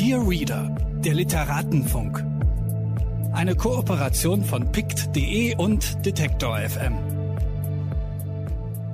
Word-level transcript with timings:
Dear 0.00 0.26
Reader, 0.26 0.74
der 1.04 1.12
Literatenfunk. 1.12 2.24
Eine 3.34 3.54
Kooperation 3.54 4.42
von 4.42 4.72
pict.de 4.72 5.56
und 5.56 6.06
Detektor 6.06 6.56
FM. 6.56 6.94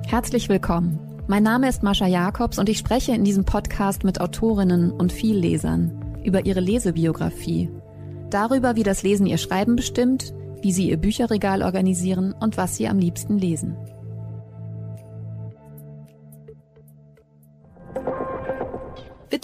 Herzlich 0.05 0.49
willkommen. 0.49 0.99
Mein 1.27 1.43
Name 1.43 1.69
ist 1.69 1.81
Mascha 1.81 2.07
Jakobs 2.07 2.59
und 2.59 2.67
ich 2.67 2.77
spreche 2.77 3.13
in 3.13 3.23
diesem 3.23 3.45
Podcast 3.45 4.03
mit 4.03 4.19
Autorinnen 4.19 4.91
und 4.91 5.13
Viellesern 5.13 6.19
über 6.25 6.45
ihre 6.45 6.59
Lesebiografie, 6.59 7.69
darüber, 8.29 8.75
wie 8.75 8.83
das 8.83 9.01
Lesen 9.01 9.27
ihr 9.27 9.37
Schreiben 9.37 9.77
bestimmt, 9.77 10.33
wie 10.61 10.73
sie 10.73 10.89
ihr 10.89 10.97
Bücherregal 10.97 11.63
organisieren 11.63 12.33
und 12.37 12.57
was 12.57 12.75
sie 12.75 12.89
am 12.89 12.99
liebsten 12.99 13.37
lesen. 13.37 13.77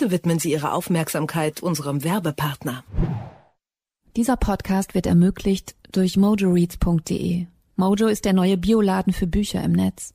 Bitte 0.03 0.15
widmen 0.15 0.37
Sie 0.37 0.51
Ihre 0.51 0.73
Aufmerksamkeit 0.73 1.63
unserem 1.63 2.03
Werbepartner. 2.03 2.83
Dieser 4.17 4.35
Podcast 4.35 4.95
wird 4.95 5.05
ermöglicht 5.05 5.75
durch 5.93 6.17
mojoreads.de. 6.17 7.45
Mojo 7.77 8.07
ist 8.07 8.25
der 8.25 8.33
neue 8.33 8.57
Bioladen 8.57 9.13
für 9.13 9.27
Bücher 9.27 9.63
im 9.63 9.71
Netz. 9.71 10.13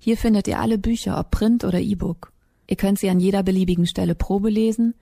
Hier 0.00 0.16
findet 0.16 0.48
ihr 0.48 0.58
alle 0.58 0.78
Bücher, 0.78 1.16
ob 1.16 1.30
Print 1.30 1.62
oder 1.62 1.78
E-Book. 1.78 2.32
Ihr 2.66 2.74
könnt 2.74 2.98
sie 2.98 3.08
an 3.08 3.20
jeder 3.20 3.44
beliebigen 3.44 3.86
Stelle 3.86 4.16
Probe 4.16 4.50
lesen 4.50 4.94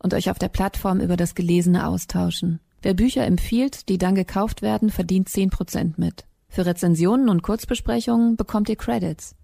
und 0.00 0.14
euch 0.14 0.30
auf 0.30 0.40
der 0.40 0.48
Plattform 0.48 0.98
über 0.98 1.16
das 1.16 1.36
Gelesene 1.36 1.86
austauschen. 1.86 2.58
Wer 2.82 2.94
Bücher 2.94 3.24
empfiehlt, 3.24 3.88
die 3.88 3.98
dann 3.98 4.16
gekauft 4.16 4.62
werden, 4.62 4.90
verdient 4.90 5.28
10% 5.28 5.92
mit. 5.96 6.24
Für 6.48 6.66
Rezensionen 6.66 7.28
und 7.28 7.44
Kurzbesprechungen 7.44 8.34
bekommt 8.34 8.68
ihr 8.68 8.74
Credits, 8.74 9.36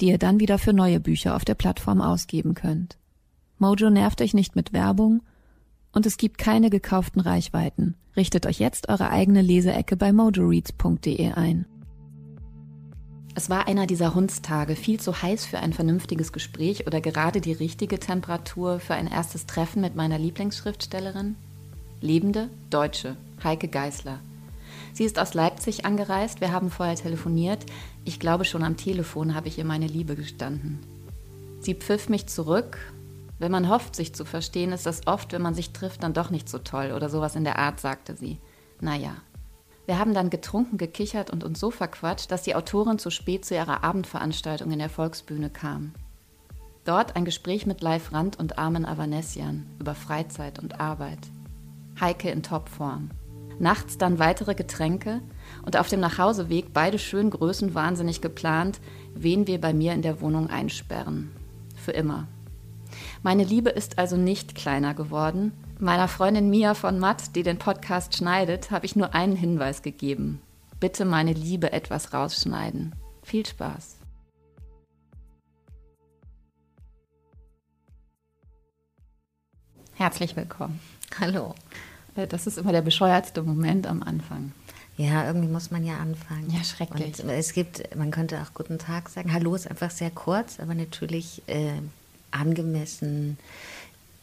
die 0.00 0.06
ihr 0.06 0.18
dann 0.18 0.38
wieder 0.38 0.58
für 0.58 0.72
neue 0.72 1.00
Bücher 1.00 1.34
auf 1.34 1.44
der 1.44 1.56
Plattform 1.56 2.00
ausgeben 2.00 2.54
könnt. 2.54 2.96
Mojo 3.58 3.90
nervt 3.90 4.20
euch 4.22 4.34
nicht 4.34 4.56
mit 4.56 4.72
Werbung 4.72 5.22
und 5.92 6.06
es 6.06 6.16
gibt 6.16 6.38
keine 6.38 6.70
gekauften 6.70 7.20
Reichweiten. 7.20 7.94
Richtet 8.16 8.46
euch 8.46 8.58
jetzt 8.58 8.88
eure 8.88 9.10
eigene 9.10 9.42
Leseecke 9.42 9.96
bei 9.96 10.12
mojoreads.de 10.12 11.32
ein. 11.32 11.66
Es 13.34 13.48
war 13.48 13.68
einer 13.68 13.86
dieser 13.86 14.14
Hundstage, 14.14 14.74
viel 14.74 14.98
zu 14.98 15.22
heiß 15.22 15.44
für 15.44 15.60
ein 15.60 15.72
vernünftiges 15.72 16.32
Gespräch 16.32 16.86
oder 16.86 17.00
gerade 17.00 17.40
die 17.40 17.52
richtige 17.52 18.00
Temperatur 18.00 18.80
für 18.80 18.94
ein 18.94 19.06
erstes 19.06 19.46
Treffen 19.46 19.80
mit 19.80 19.94
meiner 19.94 20.18
Lieblingsschriftstellerin? 20.18 21.36
Lebende 22.00 22.50
Deutsche, 22.70 23.16
Heike 23.44 23.68
Geißler. 23.68 24.18
Sie 24.92 25.04
ist 25.04 25.20
aus 25.20 25.34
Leipzig 25.34 25.84
angereist, 25.84 26.40
wir 26.40 26.50
haben 26.50 26.70
vorher 26.70 26.96
telefoniert. 26.96 27.64
Ich 28.04 28.18
glaube, 28.18 28.44
schon 28.44 28.64
am 28.64 28.76
Telefon 28.76 29.34
habe 29.36 29.46
ich 29.46 29.58
ihr 29.58 29.64
meine 29.64 29.86
Liebe 29.86 30.16
gestanden. 30.16 30.80
Sie 31.60 31.74
pfiff 31.74 32.08
mich 32.08 32.26
zurück 32.26 32.78
wenn 33.38 33.52
man 33.52 33.68
hofft, 33.68 33.94
sich 33.94 34.14
zu 34.14 34.24
verstehen, 34.24 34.72
ist 34.72 34.86
das 34.86 35.06
oft, 35.06 35.32
wenn 35.32 35.42
man 35.42 35.54
sich 35.54 35.72
trifft, 35.72 36.02
dann 36.02 36.12
doch 36.12 36.30
nicht 36.30 36.48
so 36.48 36.58
toll 36.58 36.92
oder 36.94 37.08
sowas 37.08 37.36
in 37.36 37.44
der 37.44 37.58
Art, 37.58 37.80
sagte 37.80 38.16
sie. 38.16 38.38
Naja. 38.80 39.16
Wir 39.86 39.98
haben 39.98 40.12
dann 40.12 40.28
getrunken, 40.28 40.76
gekichert 40.76 41.30
und 41.30 41.44
uns 41.44 41.58
so 41.58 41.70
verquatscht, 41.70 42.30
dass 42.30 42.42
die 42.42 42.54
Autorin 42.54 42.98
zu 42.98 43.10
spät 43.10 43.46
zu 43.46 43.54
ihrer 43.54 43.84
Abendveranstaltung 43.84 44.70
in 44.70 44.78
der 44.78 44.90
Volksbühne 44.90 45.48
kam. 45.48 45.94
Dort 46.84 47.16
ein 47.16 47.24
Gespräch 47.24 47.64
mit 47.64 47.80
Leif 47.80 48.12
Rand 48.12 48.38
und 48.38 48.58
Armen 48.58 48.84
Avanesian 48.84 49.66
über 49.78 49.94
Freizeit 49.94 50.58
und 50.58 50.80
Arbeit. 50.80 51.18
Heike 52.00 52.30
in 52.30 52.42
Topform. 52.42 53.10
Nachts 53.58 53.98
dann 53.98 54.18
weitere 54.18 54.54
Getränke 54.54 55.20
und 55.64 55.76
auf 55.76 55.88
dem 55.88 56.00
Nachhauseweg 56.00 56.72
beide 56.72 56.98
schön 56.98 57.30
größenwahnsinnig 57.30 58.20
geplant, 58.20 58.80
wen 59.14 59.46
wir 59.46 59.60
bei 59.60 59.72
mir 59.72 59.94
in 59.94 60.02
der 60.02 60.20
Wohnung 60.20 60.48
einsperren. 60.48 61.32
Für 61.74 61.92
immer. 61.92 62.28
Meine 63.22 63.42
Liebe 63.42 63.70
ist 63.70 63.98
also 63.98 64.16
nicht 64.16 64.54
kleiner 64.54 64.94
geworden. 64.94 65.52
Meiner 65.80 66.06
Freundin 66.06 66.50
Mia 66.50 66.74
von 66.74 67.00
Matt, 67.00 67.34
die 67.34 67.42
den 67.42 67.58
Podcast 67.58 68.16
schneidet, 68.16 68.70
habe 68.70 68.86
ich 68.86 68.94
nur 68.94 69.12
einen 69.12 69.34
Hinweis 69.34 69.82
gegeben. 69.82 70.40
Bitte 70.78 71.04
meine 71.04 71.32
Liebe 71.32 71.72
etwas 71.72 72.12
rausschneiden. 72.12 72.94
Viel 73.24 73.44
Spaß. 73.44 73.96
Herzlich 79.94 80.36
willkommen. 80.36 80.78
Hallo. 81.18 81.56
Äh, 82.14 82.28
das 82.28 82.46
ist 82.46 82.56
immer 82.56 82.70
der 82.70 82.82
bescheuertste 82.82 83.42
Moment 83.42 83.88
am 83.88 84.04
Anfang. 84.04 84.52
Ja, 84.96 85.26
irgendwie 85.26 85.48
muss 85.48 85.72
man 85.72 85.84
ja 85.84 85.96
anfangen. 85.96 86.50
Ja, 86.50 86.62
schrecklich. 86.62 87.20
Und 87.20 87.30
es 87.30 87.52
gibt, 87.52 87.96
man 87.96 88.12
könnte 88.12 88.40
auch 88.40 88.54
guten 88.54 88.78
Tag 88.78 89.08
sagen. 89.08 89.32
Hallo 89.32 89.56
ist 89.56 89.68
einfach 89.68 89.90
sehr 89.90 90.10
kurz, 90.12 90.60
aber 90.60 90.76
natürlich 90.76 91.42
äh, 91.48 91.80
angemessen, 92.30 93.38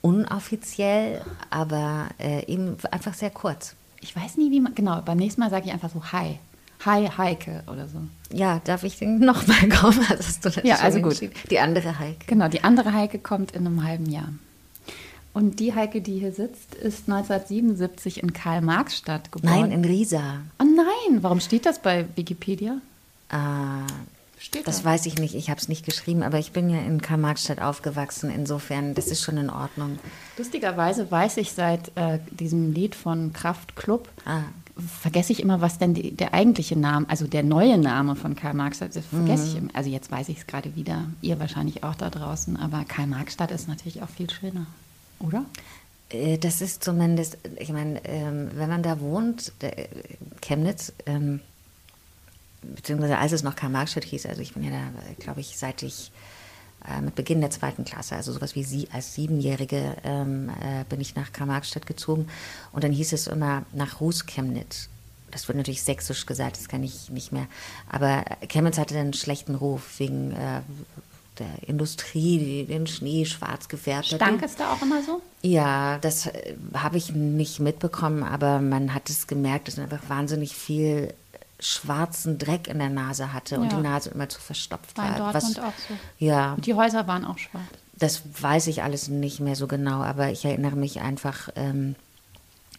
unoffiziell, 0.02 1.22
aber 1.50 2.10
äh, 2.20 2.46
eben 2.46 2.78
einfach 2.92 3.14
sehr 3.14 3.32
kurz. 3.32 3.76
Ich 4.02 4.16
weiß 4.16 4.38
nie, 4.38 4.52
wie 4.52 4.60
man, 4.62 4.76
genau, 4.76 5.02
beim 5.02 5.18
nächsten 5.18 5.42
Mal 5.42 5.50
sage 5.50 5.66
ich 5.66 5.74
einfach 5.74 5.90
so 5.90 6.04
Hi. 6.12 6.38
Hi 6.86 7.10
Heike 7.18 7.64
oder 7.66 7.88
so. 7.88 7.98
Ja, 8.32 8.62
darf 8.64 8.84
ich 8.84 9.00
den 9.00 9.18
nochmal 9.20 9.70
kommen? 9.70 10.08
Hast 10.10 10.46
du 10.46 10.50
das 10.50 10.64
ja, 10.64 10.76
also 10.76 11.02
gut. 11.02 11.20
Die 11.50 11.60
andere 11.60 11.98
Heike. 11.98 12.26
Genau, 12.28 12.48
die 12.48 12.64
andere 12.64 12.94
Heike 12.94 13.18
kommt 13.18 13.54
in 13.54 13.66
einem 13.66 13.84
halben 13.84 14.06
Jahr. 14.08 14.30
Und 15.34 15.60
die 15.60 15.74
Heike, 15.74 16.00
die 16.02 16.20
hier 16.20 16.32
sitzt, 16.32 16.76
ist 16.76 17.10
1977 17.10 18.24
in 18.24 18.32
Karl-Marx-Stadt 18.32 19.32
geboren. 19.32 19.62
Nein, 19.62 19.72
in 19.72 19.84
Riesa. 19.84 20.42
Oh 20.60 20.64
nein, 20.64 21.24
warum 21.24 21.42
steht 21.42 21.66
das 21.66 21.82
bei 21.82 22.06
Wikipedia? 22.16 22.80
Äh, 23.30 23.36
Steht 24.46 24.68
das 24.68 24.84
da. 24.84 24.90
weiß 24.92 25.08
ich 25.08 25.18
nicht, 25.18 25.34
ich 25.34 25.50
habe 25.50 25.60
es 25.60 25.70
nicht 25.70 25.84
geschrieben, 25.84 26.22
aber 26.22 26.38
ich 26.38 26.52
bin 26.52 26.70
ja 26.70 26.78
in 26.78 27.02
Karl-Marx-Stadt 27.02 27.60
aufgewachsen, 27.60 28.30
insofern, 28.30 28.94
das 28.94 29.08
ist 29.08 29.24
schon 29.24 29.38
in 29.38 29.50
Ordnung. 29.50 29.98
Lustigerweise 30.38 31.10
weiß 31.10 31.38
ich 31.38 31.52
seit 31.52 31.92
äh, 31.96 32.20
diesem 32.30 32.72
Lied 32.72 32.94
von 32.94 33.34
Kraft 33.34 33.76
Club, 33.76 34.08
ah. 34.24 34.42
vergesse 35.02 35.32
ich 35.34 35.42
immer, 35.42 35.62
was 35.62 35.80
denn 35.80 35.96
die, 35.96 36.12
der 36.12 36.36
eigentliche 36.36 36.78
Name, 36.78 37.10
also 37.10 37.26
der 37.26 37.42
neue 37.42 37.80
Name 37.80 38.16
von 38.16 38.36
Karl-Marx-Stadt 38.36 38.96
ist, 38.96 39.08
vergesse 39.08 39.46
mhm. 39.46 39.50
ich 39.50 39.58
immer. 39.58 39.70
Also 39.74 39.90
jetzt 39.90 40.12
weiß 40.12 40.30
ich 40.30 40.38
es 40.38 40.46
gerade 40.46 40.76
wieder, 40.76 41.06
ihr 41.24 41.40
wahrscheinlich 41.40 41.84
auch 41.84 41.96
da 41.96 42.12
draußen, 42.12 42.56
aber 42.56 42.86
Karl-Marx-Stadt 42.88 43.50
ist 43.50 43.68
natürlich 43.68 44.04
auch 44.04 44.10
viel 44.10 44.30
schöner, 44.30 44.68
oder? 45.18 45.46
Äh, 46.10 46.38
das 46.38 46.62
ist 46.62 46.84
zumindest, 46.84 47.40
ich 47.58 47.72
meine, 47.74 48.00
ähm, 48.06 48.52
wenn 48.54 48.70
man 48.70 48.84
da 48.84 49.00
wohnt, 49.00 49.54
der, 49.62 49.88
Chemnitz, 50.40 50.94
ähm, 51.08 51.40
beziehungsweise 52.76 53.18
als 53.18 53.32
es 53.32 53.44
noch 53.44 53.56
Karl-Marx-Stadt 53.56 54.04
hieß, 54.04 54.26
also 54.26 54.42
ich 54.42 54.54
bin 54.54 54.64
ja 54.64 54.72
da, 54.72 54.80
glaube 55.20 55.42
ich, 55.42 55.58
seit 55.58 55.84
ich 55.84 56.12
äh, 56.88 57.02
mit 57.02 57.16
Beginn 57.16 57.42
der 57.42 57.50
zweiten 57.50 57.86
Klasse, 57.86 58.16
also 58.16 58.32
sowas 58.32 58.56
wie 58.56 58.64
Sie 58.64 58.88
als 58.92 59.14
Siebenjährige, 59.14 59.96
ähm, 60.04 60.50
äh, 60.50 60.84
bin 60.90 61.02
ich 61.02 61.16
nach 61.16 61.32
Karl-Marx-Stadt 61.32 61.86
gezogen 61.86 62.28
und 62.72 62.84
dann 62.84 62.92
hieß 62.92 63.14
es 63.14 63.28
immer 63.28 63.64
nach 63.74 64.00
Ruß-Chemnitz. 64.02 64.90
Das 65.32 65.48
wird 65.48 65.58
natürlich 65.58 65.84
sächsisch 65.84 66.26
gesagt, 66.26 66.58
das 66.58 66.70
kann 66.70 66.84
ich 66.84 67.10
nicht 67.10 67.32
mehr. 67.32 67.48
Aber 67.90 68.24
Chemnitz 68.48 68.78
hatte 68.78 68.98
einen 68.98 69.14
schlechten 69.14 69.56
Ruf 69.56 70.00
wegen 70.00 70.32
äh, 70.32 70.62
der 71.40 71.68
Industrie, 71.68 72.40
die 72.40 72.66
den 72.66 72.88
Schnee 72.88 73.26
schwarz 73.26 73.68
gefärbt. 73.68 74.08
Stank 74.08 74.42
es 74.44 74.56
da 74.56 74.72
auch 74.72 74.82
immer 74.82 75.04
so? 75.04 75.22
Ja, 75.42 75.98
das 76.00 76.28
äh, 76.28 76.56
habe 76.74 76.98
ich 76.98 77.14
nicht 77.14 77.60
mitbekommen, 77.60 78.24
aber 78.24 78.60
man 78.60 78.94
hat 78.94 79.10
es 79.10 79.28
gemerkt, 79.28 79.68
dass 79.68 79.80
einfach 79.80 80.08
wahnsinnig 80.08 80.56
viel 80.56 81.14
schwarzen 81.60 82.38
Dreck 82.38 82.68
in 82.68 82.80
der 82.80 82.90
Nase 82.90 83.34
hatte 83.34 83.60
und 83.60 83.72
ja. 83.72 83.78
die 83.78 83.84
Nase 83.84 84.10
immer 84.10 84.30
zu 84.30 84.42
verstopft 84.42 84.98
war. 84.98 85.06
war 85.06 85.12
in 85.12 85.18
Dortmund 85.20 85.58
was, 85.58 85.64
auch 85.64 85.74
so. 85.88 85.94
Ja. 86.18 86.54
Und 86.54 86.66
die 86.66 86.74
Häuser 86.74 87.08
waren 87.08 87.26
auch 87.26 87.38
schwarz. 87.38 87.64
Das 87.98 88.22
weiß 88.42 88.68
ich 88.68 88.84
alles 88.84 89.08
nicht 89.08 89.40
mehr 89.40 89.56
so 89.56 89.68
genau, 89.68 90.02
aber 90.02 90.30
ich 90.30 90.44
erinnere 90.44 90.76
mich 90.76 91.00
einfach 91.00 91.50
ähm, 91.56 91.96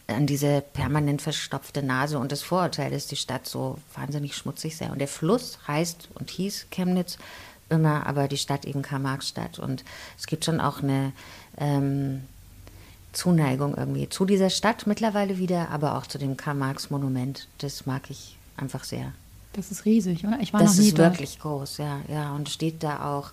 an 0.09 0.26
diese 0.26 0.60
permanent 0.60 1.22
verstopfte 1.22 1.82
Nase 1.82 2.19
und 2.19 2.32
das 2.32 2.42
Vorurteil, 2.42 2.91
dass 2.91 3.06
die 3.06 3.16
Stadt 3.16 3.47
so 3.47 3.78
wahnsinnig 3.94 4.37
schmutzig 4.37 4.76
sei. 4.76 4.91
Und 4.91 4.98
der 4.98 5.08
Fluss 5.08 5.58
heißt 5.66 6.10
und 6.14 6.31
hieß 6.31 6.66
Chemnitz 6.70 7.19
immer, 7.69 8.06
aber 8.06 8.28
die 8.28 8.37
Stadt 8.37 8.64
eben 8.64 8.82
Karl-Marx-Stadt. 8.82 9.58
Und 9.58 9.84
es 10.19 10.26
gibt 10.26 10.44
schon 10.44 10.60
auch 10.60 10.82
eine 10.82 11.12
ähm, 11.56 12.25
Zuneigung 13.12 13.76
irgendwie 13.76 14.08
zu 14.08 14.25
dieser 14.25 14.50
Stadt 14.50 14.87
mittlerweile 14.87 15.38
wieder, 15.38 15.70
aber 15.70 15.96
auch 15.96 16.06
zu 16.06 16.19
dem 16.19 16.37
Karl-Marx-Monument. 16.37 17.49
Das 17.58 17.87
mag 17.87 18.11
ich 18.11 18.37
einfach 18.56 18.85
sehr. 18.85 19.12
Das 19.53 19.70
ist 19.70 19.85
riesig, 19.85 20.25
oder? 20.25 20.38
Ich 20.41 20.53
war 20.53 20.61
das 20.61 20.76
noch 20.76 20.82
nie 20.82 20.88
ist 20.88 20.99
dort. 20.99 21.14
wirklich 21.14 21.38
groß, 21.38 21.79
ja, 21.79 22.00
ja. 22.08 22.35
Und 22.35 22.49
steht 22.50 22.82
da 22.82 23.17
auch, 23.17 23.32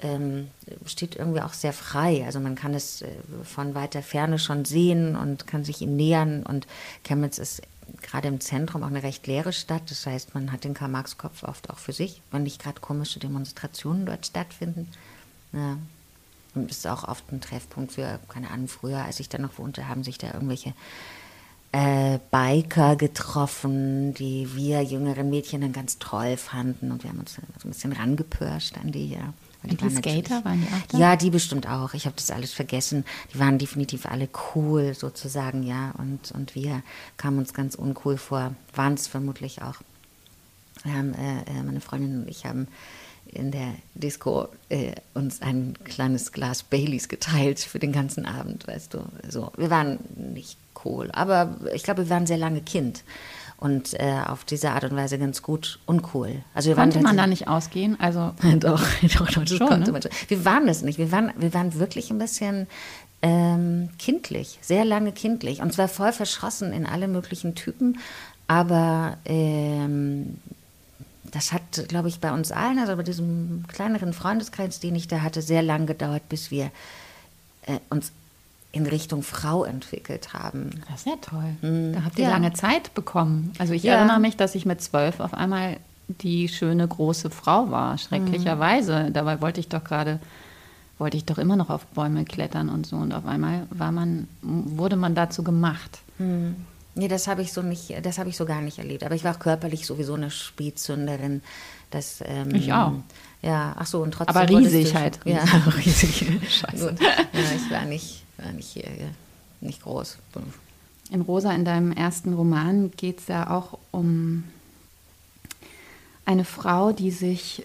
ähm, 0.00 0.48
steht 0.86 1.16
irgendwie 1.16 1.40
auch 1.40 1.52
sehr 1.52 1.72
frei. 1.72 2.24
Also 2.24 2.38
man 2.38 2.54
kann 2.54 2.72
es 2.72 3.02
äh, 3.02 3.08
von 3.44 3.74
weiter 3.74 4.02
Ferne 4.02 4.38
schon 4.38 4.64
sehen 4.64 5.16
und 5.16 5.46
kann 5.46 5.64
sich 5.64 5.80
ihm 5.80 5.96
nähern. 5.96 6.44
Und 6.44 6.66
Chemnitz 7.02 7.38
ist 7.38 7.62
gerade 8.02 8.28
im 8.28 8.40
Zentrum 8.40 8.82
auch 8.82 8.88
eine 8.88 9.02
recht 9.02 9.26
leere 9.26 9.52
Stadt. 9.52 9.90
Das 9.90 10.06
heißt, 10.06 10.34
man 10.34 10.52
hat 10.52 10.64
den 10.64 10.74
Karl-Marx-Kopf 10.74 11.42
oft 11.42 11.70
auch 11.70 11.78
für 11.78 11.92
sich, 11.92 12.22
wenn 12.30 12.44
nicht 12.44 12.62
gerade 12.62 12.80
komische 12.80 13.18
Demonstrationen 13.18 14.06
dort 14.06 14.26
stattfinden. 14.26 14.88
Ja. 15.52 15.78
Und 16.54 16.70
ist 16.70 16.86
auch 16.86 17.06
oft 17.06 17.30
ein 17.32 17.40
Treffpunkt 17.40 17.92
für, 17.92 18.18
keine 18.28 18.50
Ahnung, 18.50 18.68
früher, 18.68 19.04
als 19.04 19.20
ich 19.20 19.28
da 19.28 19.38
noch 19.38 19.58
wohnte, 19.58 19.88
haben 19.88 20.04
sich 20.04 20.16
da 20.16 20.32
irgendwelche 20.32 20.72
äh, 21.76 22.18
Biker 22.30 22.96
getroffen, 22.96 24.14
die 24.14 24.48
wir 24.54 24.82
jüngeren 24.82 25.28
Mädchen 25.28 25.60
dann 25.60 25.74
ganz 25.74 25.98
toll 25.98 26.38
fanden 26.38 26.90
und 26.90 27.02
wir 27.02 27.10
haben 27.10 27.20
uns 27.20 27.34
so 27.34 27.42
ein 27.68 27.70
bisschen 27.70 27.92
rangepirscht 27.92 28.78
an 28.78 28.92
die. 28.92 29.10
Ja. 29.10 29.34
Die 29.62 29.80
waren 29.80 29.96
Skater, 29.96 30.44
waren 30.44 30.60
die 30.62 30.68
auch 30.68 30.86
da? 30.88 30.98
Ja, 30.98 31.16
die 31.16 31.28
bestimmt 31.28 31.68
auch. 31.68 31.92
Ich 31.92 32.06
habe 32.06 32.16
das 32.16 32.30
alles 32.30 32.52
vergessen. 32.52 33.04
Die 33.34 33.38
waren 33.40 33.58
definitiv 33.58 34.06
alle 34.06 34.28
cool 34.54 34.94
sozusagen, 34.94 35.64
ja. 35.64 35.92
Und, 35.98 36.30
und 36.32 36.54
wir 36.54 36.82
kamen 37.16 37.38
uns 37.38 37.52
ganz 37.52 37.74
uncool 37.74 38.16
vor. 38.16 38.54
Waren 38.74 38.94
es 38.94 39.08
vermutlich 39.08 39.62
auch. 39.62 39.74
Wir 40.84 40.94
haben, 40.94 41.14
äh, 41.14 41.40
äh, 41.40 41.62
meine 41.64 41.80
Freundin 41.80 42.22
und 42.22 42.28
ich 42.28 42.46
haben 42.46 42.68
in 43.26 43.50
der 43.50 43.74
Disco 43.94 44.48
äh, 44.68 44.92
uns 45.14 45.42
ein 45.42 45.74
kleines 45.82 46.30
Glas 46.30 46.62
Baileys 46.62 47.08
geteilt 47.08 47.58
für 47.58 47.80
den 47.80 47.90
ganzen 47.90 48.24
Abend, 48.24 48.68
weißt 48.68 48.94
du. 48.94 49.00
So, 49.28 49.50
wir 49.56 49.68
waren 49.68 49.98
nicht 50.14 50.58
cool, 50.86 51.10
aber 51.12 51.56
ich 51.74 51.82
glaube, 51.82 52.04
wir 52.04 52.10
waren 52.10 52.26
sehr 52.26 52.38
lange 52.38 52.60
Kind 52.60 53.02
und 53.58 53.94
äh, 53.94 54.20
auf 54.26 54.44
diese 54.44 54.70
Art 54.70 54.84
und 54.84 54.96
Weise 54.96 55.18
ganz 55.18 55.42
gut 55.42 55.78
uncool. 55.86 56.42
Also 56.54 56.68
wir 56.68 56.76
Konnte 56.76 56.96
waren 56.96 57.04
man 57.04 57.16
da 57.16 57.26
nicht 57.26 57.48
ausgehen? 57.48 57.98
Also 58.00 58.32
doch, 58.58 58.82
doch, 59.02 59.30
doch, 59.30 59.46
Schon, 59.46 59.66
konnte 59.66 59.86
ne? 59.86 59.92
man 59.92 60.02
schon. 60.02 60.10
Wir 60.28 60.44
waren 60.44 60.66
das 60.66 60.82
nicht. 60.82 60.98
Wir 60.98 61.10
waren, 61.10 61.32
wir 61.36 61.54
waren 61.54 61.74
wirklich 61.78 62.10
ein 62.10 62.18
bisschen 62.18 62.66
ähm, 63.22 63.90
kindlich, 63.98 64.58
sehr 64.60 64.84
lange 64.84 65.12
kindlich. 65.12 65.60
Und 65.60 65.72
zwar 65.72 65.88
voll 65.88 66.12
verschossen 66.12 66.72
in 66.72 66.86
alle 66.86 67.08
möglichen 67.08 67.54
Typen. 67.54 67.98
Aber 68.46 69.16
ähm, 69.24 70.38
das 71.24 71.52
hat, 71.52 71.88
glaube 71.88 72.08
ich, 72.08 72.20
bei 72.20 72.32
uns 72.32 72.52
allen, 72.52 72.78
also 72.78 72.94
bei 72.96 73.02
diesem 73.02 73.64
kleineren 73.68 74.12
Freundeskreis, 74.12 74.80
den 74.80 74.94
ich 74.94 75.08
da 75.08 75.22
hatte, 75.22 75.42
sehr 75.42 75.62
lang 75.62 75.86
gedauert, 75.86 76.28
bis 76.28 76.50
wir 76.50 76.70
äh, 77.66 77.78
uns 77.90 78.12
in 78.76 78.86
Richtung 78.86 79.22
Frau 79.22 79.64
entwickelt 79.64 80.32
haben. 80.34 80.70
Das 80.90 81.00
ist 81.00 81.06
ja 81.06 81.16
toll. 81.20 81.92
Da 81.94 82.04
habt 82.04 82.18
ihr 82.18 82.24
Ja. 82.24 82.30
lange 82.30 82.52
Zeit 82.52 82.94
bekommen. 82.94 83.52
Also 83.58 83.72
ich 83.72 83.82
Ja. 83.82 83.94
erinnere 83.94 84.20
mich, 84.20 84.36
dass 84.36 84.54
ich 84.54 84.66
mit 84.66 84.80
zwölf 84.82 85.20
auf 85.20 85.34
einmal 85.34 85.78
die 86.08 86.48
schöne 86.48 86.86
große 86.86 87.30
Frau 87.30 87.70
war. 87.70 87.98
Schrecklicherweise. 87.98 89.10
Dabei 89.12 89.40
wollte 89.40 89.60
ich 89.60 89.68
doch 89.68 89.82
gerade, 89.82 90.20
wollte 90.98 91.16
ich 91.16 91.24
doch 91.24 91.38
immer 91.38 91.56
noch 91.56 91.70
auf 91.70 91.86
Bäume 91.86 92.24
klettern 92.24 92.68
und 92.68 92.86
so. 92.86 92.96
Und 92.96 93.12
auf 93.12 93.26
einmal 93.26 93.66
war 93.70 93.92
man, 93.92 94.28
wurde 94.42 94.96
man 94.96 95.14
dazu 95.14 95.42
gemacht. 95.42 95.98
Nee, 96.98 97.08
das 97.08 97.26
habe 97.28 97.42
ich 97.42 97.52
so 97.52 97.60
nicht, 97.62 97.92
das 98.04 98.18
habe 98.18 98.28
ich 98.30 98.36
so 98.36 98.44
gar 98.46 98.60
nicht 98.62 98.78
erlebt. 98.78 99.04
Aber 99.04 99.14
ich 99.14 99.24
war 99.24 99.34
auch 99.34 99.38
körperlich 99.40 99.86
sowieso 99.86 100.14
eine 100.14 100.30
Spätzünderin. 100.30 101.42
Das, 101.90 102.22
ähm, 102.24 102.54
Ich 102.54 102.72
auch. 102.72 102.92
Ja, 103.42 103.74
ach 103.78 103.86
so, 103.86 104.02
und 104.02 104.12
trotzdem. 104.12 104.36
Aber 104.36 104.48
riesig 104.48 104.94
halt. 104.94 105.20
Ja, 105.24 105.44
riesig. 105.76 106.26
Scheiße. 106.48 106.88
Gut. 106.90 107.00
Ja, 107.00 107.40
ich 107.54 107.70
war 107.70 107.84
nicht, 107.84 108.24
war 108.38 108.52
nicht 108.52 108.68
hier, 108.68 108.84
ja, 108.84 109.08
nicht 109.60 109.82
groß. 109.82 110.18
In 111.10 111.20
Rosa, 111.20 111.52
in 111.52 111.64
deinem 111.64 111.92
ersten 111.92 112.34
Roman, 112.34 112.90
geht 112.96 113.20
es 113.20 113.28
ja 113.28 113.50
auch 113.50 113.78
um 113.92 114.44
eine 116.24 116.44
Frau, 116.44 116.92
die 116.92 117.10
sich 117.10 117.64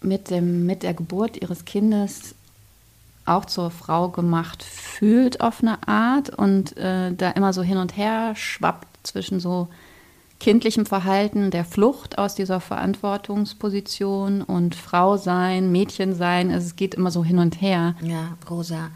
mit, 0.00 0.30
dem, 0.30 0.66
mit 0.66 0.82
der 0.82 0.94
Geburt 0.94 1.40
ihres 1.40 1.64
Kindes 1.64 2.34
auch 3.24 3.44
zur 3.44 3.70
Frau 3.70 4.08
gemacht 4.08 4.62
fühlt 4.62 5.40
auf 5.40 5.62
eine 5.62 5.86
Art 5.86 6.30
und 6.30 6.76
äh, 6.76 7.12
da 7.12 7.30
immer 7.30 7.52
so 7.52 7.62
hin 7.62 7.76
und 7.76 7.96
her 7.96 8.34
schwappt 8.36 9.06
zwischen 9.06 9.38
so 9.38 9.68
kindlichem 10.40 10.86
Verhalten, 10.86 11.50
der 11.50 11.64
Flucht 11.64 12.16
aus 12.18 12.34
dieser 12.34 12.60
Verantwortungsposition 12.60 14.42
und 14.42 14.74
Frau 14.74 15.16
sein, 15.16 15.72
Mädchen 15.72 16.14
sein. 16.14 16.50
Also 16.50 16.66
es 16.66 16.76
geht 16.76 16.94
immer 16.94 17.10
so 17.10 17.24
hin 17.24 17.38
und 17.38 17.60
her. 17.60 17.96
Ja, 18.02 18.36
Rosa, 18.48 18.90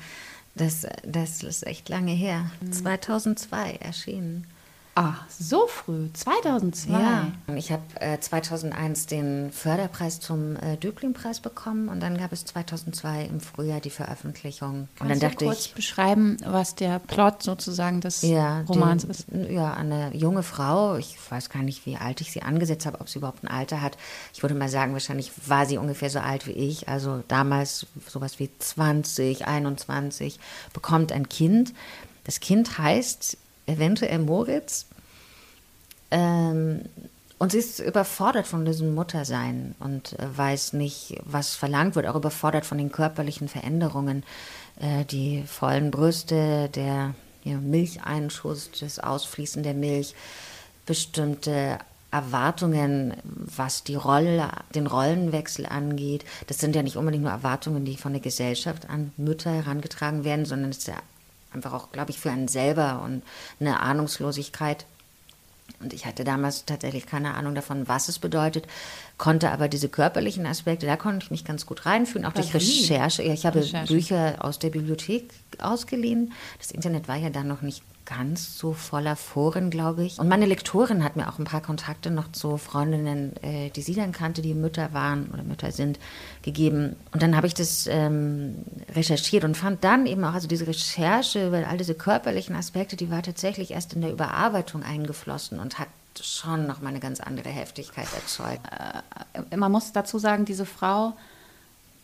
das, 0.54 0.86
das 1.04 1.42
ist 1.42 1.66
echt 1.66 1.88
lange 1.88 2.12
her. 2.12 2.50
2002 2.70 3.76
erschienen. 3.76 4.46
Ah, 4.94 5.14
so 5.30 5.66
früh, 5.68 6.10
2002. 6.12 6.92
Ja, 6.92 7.32
ich 7.56 7.72
habe 7.72 7.82
äh, 8.00 8.20
2001 8.20 9.06
den 9.06 9.50
Förderpreis 9.50 10.20
zum 10.20 10.56
äh, 10.56 10.76
Döblin-Preis 10.76 11.40
bekommen 11.40 11.88
und 11.88 12.00
dann 12.00 12.18
gab 12.18 12.30
es 12.30 12.44
2002 12.44 13.24
im 13.24 13.40
Frühjahr 13.40 13.80
die 13.80 13.88
Veröffentlichung. 13.88 14.68
und 14.70 14.88
dann 14.98 15.08
Kannst 15.08 15.22
du 15.22 15.26
dachte 15.28 15.44
kurz 15.46 15.66
ich, 15.66 15.74
beschreiben, 15.74 16.36
was 16.44 16.74
der 16.74 16.98
Plot 16.98 17.42
sozusagen 17.42 18.02
des 18.02 18.20
ja, 18.20 18.60
Romans 18.68 19.04
die, 19.04 19.10
ist? 19.10 19.26
Ja, 19.50 19.72
eine 19.72 20.14
junge 20.14 20.42
Frau, 20.42 20.96
ich 20.96 21.16
weiß 21.30 21.48
gar 21.48 21.62
nicht, 21.62 21.86
wie 21.86 21.96
alt 21.96 22.20
ich 22.20 22.30
sie 22.30 22.42
angesetzt 22.42 22.84
habe, 22.84 23.00
ob 23.00 23.08
sie 23.08 23.18
überhaupt 23.18 23.44
ein 23.44 23.48
Alter 23.48 23.80
hat. 23.80 23.96
Ich 24.34 24.42
würde 24.42 24.54
mal 24.54 24.68
sagen, 24.68 24.92
wahrscheinlich 24.92 25.32
war 25.46 25.64
sie 25.64 25.78
ungefähr 25.78 26.10
so 26.10 26.18
alt 26.18 26.46
wie 26.46 26.52
ich, 26.52 26.88
also 26.88 27.22
damals 27.28 27.86
sowas 28.06 28.38
wie 28.38 28.50
20, 28.58 29.46
21, 29.46 30.38
bekommt 30.74 31.12
ein 31.12 31.30
Kind. 31.30 31.72
Das 32.24 32.40
Kind 32.40 32.76
heißt 32.76 33.38
eventuell 33.72 34.18
Moritz. 34.18 34.86
Ähm, 36.10 36.82
und 37.38 37.50
sie 37.50 37.58
ist 37.58 37.80
überfordert 37.80 38.46
von 38.46 38.64
diesem 38.64 38.94
Muttersein 38.94 39.74
und 39.80 40.12
äh, 40.18 40.38
weiß 40.38 40.74
nicht, 40.74 41.20
was 41.24 41.56
verlangt 41.56 41.96
wird, 41.96 42.06
auch 42.06 42.14
überfordert 42.14 42.64
von 42.64 42.78
den 42.78 42.92
körperlichen 42.92 43.48
Veränderungen, 43.48 44.22
äh, 44.78 45.04
die 45.04 45.42
vollen 45.42 45.90
Brüste, 45.90 46.68
der 46.68 47.14
ja, 47.42 47.56
Milcheinschuss, 47.56 48.70
das 48.78 49.00
Ausfließen 49.00 49.64
der 49.64 49.74
Milch, 49.74 50.14
bestimmte 50.86 51.78
Erwartungen, 52.12 53.14
was 53.24 53.84
die 53.84 53.94
Rolle, 53.94 54.50
den 54.74 54.86
Rollenwechsel 54.86 55.66
angeht. 55.66 56.24
Das 56.46 56.58
sind 56.58 56.76
ja 56.76 56.82
nicht 56.82 56.96
unbedingt 56.96 57.24
nur 57.24 57.32
Erwartungen, 57.32 57.84
die 57.84 57.96
von 57.96 58.12
der 58.12 58.20
Gesellschaft 58.20 58.88
an 58.88 59.12
Mütter 59.16 59.50
herangetragen 59.50 60.22
werden, 60.22 60.44
sondern 60.44 60.70
es 60.70 60.78
ist 60.78 60.88
ja 60.88 60.98
einfach 61.54 61.72
auch, 61.72 61.92
glaube 61.92 62.10
ich, 62.10 62.18
für 62.18 62.30
einen 62.30 62.48
selber 62.48 63.02
und 63.04 63.22
eine 63.60 63.80
Ahnungslosigkeit. 63.80 64.86
Und 65.80 65.92
ich 65.92 66.06
hatte 66.06 66.24
damals 66.24 66.64
tatsächlich 66.64 67.06
keine 67.06 67.34
Ahnung 67.34 67.54
davon, 67.54 67.88
was 67.88 68.08
es 68.08 68.18
bedeutet, 68.18 68.66
konnte 69.18 69.50
aber 69.50 69.68
diese 69.68 69.88
körperlichen 69.88 70.46
Aspekte, 70.46 70.86
da 70.86 70.96
konnte 70.96 71.24
ich 71.24 71.30
mich 71.30 71.44
ganz 71.44 71.66
gut 71.66 71.86
reinfühlen, 71.86 72.26
auch 72.26 72.32
durch? 72.32 72.54
Recherche. 72.54 73.22
Ja, 73.22 73.32
ich 73.32 73.46
habe 73.46 73.60
Recherche. 73.60 73.92
Bücher 73.92 74.36
aus 74.40 74.58
der 74.58 74.70
Bibliothek 74.70 75.30
ausgeliehen. 75.58 76.32
Das 76.58 76.70
Internet 76.70 77.08
war 77.08 77.16
ja 77.16 77.30
dann 77.30 77.48
noch 77.48 77.62
nicht 77.62 77.82
ganz 78.04 78.58
so 78.58 78.72
voller 78.72 79.16
Foren, 79.16 79.70
glaube 79.70 80.04
ich. 80.04 80.18
Und 80.18 80.28
meine 80.28 80.46
Lektorin 80.46 81.04
hat 81.04 81.16
mir 81.16 81.28
auch 81.28 81.38
ein 81.38 81.44
paar 81.44 81.60
Kontakte 81.60 82.10
noch 82.10 82.32
zu 82.32 82.56
Freundinnen, 82.56 83.36
äh, 83.42 83.70
die 83.70 83.82
sie 83.82 83.94
dann 83.94 84.12
kannte, 84.12 84.42
die 84.42 84.54
Mütter 84.54 84.92
waren 84.92 85.30
oder 85.32 85.42
Mütter 85.42 85.72
sind, 85.72 85.98
gegeben. 86.42 86.96
Und 87.12 87.22
dann 87.22 87.36
habe 87.36 87.46
ich 87.46 87.54
das 87.54 87.86
ähm, 87.86 88.56
recherchiert 88.94 89.44
und 89.44 89.56
fand 89.56 89.84
dann 89.84 90.06
eben 90.06 90.24
auch, 90.24 90.34
also 90.34 90.48
diese 90.48 90.66
Recherche 90.66 91.46
über 91.46 91.66
all 91.68 91.78
diese 91.78 91.94
körperlichen 91.94 92.56
Aspekte, 92.56 92.96
die 92.96 93.10
war 93.10 93.22
tatsächlich 93.22 93.70
erst 93.70 93.94
in 93.94 94.00
der 94.00 94.12
Überarbeitung 94.12 94.82
eingeflossen 94.82 95.58
und 95.58 95.78
hat 95.78 95.88
schon 96.20 96.66
noch 96.66 96.82
mal 96.82 96.90
eine 96.90 97.00
ganz 97.00 97.20
andere 97.20 97.48
Heftigkeit 97.48 98.08
erzeugt. 98.14 98.60
Man 99.54 99.72
muss 99.72 99.92
dazu 99.92 100.18
sagen, 100.18 100.44
diese 100.44 100.66
Frau 100.66 101.14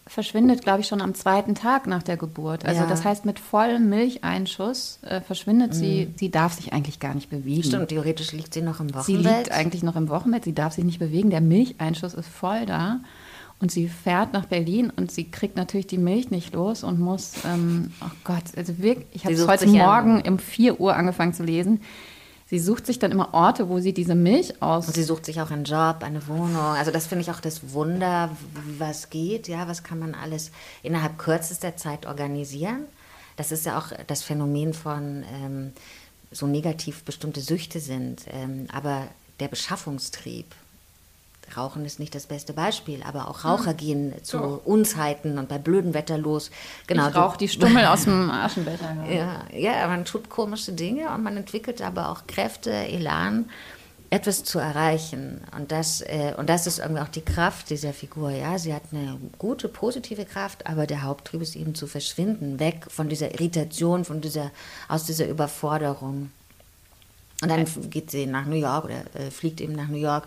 verschwindet, 0.08 0.62
glaube 0.62 0.80
ich, 0.80 0.86
schon 0.88 1.00
am 1.00 1.14
zweiten 1.14 1.54
Tag 1.54 1.86
nach 1.86 2.02
der 2.02 2.16
Geburt. 2.16 2.64
Also 2.64 2.80
Ja. 2.80 2.86
Mhm. 2.86 2.90
das 2.90 3.04
heißt, 3.04 3.24
mit 3.24 3.38
vollem 3.38 3.88
Milcheinschuss 3.88 4.98
äh, 5.02 5.20
verschwindet 5.20 5.74
sie. 5.74 6.12
Sie 6.16 6.30
darf 6.30 6.54
sich 6.54 6.72
eigentlich 6.72 6.98
gar 7.00 7.14
nicht 7.14 7.30
bewegen. 7.30 7.62
Stimmt, 7.62 7.88
theoretisch 7.88 8.32
liegt 8.32 8.54
sie 8.54 8.62
noch 8.62 8.80
im 8.80 8.88
Sie 8.88 8.94
Wochenbett. 8.94 9.36
liegt 9.36 9.52
eigentlich 9.52 9.82
noch 9.82 9.96
im 9.96 10.08
Wochenbett, 10.08 10.44
sie 10.44 10.54
darf 10.54 10.72
sich 10.74 10.84
nicht 10.84 10.98
bewegen, 10.98 11.30
der 11.30 11.40
Milcheinschuss 11.40 12.14
ist 12.14 12.28
voll 12.28 12.66
da. 12.66 13.00
Und 13.60 13.72
sie 13.72 13.88
fährt 13.88 14.32
nach 14.34 14.46
Berlin 14.46 14.92
und 14.94 15.10
sie 15.10 15.24
kriegt 15.30 15.56
natürlich 15.56 15.88
die 15.88 15.98
Milch 15.98 16.30
nicht 16.30 16.54
los 16.54 16.84
und 16.84 17.00
muss, 17.00 17.32
ähm, 17.44 17.92
oh 18.00 18.10
Gott, 18.22 18.44
also 18.56 18.78
wirklich, 18.78 19.06
ich 19.12 19.24
habe 19.24 19.34
Sie 19.34 19.42
es 19.42 19.48
heute 19.48 19.66
Morgen 19.66 20.22
um 20.28 20.38
4 20.38 20.80
Uhr 20.80 20.94
angefangen 20.94 21.32
zu 21.34 21.42
lesen. 21.42 21.80
Sie 22.50 22.58
sucht 22.58 22.86
sich 22.86 22.98
dann 22.98 23.12
immer 23.12 23.34
Orte, 23.34 23.68
wo 23.68 23.78
sie 23.78 23.92
diese 23.92 24.14
Milch 24.14 24.62
aus. 24.62 24.86
Und 24.86 24.94
sie 24.94 25.02
sucht 25.02 25.26
sich 25.26 25.42
auch 25.42 25.50
einen 25.50 25.64
Job, 25.64 25.98
eine 26.00 26.26
Wohnung. 26.28 26.56
Also 26.56 26.90
das 26.90 27.06
finde 27.06 27.20
ich 27.20 27.30
auch 27.30 27.40
das 27.40 27.74
Wunder, 27.74 28.30
was 28.78 29.10
geht, 29.10 29.48
ja, 29.48 29.68
was 29.68 29.82
kann 29.82 29.98
man 29.98 30.14
alles 30.14 30.50
innerhalb 30.82 31.18
kürzester 31.18 31.76
Zeit 31.76 32.06
organisieren. 32.06 32.86
Das 33.36 33.52
ist 33.52 33.66
ja 33.66 33.78
auch 33.78 33.92
das 34.06 34.22
Phänomen 34.22 34.72
von 34.72 35.24
ähm, 35.30 35.72
so 36.30 36.46
negativ 36.46 37.02
bestimmte 37.04 37.42
Süchte 37.42 37.80
sind. 37.80 38.22
Ähm, 38.28 38.66
aber 38.72 39.08
der 39.40 39.48
Beschaffungstrieb, 39.48 40.46
Rauchen 41.56 41.84
ist 41.84 41.98
nicht 41.98 42.14
das 42.14 42.26
beste 42.26 42.52
Beispiel, 42.52 43.02
aber 43.02 43.28
auch 43.28 43.44
Raucher 43.44 43.74
gehen 43.74 44.12
zu 44.22 44.38
Unzeiten 44.64 45.38
und 45.38 45.48
bei 45.48 45.58
blödem 45.58 45.94
Wetter 45.94 46.18
los. 46.18 46.50
Genau, 46.86 47.08
ich 47.08 47.14
rauche 47.14 47.38
die 47.38 47.48
Stummel 47.48 47.86
aus 47.86 48.04
dem 48.04 48.30
Aschenbecher. 48.30 48.96
ja, 49.10 49.44
ja, 49.56 49.86
man 49.88 50.04
tut 50.04 50.28
komische 50.28 50.72
Dinge 50.72 51.10
und 51.10 51.22
man 51.22 51.36
entwickelt 51.36 51.82
aber 51.82 52.10
auch 52.10 52.26
Kräfte, 52.26 52.70
Elan, 52.70 53.46
etwas 54.10 54.44
zu 54.44 54.58
erreichen. 54.58 55.40
Und 55.56 55.70
das, 55.70 56.00
äh, 56.00 56.34
und 56.36 56.48
das 56.48 56.66
ist 56.66 56.78
irgendwie 56.78 57.02
auch 57.02 57.08
die 57.08 57.24
Kraft 57.24 57.70
dieser 57.70 57.92
Figur. 57.92 58.30
Ja, 58.30 58.58
sie 58.58 58.72
hat 58.72 58.84
eine 58.92 59.18
gute, 59.38 59.68
positive 59.68 60.24
Kraft, 60.24 60.66
aber 60.66 60.86
der 60.86 61.02
Haupttrieb 61.02 61.42
ist 61.42 61.56
eben 61.56 61.74
zu 61.74 61.86
verschwinden, 61.86 62.58
weg 62.58 62.86
von 62.88 63.08
dieser 63.08 63.32
Irritation, 63.32 64.04
von 64.04 64.20
dieser, 64.20 64.50
aus 64.88 65.04
dieser 65.04 65.28
Überforderung. 65.28 66.30
Und 67.40 67.48
dann 67.48 67.66
geht 67.90 68.10
sie 68.10 68.26
nach 68.26 68.46
New 68.46 68.56
York 68.56 68.86
oder 68.86 69.02
äh, 69.14 69.30
fliegt 69.30 69.60
eben 69.60 69.74
nach 69.74 69.88
New 69.88 69.98
York 69.98 70.26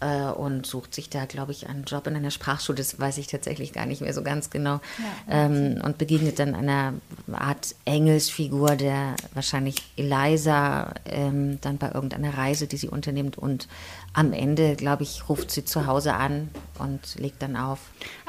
äh, 0.00 0.26
und 0.26 0.66
sucht 0.66 0.94
sich 0.94 1.08
da, 1.08 1.24
glaube 1.24 1.52
ich, 1.52 1.68
einen 1.68 1.84
Job 1.84 2.06
in 2.06 2.16
einer 2.16 2.30
Sprachschule, 2.30 2.76
das 2.76 2.98
weiß 3.00 3.18
ich 3.18 3.26
tatsächlich 3.26 3.72
gar 3.72 3.86
nicht 3.86 4.02
mehr 4.02 4.12
so 4.12 4.22
ganz 4.22 4.50
genau, 4.50 4.80
ja, 4.98 5.46
ähm, 5.46 5.80
und 5.82 5.98
begegnet 5.98 6.38
dann 6.38 6.54
einer 6.54 6.94
Art 7.32 7.74
Engelsfigur, 7.84 8.76
der 8.76 9.16
wahrscheinlich 9.34 9.76
Eliza 9.96 10.94
ähm, 11.06 11.58
dann 11.60 11.78
bei 11.78 11.90
irgendeiner 11.92 12.36
Reise, 12.36 12.66
die 12.66 12.76
sie 12.76 12.88
unternimmt 12.88 13.38
und 13.38 13.68
am 14.12 14.32
Ende, 14.32 14.76
glaube 14.76 15.02
ich, 15.02 15.28
ruft 15.28 15.50
sie 15.50 15.64
zu 15.64 15.86
Hause 15.86 16.14
an 16.14 16.48
und 16.78 17.16
legt 17.16 17.42
dann 17.42 17.56
auf. 17.56 17.80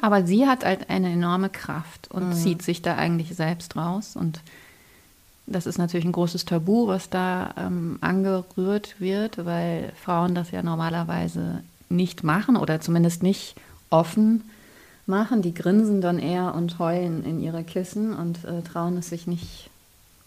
Aber 0.02 0.26
sie 0.26 0.46
hat 0.46 0.66
halt 0.66 0.90
eine 0.90 1.12
enorme 1.12 1.50
Kraft 1.50 2.10
und 2.12 2.30
mhm. 2.30 2.34
zieht 2.34 2.62
sich 2.62 2.82
da 2.82 2.96
eigentlich 2.96 3.36
selbst 3.36 3.76
raus 3.76 4.16
und 4.16 4.42
das 5.48 5.66
ist 5.66 5.78
natürlich 5.78 6.06
ein 6.06 6.12
großes 6.12 6.46
Tabu, 6.46 6.88
was 6.88 7.10
da 7.10 7.54
ähm, 7.58 7.98
angerührt 8.02 9.00
wird, 9.00 9.46
weil 9.46 9.94
Frauen 9.96 10.36
das 10.36 10.52
ja 10.52 10.62
normalerweise 10.62 11.64
nicht 11.90 12.24
machen 12.24 12.58
oder 12.58 12.82
zumindest 12.82 13.24
nicht 13.24 13.56
offen 13.90 14.44
machen. 15.06 15.42
Die 15.42 15.54
grinsen 15.54 16.02
dann 16.02 16.20
eher 16.20 16.54
und 16.54 16.80
heulen 16.80 17.24
in 17.24 17.42
ihre 17.42 17.64
Kissen 17.64 18.14
und 18.14 18.44
äh, 18.44 18.62
trauen 18.62 18.98
es 18.98 19.10
sich 19.10 19.26
nicht 19.26 19.70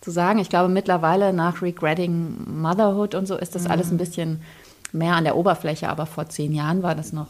zu 0.01 0.11
sagen. 0.11 0.39
Ich 0.39 0.49
glaube, 0.49 0.73
mittlerweile 0.73 1.35
nach 1.35 1.61
Regretting 1.61 2.63
Motherhood 2.63 3.15
und 3.15 3.27
so 3.27 3.37
ist 3.37 3.55
das 3.55 3.65
mhm. 3.65 3.71
alles 3.71 3.91
ein 3.91 3.99
bisschen 3.99 4.41
mehr 4.93 5.15
an 5.15 5.25
der 5.25 5.37
Oberfläche, 5.37 5.91
aber 5.91 6.07
vor 6.07 6.31
zehn 6.31 6.53
Jahren 6.55 6.83
war 6.83 6.95
das 6.95 7.13
noch 7.13 7.29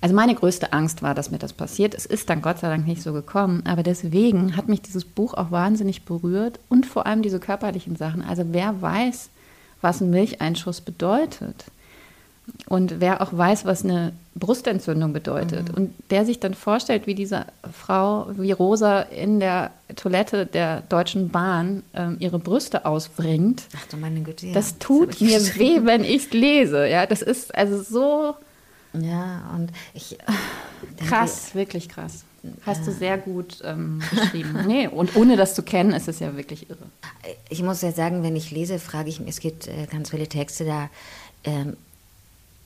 also 0.00 0.14
meine 0.14 0.34
größte 0.34 0.72
Angst 0.72 1.02
war, 1.02 1.14
dass 1.14 1.30
mir 1.30 1.38
das 1.38 1.52
passiert. 1.52 1.94
Es 1.94 2.06
ist 2.06 2.28
dann 2.28 2.42
Gott 2.42 2.58
sei 2.58 2.68
Dank 2.68 2.86
nicht 2.86 3.02
so 3.02 3.12
gekommen. 3.12 3.62
Aber 3.66 3.82
deswegen 3.82 4.56
hat 4.56 4.68
mich 4.68 4.82
dieses 4.82 5.04
Buch 5.04 5.34
auch 5.34 5.50
wahnsinnig 5.50 6.04
berührt 6.04 6.60
und 6.68 6.86
vor 6.86 7.06
allem 7.06 7.22
diese 7.22 7.40
körperlichen 7.40 7.96
Sachen. 7.96 8.22
Also 8.22 8.44
wer 8.50 8.80
weiß, 8.80 9.30
was 9.80 10.00
ein 10.00 10.10
Milcheinschuss 10.10 10.80
bedeutet 10.80 11.64
und 12.68 13.00
wer 13.00 13.20
auch 13.20 13.36
weiß, 13.36 13.64
was 13.64 13.84
eine 13.84 14.12
Brustentzündung 14.34 15.12
bedeutet 15.12 15.70
mhm. 15.70 15.74
und 15.74 15.94
der 16.10 16.24
sich 16.24 16.38
dann 16.38 16.54
vorstellt, 16.54 17.06
wie 17.06 17.14
diese 17.14 17.46
Frau, 17.72 18.28
wie 18.36 18.52
Rosa 18.52 19.00
in 19.00 19.40
der 19.40 19.70
Toilette 19.96 20.46
der 20.46 20.82
Deutschen 20.82 21.30
Bahn 21.30 21.82
ähm, 21.94 22.16
ihre 22.20 22.38
Brüste 22.38 22.84
ausbringt. 22.84 23.64
Ach 23.76 23.86
du 23.90 23.96
meine 23.96 24.20
Güte, 24.20 24.48
ja. 24.48 24.52
Das 24.52 24.78
tut 24.78 25.10
das 25.14 25.20
mir 25.20 25.40
weh, 25.56 25.80
wenn 25.84 26.04
ich 26.04 26.32
lese. 26.32 26.86
Ja, 26.86 27.06
das 27.06 27.22
ist 27.22 27.54
also 27.54 27.82
so 27.82 28.34
ja, 29.02 29.50
und 29.54 29.72
ich. 29.94 30.18
Krass, 31.06 31.54
wirklich 31.54 31.88
krass. 31.88 32.24
Hast 32.64 32.80
ja. 32.80 32.86
du 32.86 32.92
sehr 32.92 33.18
gut 33.18 33.58
ähm, 33.64 34.00
beschrieben. 34.10 34.58
nee, 34.66 34.86
und 34.86 35.16
ohne 35.16 35.36
das 35.36 35.54
zu 35.54 35.62
kennen, 35.62 35.92
ist 35.92 36.08
es 36.08 36.20
ja 36.20 36.36
wirklich 36.36 36.70
irre. 36.70 36.86
Ich 37.48 37.62
muss 37.62 37.82
ja 37.82 37.92
sagen, 37.92 38.22
wenn 38.22 38.36
ich 38.36 38.50
lese, 38.50 38.78
frage 38.78 39.08
ich 39.08 39.20
mich, 39.20 39.30
es 39.30 39.40
gibt 39.40 39.68
äh, 39.68 39.86
ganz 39.90 40.10
viele 40.10 40.28
Texte, 40.28 40.64
da 40.64 40.90
ähm, 41.44 41.76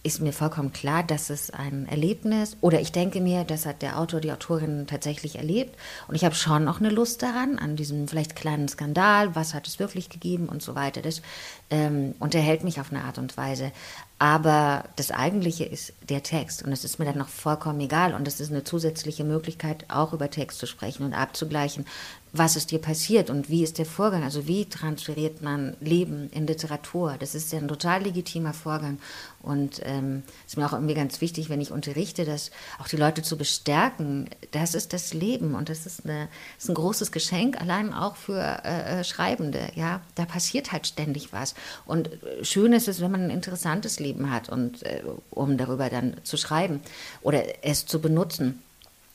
ist 0.02 0.20
mir 0.20 0.32
vollkommen 0.32 0.72
klar, 0.72 1.02
dass 1.02 1.28
es 1.28 1.50
ein 1.50 1.86
Erlebnis 1.86 2.56
oder 2.62 2.80
ich 2.80 2.90
denke 2.90 3.20
mir, 3.20 3.44
das 3.44 3.66
hat 3.66 3.82
der 3.82 3.98
Autor, 3.98 4.20
die 4.20 4.32
Autorin 4.32 4.86
tatsächlich 4.86 5.36
erlebt 5.36 5.76
und 6.08 6.14
ich 6.14 6.24
habe 6.24 6.34
schon 6.34 6.64
noch 6.64 6.80
eine 6.80 6.88
Lust 6.88 7.22
daran, 7.22 7.58
an 7.58 7.76
diesem 7.76 8.08
vielleicht 8.08 8.34
kleinen 8.34 8.66
Skandal, 8.68 9.34
was 9.34 9.52
hat 9.52 9.66
es 9.66 9.78
wirklich 9.78 10.08
gegeben 10.08 10.48
und 10.48 10.62
so 10.62 10.74
weiter. 10.74 11.02
Das 11.02 11.20
ähm, 11.68 12.14
unterhält 12.18 12.64
mich 12.64 12.80
auf 12.80 12.90
eine 12.90 13.04
Art 13.04 13.18
und 13.18 13.36
Weise. 13.36 13.72
Aber 14.20 14.84
das 14.96 15.12
Eigentliche 15.12 15.64
ist 15.64 15.94
der 16.10 16.22
Text. 16.22 16.62
Und 16.62 16.72
es 16.72 16.84
ist 16.84 16.98
mir 16.98 17.06
dann 17.06 17.16
noch 17.16 17.30
vollkommen 17.30 17.80
egal. 17.80 18.12
Und 18.12 18.28
es 18.28 18.38
ist 18.38 18.50
eine 18.50 18.64
zusätzliche 18.64 19.24
Möglichkeit, 19.24 19.86
auch 19.88 20.12
über 20.12 20.28
Text 20.28 20.58
zu 20.58 20.66
sprechen 20.66 21.06
und 21.06 21.14
abzugleichen, 21.14 21.86
was 22.32 22.54
ist 22.54 22.70
dir 22.70 22.78
passiert 22.78 23.28
und 23.28 23.48
wie 23.48 23.64
ist 23.64 23.78
der 23.78 23.86
Vorgang? 23.86 24.22
Also 24.22 24.46
wie 24.46 24.66
transferiert 24.66 25.42
man 25.42 25.76
Leben 25.80 26.30
in 26.30 26.46
Literatur? 26.46 27.16
Das 27.18 27.34
ist 27.34 27.52
ja 27.52 27.58
ein 27.58 27.66
total 27.66 28.02
legitimer 28.02 28.52
Vorgang. 28.52 28.98
Und 29.42 29.80
ähm, 29.84 30.22
ist 30.46 30.56
mir 30.56 30.66
auch 30.66 30.72
irgendwie 30.72 30.94
ganz 30.94 31.20
wichtig, 31.20 31.48
wenn 31.48 31.60
ich 31.60 31.72
unterrichte, 31.72 32.24
dass 32.24 32.50
auch 32.78 32.86
die 32.86 32.96
Leute 32.96 33.22
zu 33.22 33.36
bestärken, 33.36 34.28
das 34.52 34.74
ist 34.74 34.92
das 34.92 35.14
Leben 35.14 35.54
und 35.54 35.70
das 35.70 35.86
ist, 35.86 36.04
eine, 36.04 36.28
ist 36.58 36.68
ein 36.68 36.74
großes 36.74 37.10
Geschenk, 37.10 37.60
allein 37.60 37.92
auch 37.92 38.16
für 38.16 38.40
äh, 38.64 39.00
äh 39.00 39.04
Schreibende. 39.04 39.70
Ja, 39.74 40.02
da 40.14 40.24
passiert 40.24 40.72
halt 40.72 40.86
ständig 40.86 41.32
was. 41.32 41.54
Und 41.86 42.22
äh, 42.22 42.44
schön 42.44 42.72
ist 42.72 42.86
es, 42.86 43.00
wenn 43.00 43.10
man 43.10 43.24
ein 43.24 43.30
interessantes 43.30 43.98
Leben 43.98 44.30
hat 44.30 44.48
und 44.50 44.82
äh, 44.84 45.02
um 45.30 45.56
darüber 45.56 45.88
dann 45.88 46.16
zu 46.22 46.36
schreiben 46.36 46.80
oder 47.22 47.64
es 47.64 47.86
zu 47.86 48.00
benutzen. 48.00 48.62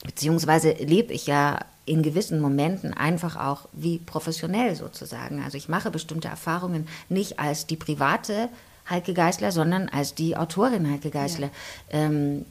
Beziehungsweise 0.03 0.71
lebe 0.73 1.13
ich 1.13 1.27
ja 1.27 1.59
in 1.85 2.01
gewissen 2.01 2.39
Momenten 2.39 2.93
einfach 2.93 3.35
auch 3.35 3.67
wie 3.73 3.99
professionell 3.99 4.75
sozusagen. 4.75 5.43
Also 5.43 5.57
ich 5.57 5.69
mache 5.69 5.91
bestimmte 5.91 6.27
Erfahrungen 6.27 6.87
nicht 7.09 7.39
als 7.39 7.67
die 7.67 7.75
private 7.75 8.49
Heike 8.89 9.13
Geisler, 9.13 9.51
sondern 9.51 9.89
als 9.89 10.15
die 10.15 10.35
Autorin 10.37 10.89
Heike 10.89 11.09
Geisler. 11.09 11.49
Ja. 11.91 11.99
Ähm, 11.99 12.45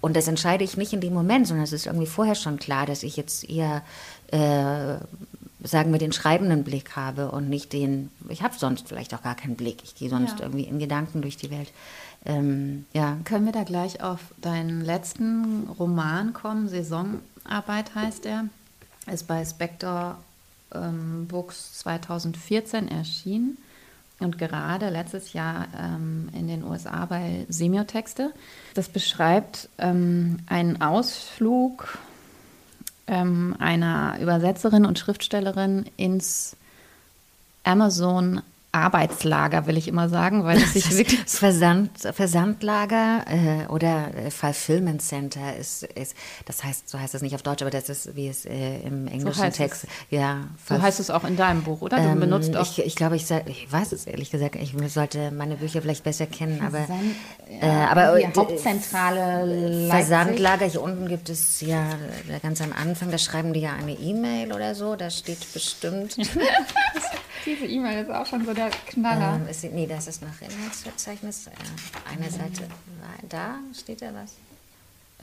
und 0.00 0.16
das 0.16 0.28
entscheide 0.28 0.64
ich 0.64 0.76
nicht 0.76 0.92
in 0.92 1.00
dem 1.00 1.12
Moment, 1.12 1.46
sondern 1.46 1.64
es 1.64 1.72
ist 1.72 1.86
irgendwie 1.86 2.06
vorher 2.06 2.34
schon 2.34 2.58
klar, 2.58 2.86
dass 2.86 3.02
ich 3.02 3.16
jetzt 3.16 3.48
eher, 3.48 3.82
äh, 4.28 4.96
sagen 5.66 5.90
wir, 5.90 5.98
den 5.98 6.12
schreibenden 6.12 6.62
Blick 6.62 6.94
habe 6.94 7.32
und 7.32 7.48
nicht 7.48 7.72
den, 7.72 8.10
ich 8.28 8.42
habe 8.42 8.54
sonst 8.56 8.86
vielleicht 8.88 9.12
auch 9.14 9.22
gar 9.22 9.34
keinen 9.34 9.56
Blick. 9.56 9.82
Ich 9.82 9.96
gehe 9.96 10.08
sonst 10.08 10.38
ja. 10.38 10.46
irgendwie 10.46 10.64
in 10.64 10.78
Gedanken 10.78 11.20
durch 11.20 11.36
die 11.36 11.50
Welt. 11.50 11.72
Ähm, 12.24 12.86
ja. 12.92 13.16
Können 13.24 13.46
wir 13.46 13.52
da 13.52 13.64
gleich 13.64 14.02
auf 14.02 14.20
deinen 14.40 14.84
letzten 14.84 15.68
Roman 15.78 16.32
kommen? 16.32 16.68
Saisonarbeit 16.68 17.94
heißt 17.94 18.24
er 18.26 18.44
ist 19.08 19.26
bei 19.26 19.44
Spector 19.44 20.18
ähm, 20.74 21.26
Books 21.28 21.78
2014 21.80 22.88
erschienen 22.88 23.58
und 24.20 24.38
gerade 24.38 24.88
letztes 24.90 25.32
Jahr 25.32 25.66
ähm, 25.78 26.28
in 26.32 26.48
den 26.48 26.64
USA 26.64 27.06
bei 27.06 27.46
Semiotexte. 27.48 28.32
Das 28.74 28.88
beschreibt 28.88 29.68
ähm, 29.78 30.40
einen 30.46 30.80
Ausflug 30.82 31.98
ähm, 33.06 33.56
einer 33.58 34.18
Übersetzerin 34.20 34.84
und 34.84 34.98
Schriftstellerin 34.98 35.86
ins 35.96 36.56
Amazon 37.64 38.42
Arbeitslager, 38.70 39.66
will 39.66 39.78
ich 39.78 39.88
immer 39.88 40.10
sagen, 40.10 40.44
weil 40.44 40.58
es 40.58 40.74
sich 40.74 40.90
wirklich. 40.96 41.24
Das 41.24 41.38
Versand, 41.38 41.90
Versandlager 41.98 43.24
äh, 43.26 43.66
oder 43.68 44.14
äh, 44.14 44.30
Fulfillment 44.30 45.00
Center 45.00 45.56
ist, 45.56 45.84
ist, 45.84 46.14
das 46.44 46.64
heißt, 46.64 46.88
so 46.88 46.98
heißt 47.00 47.14
es 47.14 47.22
nicht 47.22 47.34
auf 47.34 47.42
Deutsch, 47.42 47.62
aber 47.62 47.70
das 47.70 47.88
ist, 47.88 48.14
wie 48.14 48.28
es 48.28 48.44
äh, 48.44 48.80
im 48.80 49.06
englischen 49.06 49.42
so 49.42 49.50
Text, 49.50 49.84
es. 49.84 49.90
ja. 50.10 50.44
So 50.68 50.80
heißt 50.80 51.00
es 51.00 51.08
auch 51.08 51.24
in 51.24 51.36
deinem 51.36 51.62
Buch, 51.62 51.80
oder? 51.80 51.96
Du 51.96 52.02
ähm, 52.02 52.20
benutzt 52.20 52.54
auch. 52.56 52.62
Ich, 52.62 52.84
ich 52.84 52.94
glaube, 52.94 53.16
ich, 53.16 53.30
ich 53.46 53.72
weiß 53.72 53.92
es 53.92 54.06
ehrlich 54.06 54.30
gesagt, 54.30 54.56
ich 54.56 54.74
sollte 54.92 55.30
meine 55.30 55.56
Bücher 55.56 55.80
vielleicht 55.80 56.04
besser 56.04 56.26
kennen, 56.26 56.60
aber. 56.60 56.78
Versand, 56.78 57.14
äh, 57.48 57.66
ja, 57.66 57.88
aber 57.88 58.18
die 58.18 58.26
Hauptzentrale 58.26 59.46
Leipzig. 59.46 59.90
Versandlager, 59.90 60.66
hier 60.66 60.82
unten 60.82 61.08
gibt 61.08 61.30
es 61.30 61.62
ja 61.62 61.86
ganz 62.42 62.60
am 62.60 62.72
Anfang, 62.72 63.10
da 63.10 63.18
schreiben 63.18 63.54
die 63.54 63.60
ja 63.60 63.72
eine 63.72 63.92
E-Mail 63.92 64.52
oder 64.52 64.74
so, 64.74 64.94
da 64.94 65.08
steht 65.08 65.52
bestimmt. 65.54 66.16
Diese 67.46 67.66
E-Mail 67.66 68.04
ist 68.04 68.10
auch 68.10 68.26
schon 68.26 68.44
so 68.44 68.52
der 68.52 68.70
Knaller. 68.86 69.36
Ähm, 69.36 69.48
ist, 69.48 69.64
nee, 69.64 69.86
das 69.86 70.06
ist 70.06 70.22
noch 70.22 70.40
Inhaltsverzeichnis. 70.40 71.46
Äh, 71.46 71.50
eine 72.10 72.30
Seite. 72.30 72.64
Da 73.28 73.58
steht 73.74 74.02
da 74.02 74.12
was. 74.14 74.34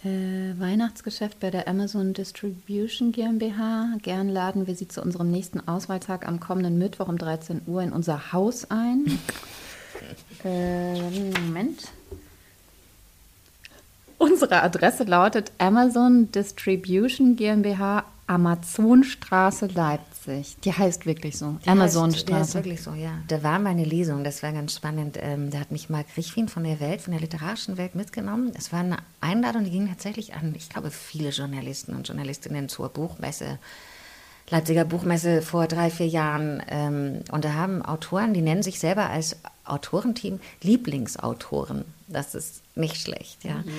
Äh, 0.04 0.60
Weihnachtsgeschäft 0.60 1.40
bei 1.40 1.50
der 1.50 1.68
Amazon 1.68 2.14
Distribution 2.14 3.12
GmbH. 3.12 3.98
Gern 4.02 4.30
laden 4.30 4.68
wir 4.68 4.76
Sie 4.76 4.88
zu 4.88 5.02
unserem 5.02 5.32
nächsten 5.32 5.68
Auswahltag 5.68 6.28
am 6.28 6.40
kommenden 6.40 6.78
Mittwoch 6.78 7.08
um 7.08 7.18
13 7.18 7.62
Uhr 7.66 7.82
in 7.82 7.92
unser 7.92 8.32
Haus 8.32 8.70
ein. 8.70 9.20
äh, 10.44 11.32
Moment. 11.42 11.92
Unsere 14.18 14.62
Adresse 14.62 15.04
lautet 15.04 15.52
Amazon 15.58 16.32
Distribution 16.32 17.36
GmbH 17.36 18.06
Amazonstraße 18.28 19.68
Leipzig. 19.68 20.15
Die 20.28 20.74
heißt 20.74 21.06
wirklich 21.06 21.38
so. 21.38 21.58
Die 21.66 21.70
Amazonstraße. 21.70 22.26
Die 22.26 22.34
heißt 22.34 22.56
wirklich 22.56 22.82
so, 22.82 22.94
ja. 22.94 23.12
Da 23.28 23.44
war 23.44 23.60
meine 23.60 23.84
Lesung, 23.84 24.24
das 24.24 24.44
war 24.44 24.52
ganz 24.52 24.76
spannend. 24.76 25.18
Ähm, 25.22 25.52
da 25.52 25.60
hat 25.60 25.72
mich 25.72 25.90
Marc 25.90 26.06
Richwin 26.18 26.48
von 26.48 26.64
der 26.64 26.80
Welt, 26.80 27.02
von 27.02 27.12
der 27.12 27.22
literarischen 27.22 27.78
Welt 27.78 27.96
mitgenommen. 27.96 28.52
Es 28.58 28.72
war 28.72 28.80
eine 28.80 28.98
Einladung, 29.22 29.64
die 29.64 29.72
ging 29.72 29.88
tatsächlich 29.88 30.34
an, 30.34 30.54
ich 30.56 30.70
glaube, 30.70 30.92
viele 30.92 31.30
Journalisten 31.30 31.96
und 31.96 32.08
Journalistinnen 32.08 32.70
zur 32.70 32.90
Buchmesse. 32.90 33.60
Leipziger 34.50 34.86
Buchmesse 34.86 35.42
vor 35.42 35.66
drei, 35.68 35.90
vier 35.90 36.08
Jahren. 36.08 36.62
Ähm, 36.70 37.22
und 37.32 37.46
da 37.46 37.54
haben 37.54 37.82
Autoren, 37.84 38.34
die 38.34 38.42
nennen 38.42 38.62
sich 38.62 38.80
selber 38.80 39.10
als 39.10 39.38
Autorenteam 39.64 40.40
Lieblingsautoren. 40.62 41.86
Das 42.08 42.36
ist 42.36 42.62
nicht 42.76 42.98
schlecht, 42.98 43.44
ja. 43.44 43.56
Mhm. 43.56 43.72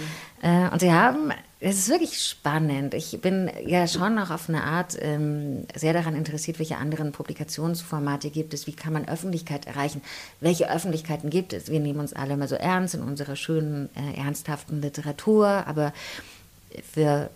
Äh, 0.43 0.69
und 0.71 0.81
sie 0.81 0.93
haben, 0.93 1.31
es 1.69 1.79
ist 1.79 1.89
wirklich 1.89 2.23
spannend. 2.23 2.95
Ich 2.95 3.21
bin 3.21 3.51
ja 3.67 3.89
schon 3.89 4.15
noch 4.15 4.31
auf 4.31 4.49
eine 4.49 4.63
Art 4.63 4.97
ähm, 5.01 5.67
sehr 5.75 5.93
daran 5.93 6.15
interessiert, 6.15 6.61
welche 6.61 6.77
anderen 6.77 7.11
Publikationsformate 7.11 8.31
gibt 8.31 8.55
es, 8.55 8.69
wie 8.69 8.73
kann 8.73 8.93
man 8.93 9.09
Öffentlichkeit 9.09 9.67
erreichen, 9.67 10.01
welche 10.41 10.71
Öffentlichkeiten 10.71 11.29
gibt 11.29 11.53
es. 11.53 11.69
Wir 11.69 11.81
nehmen 11.81 11.99
uns 11.99 12.13
alle 12.13 12.35
immer 12.35 12.47
so 12.47 12.55
ernst 12.55 12.95
in 12.95 13.03
unserer 13.03 13.35
schönen, 13.35 13.89
äh, 13.97 14.17
ernsthaften 14.17 14.81
Literatur, 14.81 15.49
aber 15.67 15.93
für 16.93 17.31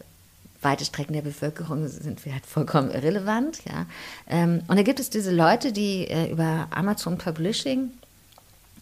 weite 0.63 0.85
Strecken 0.85 1.15
der 1.15 1.23
Bevölkerung 1.23 1.89
sind 1.89 2.25
wir 2.25 2.33
halt 2.33 2.47
vollkommen 2.47 2.93
irrelevant. 2.93 3.65
Ja. 3.65 3.87
Ähm, 4.29 4.63
und 4.69 4.79
da 4.79 4.83
gibt 4.83 5.01
es 5.01 5.11
diese 5.11 5.35
Leute, 5.35 5.73
die 5.73 6.07
äh, 6.07 6.31
über 6.31 6.69
Amazon 6.71 7.19
Publishing 7.19 7.91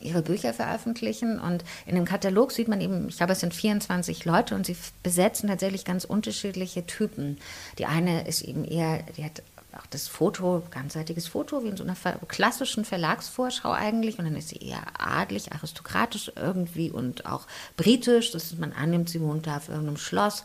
ihre 0.01 0.23
Bücher 0.23 0.55
veröffentlichen. 0.55 1.39
Und 1.39 1.65
in 1.87 1.95
dem 1.95 2.05
Katalog 2.05 2.53
sieht 2.53 2.69
man 2.69 2.81
eben, 2.81 3.09
ich 3.09 3.17
glaube, 3.17 3.33
es 3.33 3.41
sind 3.41 3.55
24 3.55 4.25
Leute 4.25 4.55
und 4.55 4.67
sie 4.67 4.77
besetzen 5.03 5.49
tatsächlich 5.49 5.85
ganz 5.85 6.05
unterschiedliche 6.05 6.87
Typen. 6.87 7.39
Die 7.79 7.87
eine 7.87 8.27
ist 8.27 8.43
eben 8.43 8.65
eher, 8.65 9.03
die 9.17 9.25
hat 9.25 9.43
auch 9.77 9.87
das 9.87 10.09
Foto, 10.09 10.63
ganzseitiges 10.71 11.29
Foto, 11.29 11.63
wie 11.63 11.69
in 11.69 11.77
so 11.77 11.85
einer 11.85 11.97
klassischen 12.27 12.85
Verlagsvorschau 12.85 13.71
eigentlich. 13.71 14.19
Und 14.19 14.25
dann 14.25 14.37
ist 14.37 14.49
sie 14.49 14.57
eher 14.57 14.83
adlig, 14.99 15.53
aristokratisch 15.53 16.33
irgendwie 16.37 16.91
und 16.91 17.27
auch 17.27 17.47
britisch. 17.77 18.33
Das 18.33 18.45
ist, 18.45 18.59
man 18.59 18.73
annimmt, 18.73 19.11
sie 19.11 19.21
wohnt 19.21 19.47
da 19.47 19.59
auf 19.59 19.69
irgendeinem 19.69 19.99
Schloss. 19.99 20.45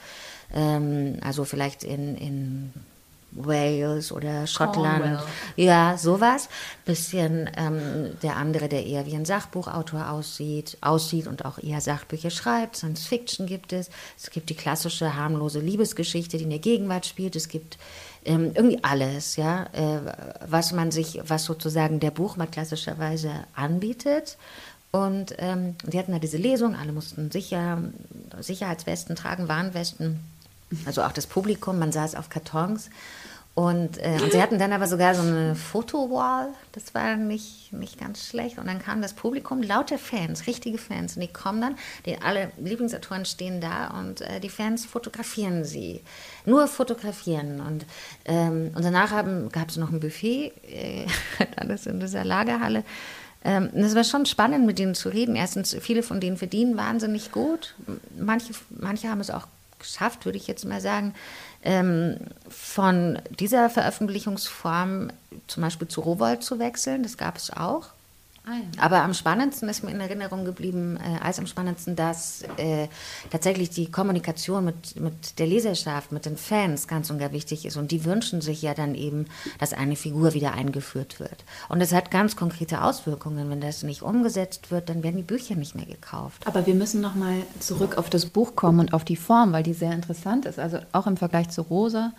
Ähm, 0.53 1.17
also 1.21 1.45
vielleicht 1.45 1.83
in, 1.83 2.15
in 2.15 2.73
Wales 3.35 4.11
oder 4.11 4.47
Schottland. 4.47 5.03
Cornwall. 5.03 5.23
Ja, 5.55 5.97
sowas. 5.97 6.49
Bisschen 6.85 7.49
ähm, 7.57 8.17
der 8.21 8.37
andere, 8.37 8.69
der 8.69 8.85
eher 8.85 9.05
wie 9.05 9.15
ein 9.15 9.25
Sachbuchautor 9.25 10.09
aussieht, 10.09 10.77
aussieht 10.81 11.27
und 11.27 11.45
auch 11.45 11.57
eher 11.57 11.81
Sachbücher 11.81 12.29
schreibt. 12.29 12.77
Science 12.77 13.05
Fiction 13.05 13.47
gibt 13.47 13.73
es. 13.73 13.89
Es 14.17 14.29
gibt 14.29 14.49
die 14.49 14.55
klassische 14.55 15.15
harmlose 15.15 15.59
Liebesgeschichte, 15.59 16.37
die 16.37 16.43
in 16.43 16.49
der 16.49 16.59
Gegenwart 16.59 17.05
spielt. 17.05 17.35
Es 17.35 17.47
gibt 17.47 17.77
ähm, 18.25 18.51
irgendwie 18.53 18.83
alles, 18.83 19.35
ja, 19.35 19.65
äh, 19.73 19.99
was 20.47 20.71
man 20.71 20.91
sich, 20.91 21.19
was 21.27 21.45
sozusagen 21.45 21.99
der 21.99 22.11
Buchmarkt 22.11 22.53
klassischerweise 22.53 23.31
anbietet. 23.55 24.37
Und 24.91 25.33
ähm, 25.39 25.75
die 25.83 25.97
hatten 25.97 26.11
da 26.11 26.19
diese 26.19 26.37
Lesung, 26.37 26.75
alle 26.75 26.91
mussten 26.91 27.31
sicher, 27.31 27.81
Sicherheitswesten 28.39 29.15
tragen, 29.15 29.47
Warnwesten, 29.47 30.19
also 30.85 31.03
auch 31.03 31.11
das 31.11 31.27
Publikum, 31.27 31.79
man 31.79 31.91
saß 31.91 32.15
auf 32.15 32.29
Kartons. 32.29 32.89
Und, 33.55 33.99
äh, 33.99 34.17
und 34.19 34.31
sie 34.31 34.41
hatten 34.41 34.57
dann 34.57 34.73
aber 34.73 34.87
sogar 34.87 35.13
so 35.13 35.21
eine 35.21 35.53
Fotowall, 35.53 36.49
das 36.71 36.95
war 36.95 37.15
nicht, 37.17 37.71
nicht 37.71 37.99
ganz 37.99 38.25
schlecht. 38.25 38.57
Und 38.57 38.65
dann 38.65 38.79
kam 38.79 39.03
das 39.03 39.13
Publikum, 39.13 39.61
lauter 39.61 39.99
Fans, 39.99 40.47
richtige 40.47 40.79
Fans. 40.79 41.15
Und 41.15 41.21
die 41.21 41.27
kommen 41.27 41.61
dann, 41.61 41.75
die, 42.07 42.19
alle 42.19 42.51
Lieblingsautoren 42.57 43.25
stehen 43.25 43.61
da 43.61 43.99
und 43.99 44.21
äh, 44.21 44.39
die 44.39 44.49
Fans 44.49 44.85
fotografieren 44.85 45.65
sie. 45.65 46.01
Nur 46.45 46.67
fotografieren. 46.67 47.61
Und, 47.61 47.85
ähm, 48.25 48.71
und 48.73 48.83
danach 48.83 49.11
gab 49.51 49.69
es 49.69 49.77
noch 49.77 49.91
ein 49.91 49.99
Buffet, 49.99 50.51
äh, 50.67 51.05
alles 51.55 51.85
in 51.85 51.99
dieser 51.99 52.23
Lagerhalle. 52.23 52.83
Ähm, 53.45 53.69
es 53.75 53.93
war 53.93 54.03
schon 54.03 54.25
spannend, 54.25 54.65
mit 54.65 54.79
denen 54.79 54.95
zu 54.95 55.09
reden. 55.09 55.35
Erstens, 55.35 55.77
viele 55.79 56.01
von 56.01 56.19
denen 56.19 56.37
verdienen 56.37 56.75
wahnsinnig 56.75 57.31
gut. 57.31 57.75
Manche, 58.17 58.53
manche 58.71 59.09
haben 59.09 59.19
es 59.19 59.29
auch 59.29 59.45
geschafft, 59.83 60.25
würde 60.25 60.37
ich 60.37 60.47
jetzt 60.47 60.65
mal 60.65 60.81
sagen, 60.81 61.13
ähm, 61.61 62.17
von 62.49 63.19
dieser 63.29 63.69
Veröffentlichungsform 63.69 65.11
zum 65.47 65.61
Beispiel 65.61 65.87
zu 65.87 66.01
Rowold 66.01 66.43
zu 66.43 66.59
wechseln. 66.59 67.03
Das 67.03 67.17
gab 67.17 67.37
es 67.37 67.51
auch. 67.51 67.92
Ah, 68.45 68.55
ja. 68.55 68.83
Aber 68.83 69.03
am 69.03 69.13
spannendsten 69.13 69.69
ist 69.69 69.83
mir 69.83 69.91
in 69.91 70.01
Erinnerung 70.01 70.43
geblieben, 70.43 70.97
äh, 70.97 71.23
als 71.23 71.39
am 71.39 71.47
spannendsten, 71.47 71.95
dass 71.95 72.43
äh, 72.57 72.89
tatsächlich 73.29 73.69
die 73.69 73.89
Kommunikation 73.89 74.65
mit, 74.65 74.99
mit 74.99 75.39
der 75.39 75.47
Leserschaft, 75.47 76.11
mit 76.11 76.25
den 76.25 76.35
Fans 76.35 76.89
ganz 76.89 77.09
und 77.09 77.19
gar 77.19 77.31
wichtig 77.31 77.65
ist. 77.65 77.77
Und 77.77 77.91
die 77.91 78.03
wünschen 78.03 78.41
sich 78.41 78.61
ja 78.61 78.73
dann 78.73 78.95
eben, 78.95 79.27
dass 79.59 79.71
eine 79.71 79.95
Figur 79.95 80.33
wieder 80.33 80.53
eingeführt 80.53 81.21
wird. 81.21 81.45
Und 81.69 81.79
es 81.79 81.93
hat 81.93 82.11
ganz 82.11 82.35
konkrete 82.35 82.83
Auswirkungen. 82.83 83.49
Wenn 83.49 83.61
das 83.61 83.83
nicht 83.83 84.01
umgesetzt 84.01 84.71
wird, 84.71 84.89
dann 84.89 85.03
werden 85.03 85.17
die 85.17 85.23
Bücher 85.23 85.55
nicht 85.55 85.75
mehr 85.75 85.85
gekauft. 85.85 86.45
Aber 86.45 86.65
wir 86.65 86.75
müssen 86.75 86.99
nochmal 86.99 87.43
zurück 87.61 87.97
auf 87.97 88.09
das 88.09 88.25
Buch 88.25 88.57
kommen 88.57 88.81
und 88.81 88.93
auf 88.93 89.05
die 89.05 89.15
Form, 89.15 89.53
weil 89.53 89.63
die 89.63 89.73
sehr 89.73 89.93
interessant 89.93 90.45
ist. 90.45 90.59
Also 90.59 90.79
auch 90.91 91.07
im 91.07 91.15
Vergleich 91.15 91.49
zu 91.49 91.61
Rosa 91.61 92.11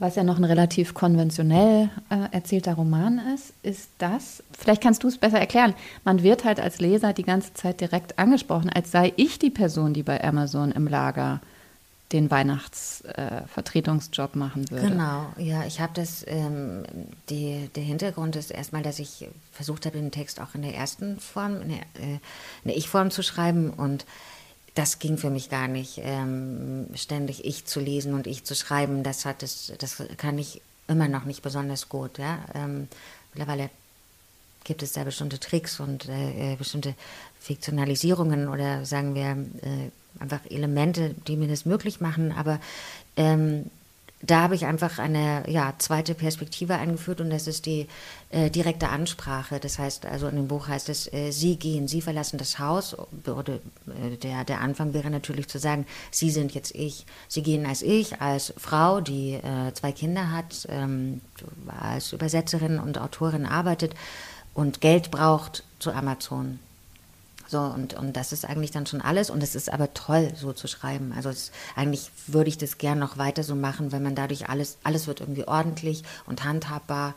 was 0.00 0.16
ja 0.16 0.24
noch 0.24 0.38
ein 0.38 0.44
relativ 0.44 0.94
konventionell 0.94 1.90
äh, 2.08 2.32
erzählter 2.32 2.74
Roman 2.74 3.20
ist, 3.34 3.52
ist 3.62 3.90
das, 3.98 4.42
vielleicht 4.58 4.82
kannst 4.82 5.04
du 5.04 5.08
es 5.08 5.18
besser 5.18 5.38
erklären, 5.38 5.74
man 6.04 6.22
wird 6.22 6.44
halt 6.44 6.58
als 6.58 6.80
Leser 6.80 7.12
die 7.12 7.22
ganze 7.22 7.52
Zeit 7.54 7.82
direkt 7.82 8.18
angesprochen, 8.18 8.70
als 8.70 8.90
sei 8.90 9.12
ich 9.16 9.38
die 9.38 9.50
Person, 9.50 9.92
die 9.92 10.02
bei 10.02 10.24
Amazon 10.24 10.72
im 10.72 10.88
Lager 10.88 11.40
den 12.12 12.30
Weihnachtsvertretungsjob 12.30 14.34
äh, 14.34 14.38
machen 14.38 14.70
würde. 14.70 14.88
Genau, 14.88 15.26
ja, 15.36 15.64
ich 15.64 15.80
habe 15.80 15.92
das, 15.94 16.24
ähm, 16.26 16.84
die, 17.28 17.68
der 17.76 17.84
Hintergrund 17.84 18.36
ist 18.36 18.50
erstmal, 18.50 18.82
dass 18.82 18.98
ich 18.98 19.28
versucht 19.52 19.86
habe, 19.86 19.96
den 19.98 20.10
Text 20.10 20.40
auch 20.40 20.54
in 20.54 20.62
der 20.62 20.74
ersten 20.74 21.20
Form, 21.20 21.60
in 21.60 21.68
der, 21.68 21.82
äh, 22.02 22.18
der 22.64 22.76
Ich-Form 22.76 23.12
zu 23.12 23.22
schreiben 23.22 23.70
und 23.70 24.06
das 24.80 24.98
ging 24.98 25.18
für 25.18 25.28
mich 25.28 25.50
gar 25.50 25.68
nicht, 25.68 26.00
ähm, 26.02 26.86
ständig 26.94 27.44
ich 27.44 27.66
zu 27.66 27.80
lesen 27.80 28.14
und 28.14 28.26
ich 28.26 28.44
zu 28.44 28.54
schreiben. 28.54 29.02
Das 29.02 29.26
hat 29.26 29.42
es, 29.42 29.74
das 29.78 30.02
kann 30.16 30.38
ich 30.38 30.62
immer 30.88 31.06
noch 31.06 31.26
nicht 31.26 31.42
besonders 31.42 31.90
gut. 31.90 32.16
Ja? 32.16 32.38
Ähm, 32.54 32.88
mittlerweile 33.34 33.68
gibt 34.64 34.82
es 34.82 34.92
da 34.92 35.04
bestimmte 35.04 35.38
Tricks 35.38 35.80
und 35.80 36.08
äh, 36.08 36.54
äh 36.54 36.56
bestimmte 36.56 36.94
Fiktionalisierungen 37.40 38.48
oder 38.48 38.86
sagen 38.86 39.14
wir 39.14 39.32
äh, 39.60 39.90
einfach 40.18 40.40
Elemente, 40.48 41.14
die 41.26 41.36
mir 41.36 41.48
das 41.48 41.66
möglich 41.66 42.00
machen. 42.00 42.32
Aber 42.32 42.58
ähm, 43.18 43.66
da 44.22 44.42
habe 44.42 44.54
ich 44.54 44.66
einfach 44.66 44.98
eine 44.98 45.44
ja, 45.48 45.72
zweite 45.78 46.14
Perspektive 46.14 46.76
eingeführt 46.76 47.22
und 47.22 47.30
das 47.30 47.46
ist 47.46 47.64
die 47.64 47.86
äh, 48.28 48.50
direkte 48.50 48.90
Ansprache. 48.90 49.60
Das 49.60 49.78
heißt, 49.78 50.04
also 50.04 50.28
in 50.28 50.36
dem 50.36 50.48
Buch 50.48 50.68
heißt 50.68 50.90
es, 50.90 51.10
äh, 51.12 51.30
Sie 51.30 51.56
gehen, 51.56 51.88
Sie 51.88 52.02
verlassen 52.02 52.36
das 52.36 52.58
Haus. 52.58 52.94
Oder, 53.26 53.54
äh, 53.54 54.16
der, 54.22 54.44
der 54.44 54.60
Anfang 54.60 54.92
wäre 54.92 55.10
natürlich 55.10 55.48
zu 55.48 55.58
sagen, 55.58 55.86
Sie 56.10 56.30
sind 56.30 56.52
jetzt 56.52 56.74
ich. 56.74 57.06
Sie 57.28 57.42
gehen 57.42 57.64
als 57.64 57.80
ich, 57.80 58.20
als 58.20 58.52
Frau, 58.58 59.00
die 59.00 59.34
äh, 59.34 59.72
zwei 59.72 59.92
Kinder 59.92 60.30
hat, 60.30 60.68
ähm, 60.68 61.22
als 61.66 62.12
Übersetzerin 62.12 62.78
und 62.78 62.98
Autorin 62.98 63.46
arbeitet 63.46 63.94
und 64.52 64.82
Geld 64.82 65.10
braucht 65.10 65.64
zu 65.78 65.92
Amazon. 65.92 66.58
So, 67.50 67.58
und, 67.58 67.94
und 67.94 68.16
das 68.16 68.32
ist 68.32 68.44
eigentlich 68.44 68.70
dann 68.70 68.86
schon 68.86 69.00
alles. 69.00 69.28
Und 69.28 69.42
es 69.42 69.56
ist 69.56 69.72
aber 69.72 69.92
toll, 69.92 70.30
so 70.36 70.52
zu 70.52 70.68
schreiben. 70.68 71.12
Also 71.16 71.30
es, 71.30 71.50
eigentlich 71.74 72.12
würde 72.28 72.48
ich 72.48 72.58
das 72.58 72.78
gern 72.78 73.00
noch 73.00 73.18
weiter 73.18 73.42
so 73.42 73.56
machen, 73.56 73.90
wenn 73.90 74.04
man 74.04 74.14
dadurch 74.14 74.48
alles, 74.48 74.78
alles 74.84 75.08
wird 75.08 75.20
irgendwie 75.20 75.48
ordentlich 75.48 76.04
und 76.26 76.44
handhabbar. 76.44 77.14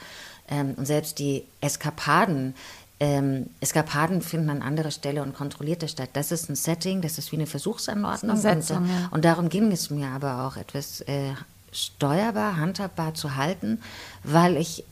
Ähm, 0.50 0.74
und 0.76 0.88
selbst 0.88 1.20
die 1.20 1.44
Eskapaden, 1.62 2.56
ähm, 3.00 3.46
Eskapaden 3.60 4.24
finden 4.24 4.50
an 4.50 4.64
anderer 4.64 4.90
Stelle 4.90 5.22
und 5.22 5.36
kontrollierter 5.36 5.88
statt. 5.88 6.10
Das 6.14 6.32
ist 6.32 6.50
ein 6.50 6.56
Setting, 6.56 7.02
das 7.02 7.20
ist 7.20 7.32
wie 7.32 7.36
eine 7.36 7.46
Versuchsanordnung. 7.46 8.32
Eine 8.32 8.42
Setzung, 8.42 8.78
und, 8.78 8.90
ja. 8.90 9.10
und, 9.12 9.26
darum 9.26 9.50
ging 9.50 9.72
es 9.72 9.92
mir 9.92 10.08
aber 10.08 10.48
auch, 10.48 10.58
etwas 10.58 11.02
äh, 11.02 11.34
steuerbar, 11.72 12.58
handhabbar 12.58 13.14
zu 13.14 13.36
halten, 13.36 13.82
weil 14.24 14.58
ich 14.58 14.84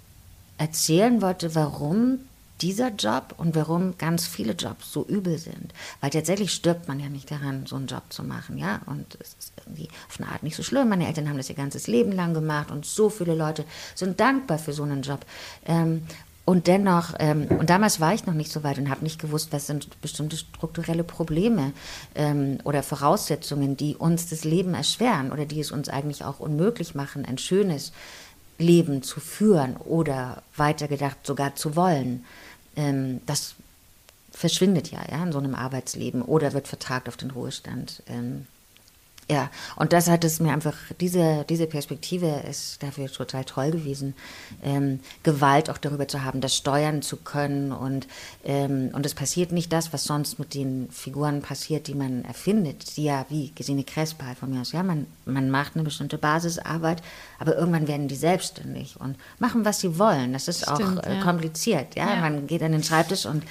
erzählen 0.60 1.23
wollte, 1.23 1.56
warum 1.56 2.19
dieser 2.62 2.89
Job 2.89 3.36
und 3.38 3.56
warum 3.56 3.97
ganz 3.97 4.28
viele 4.28 4.54
Jobs 4.54 4.91
so 4.91 5.06
übel 5.06 5.38
sind. 5.38 5.74
Weil 6.00 6.10
tatsächlich 6.10 6.52
stirbt 6.52 6.88
man 6.88 7.00
ja 7.00 7.10
nicht 7.10 7.32
daran, 7.32 7.65
so 7.65 7.76
einen 7.76 7.88
Job 7.88 8.04
zu 8.10 8.24
machen, 8.24 8.58
ja. 8.58 8.82
Und 8.86 9.17
es 9.19 9.36
ist 9.39 9.54
irgendwie 9.58 9.89
auf 10.10 10.19
eine 10.19 10.30
Art 10.32 10.43
nicht 10.43 10.56
so 10.56 10.63
schlimm. 10.63 10.89
Meine 10.89 11.08
Eltern 11.08 11.30
haben 11.30 11.38
das 11.38 11.50
ihr 11.50 11.56
ganzes 11.56 11.88
Leben 11.88 12.12
lang 12.12 12.34
gemacht 12.34 12.71
und 12.71 12.86
so 12.86 13.10
viele 13.10 13.36
Leute 13.36 13.65
sind 13.95 14.19
dankbar 14.19 14.60
für 14.60 14.74
so 14.74 14.84
einen 14.84 15.02
Job. 15.02 15.26
Ähm, 15.65 16.04
und 16.43 16.67
dennoch, 16.67 17.13
ähm, 17.19 17.47
und 17.47 17.69
damals 17.69 18.00
war 18.00 18.13
ich 18.13 18.26
noch 18.26 18.34
nicht 18.34 18.52
so 18.52 18.63
weit 18.63 18.78
und 18.80 18.89
habe 18.89 19.04
nicht 19.04 19.21
gewusst, 19.21 19.54
was 19.54 19.67
sind 19.67 20.02
bestimmte 20.02 20.38
strukturelle 20.38 21.04
Probleme 21.04 21.71
ähm, 22.15 22.58
oder 22.63 22.84
Voraussetzungen, 22.84 23.78
die 23.78 23.95
uns 23.95 24.28
das 24.28 24.43
Leben 24.43 24.74
erschweren 24.74 25.32
oder 25.32 25.45
die 25.45 25.60
es 25.60 25.71
uns 25.71 25.88
eigentlich 25.88 26.24
auch 26.24 26.39
unmöglich 26.39 26.95
machen, 26.95 27.26
ein 27.26 27.38
schönes 27.38 27.93
Leben 28.58 29.02
zu 29.04 29.19
führen 29.19 29.78
oder 29.78 30.43
weitergedacht 30.56 31.26
sogar 31.26 31.56
zu 31.56 31.76
wollen 31.76 32.26
ähm, 32.76 33.22
das 33.26 33.56
verschwindet 34.32 34.92
ja, 34.92 35.00
ja 35.10 35.24
in 35.24 35.32
so 35.32 35.40
einem 35.40 35.56
Arbeitsleben 35.56 36.22
oder 36.22 36.54
wird 36.54 36.68
vertagt 36.68 37.08
auf 37.08 37.18
den 37.18 37.32
Ruhestand. 37.32 38.04
Ähm, 38.08 38.48
ja, 39.32 39.50
und 39.78 39.94
das 39.94 40.10
hat 40.10 40.26
es 40.26 40.41
mir 40.41 40.52
einfach, 40.52 40.76
diese, 41.00 41.46
diese 41.48 41.65
Perspektive 41.65 42.44
ist 42.50 42.84
dafür 42.84 43.10
total 43.10 43.46
toll 43.46 43.72
gewesen, 43.72 44.13
ähm, 44.62 45.00
Gewalt 45.24 45.70
auch 45.70 45.78
darüber 45.78 46.06
zu 46.06 46.26
haben, 46.26 46.41
das 46.41 46.54
steuern 46.54 47.02
zu 47.02 47.15
können 47.15 47.72
und, 47.72 48.08
ähm, 48.44 48.89
und 48.91 49.06
es 49.06 49.15
passiert 49.15 49.54
nicht 49.54 49.72
das, 49.72 49.94
was 49.94 50.04
sonst 50.04 50.38
mit 50.38 50.54
den 50.54 50.89
Figuren 50.91 51.41
passiert, 51.41 51.88
die 51.88 51.96
man 51.96 52.26
erfindet, 52.26 52.98
die 52.98 53.06
ja 53.06 53.26
wie 53.30 53.54
Gesine 53.56 53.86
Crespa 53.86 54.36
von 54.38 54.50
mir 54.50 54.60
aus, 54.60 54.74
ja, 54.74 54.84
man, 54.84 55.08
man 55.24 55.50
macht 55.50 55.76
eine 55.76 55.86
bestimmte 55.86 56.17
Basisarbeit, 56.17 57.02
aber 57.39 57.56
irgendwann 57.56 57.88
werden 57.88 58.10
die 58.10 58.15
selbstständig 58.15 59.00
und 59.00 59.15
machen, 59.39 59.63
was 59.63 59.80
sie 59.80 59.98
wollen. 59.98 60.34
Das 60.34 60.50
ist 60.50 60.63
Stimmt, 60.63 61.00
auch 61.00 61.04
äh, 61.08 61.15
ja. 61.15 61.24
kompliziert, 61.24 61.96
ja? 61.96 62.15
ja, 62.15 62.20
man 62.20 62.48
geht 62.48 62.63
an 62.63 62.74
den 62.74 62.84
Schreibtisch 62.84 63.26
und 63.26 63.44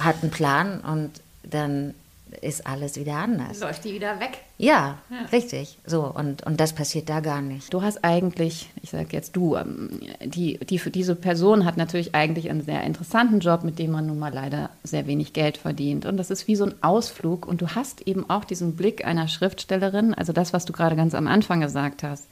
hat 0.00 0.16
einen 0.20 0.32
Plan 0.32 0.80
und 0.80 1.12
dann 1.44 1.94
ist 2.40 2.66
alles 2.66 2.96
wieder 2.96 3.14
anders. 3.14 3.60
Läuft 3.60 3.84
die 3.84 3.94
wieder 3.94 4.20
weg. 4.20 4.38
Ja, 4.58 4.98
ja, 5.10 5.26
richtig. 5.32 5.78
So, 5.86 6.04
und, 6.04 6.44
und 6.44 6.60
das 6.60 6.72
passiert 6.72 7.08
da 7.08 7.20
gar 7.20 7.40
nicht. 7.40 7.72
Du 7.72 7.82
hast 7.82 8.04
eigentlich, 8.04 8.70
ich 8.82 8.90
sage 8.90 9.08
jetzt 9.12 9.36
du, 9.36 9.56
ähm, 9.56 10.00
die, 10.24 10.58
die, 10.58 10.78
diese 10.90 11.14
Person 11.14 11.64
hat 11.64 11.76
natürlich 11.76 12.14
eigentlich 12.14 12.50
einen 12.50 12.62
sehr 12.62 12.82
interessanten 12.82 13.40
Job, 13.40 13.64
mit 13.64 13.78
dem 13.78 13.90
man 13.90 14.06
nun 14.06 14.18
mal 14.18 14.32
leider 14.32 14.70
sehr 14.84 15.06
wenig 15.06 15.32
Geld 15.32 15.56
verdient. 15.58 16.06
Und 16.06 16.16
das 16.16 16.30
ist 16.30 16.48
wie 16.48 16.56
so 16.56 16.64
ein 16.64 16.74
Ausflug. 16.82 17.46
Und 17.46 17.60
du 17.60 17.68
hast 17.68 18.02
eben 18.06 18.28
auch 18.28 18.44
diesen 18.44 18.76
Blick 18.76 19.04
einer 19.04 19.28
Schriftstellerin, 19.28 20.14
also 20.14 20.32
das, 20.32 20.52
was 20.52 20.64
du 20.64 20.72
gerade 20.72 20.96
ganz 20.96 21.14
am 21.14 21.26
Anfang 21.26 21.60
gesagt 21.60 22.02
hast. 22.02 22.28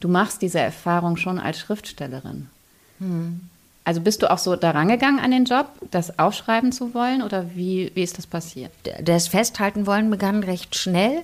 Du 0.00 0.08
machst 0.08 0.42
diese 0.42 0.60
Erfahrung 0.60 1.16
schon 1.16 1.38
als 1.38 1.58
Schriftstellerin. 1.58 2.48
Hm. 2.98 3.48
Also 3.84 4.00
bist 4.00 4.22
du 4.22 4.30
auch 4.30 4.38
so 4.38 4.56
da 4.56 4.70
rangegangen 4.70 5.20
an 5.20 5.30
den 5.30 5.44
Job, 5.44 5.66
das 5.90 6.18
aufschreiben 6.18 6.72
zu 6.72 6.94
wollen 6.94 7.22
oder 7.22 7.54
wie, 7.54 7.92
wie 7.94 8.02
ist 8.02 8.16
das 8.16 8.26
passiert? 8.26 8.72
Das 9.02 9.28
Festhalten 9.28 9.86
wollen 9.86 10.10
begann 10.10 10.42
recht 10.42 10.74
schnell, 10.74 11.22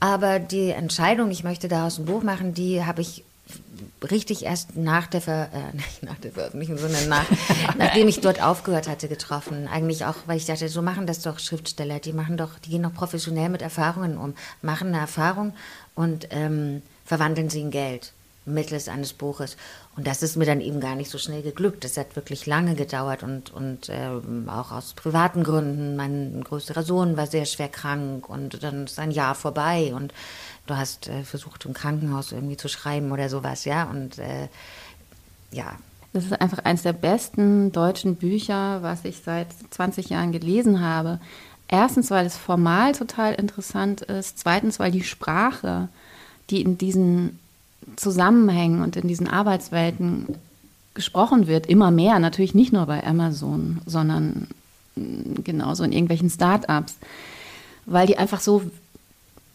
aber 0.00 0.38
die 0.38 0.70
Entscheidung, 0.70 1.30
ich 1.30 1.44
möchte 1.44 1.68
daraus 1.68 1.98
ein 1.98 2.06
Buch 2.06 2.22
machen, 2.22 2.54
die 2.54 2.84
habe 2.84 3.02
ich 3.02 3.22
richtig 4.10 4.44
erst 4.44 4.76
nach 4.76 5.08
der, 5.08 5.20
Ver 5.20 5.50
äh, 5.52 5.76
nicht 5.76 6.02
nach 6.02 6.16
der 6.16 6.32
Veröffentlichung, 6.32 6.78
sondern 6.78 7.06
nach, 7.08 7.26
nachdem 7.78 8.08
ich 8.08 8.20
dort 8.20 8.42
aufgehört 8.42 8.88
hatte, 8.88 9.08
getroffen. 9.08 9.68
Eigentlich 9.68 10.06
auch, 10.06 10.16
weil 10.24 10.38
ich 10.38 10.46
dachte, 10.46 10.70
so 10.70 10.80
machen 10.80 11.06
das 11.06 11.20
doch 11.20 11.38
Schriftsteller, 11.38 11.98
die 11.98 12.14
machen 12.14 12.38
doch, 12.38 12.58
die 12.64 12.70
gehen 12.70 12.82
doch 12.82 12.94
professionell 12.94 13.50
mit 13.50 13.60
Erfahrungen 13.60 14.16
um, 14.16 14.34
machen 14.62 14.88
eine 14.88 15.00
Erfahrung 15.00 15.52
und 15.94 16.28
ähm, 16.30 16.80
verwandeln 17.04 17.50
sie 17.50 17.60
in 17.60 17.70
Geld 17.70 18.12
mittels 18.44 18.88
eines 18.88 19.12
Buches. 19.12 19.56
Und 19.96 20.06
das 20.06 20.22
ist 20.22 20.36
mir 20.36 20.46
dann 20.46 20.60
eben 20.60 20.80
gar 20.80 20.94
nicht 20.94 21.10
so 21.10 21.18
schnell 21.18 21.42
geglückt. 21.42 21.84
Das 21.84 21.96
hat 21.96 22.16
wirklich 22.16 22.46
lange 22.46 22.74
gedauert 22.74 23.22
und, 23.22 23.50
und 23.52 23.88
ähm, 23.90 24.48
auch 24.48 24.72
aus 24.72 24.94
privaten 24.94 25.42
Gründen. 25.42 25.96
Mein 25.96 26.42
größerer 26.42 26.82
Sohn 26.82 27.16
war 27.16 27.26
sehr 27.26 27.44
schwer 27.44 27.68
krank 27.68 28.28
und 28.28 28.62
dann 28.62 28.84
ist 28.84 28.98
ein 28.98 29.10
Jahr 29.10 29.34
vorbei 29.34 29.92
und 29.94 30.14
du 30.66 30.76
hast 30.76 31.08
äh, 31.08 31.22
versucht, 31.24 31.64
im 31.66 31.74
Krankenhaus 31.74 32.32
irgendwie 32.32 32.56
zu 32.56 32.68
schreiben 32.68 33.12
oder 33.12 33.28
sowas, 33.28 33.64
ja. 33.64 33.84
Und 33.84 34.18
äh, 34.18 34.48
ja. 35.50 35.76
Das 36.12 36.24
ist 36.24 36.40
einfach 36.40 36.58
eines 36.64 36.82
der 36.82 36.92
besten 36.92 37.70
deutschen 37.70 38.16
Bücher, 38.16 38.82
was 38.82 39.04
ich 39.04 39.20
seit 39.24 39.46
20 39.70 40.08
Jahren 40.08 40.32
gelesen 40.32 40.80
habe. 40.80 41.20
Erstens, 41.68 42.10
weil 42.10 42.26
es 42.26 42.36
formal 42.36 42.92
total 42.92 43.34
interessant 43.34 44.00
ist. 44.00 44.40
Zweitens, 44.40 44.80
weil 44.80 44.90
die 44.90 45.04
Sprache, 45.04 45.88
die 46.50 46.62
in 46.62 46.78
diesen 46.78 47.38
Zusammenhängen 47.96 48.82
und 48.82 48.96
in 48.96 49.08
diesen 49.08 49.28
Arbeitswelten 49.28 50.26
gesprochen 50.94 51.46
wird, 51.46 51.66
immer 51.66 51.90
mehr, 51.90 52.18
natürlich 52.18 52.54
nicht 52.54 52.72
nur 52.72 52.86
bei 52.86 53.04
Amazon, 53.04 53.80
sondern 53.86 54.48
mm, 54.96 55.42
genauso 55.44 55.84
in 55.84 55.92
irgendwelchen 55.92 56.30
Start-ups, 56.30 56.96
weil 57.86 58.06
die 58.06 58.18
einfach 58.18 58.40
so 58.40 58.62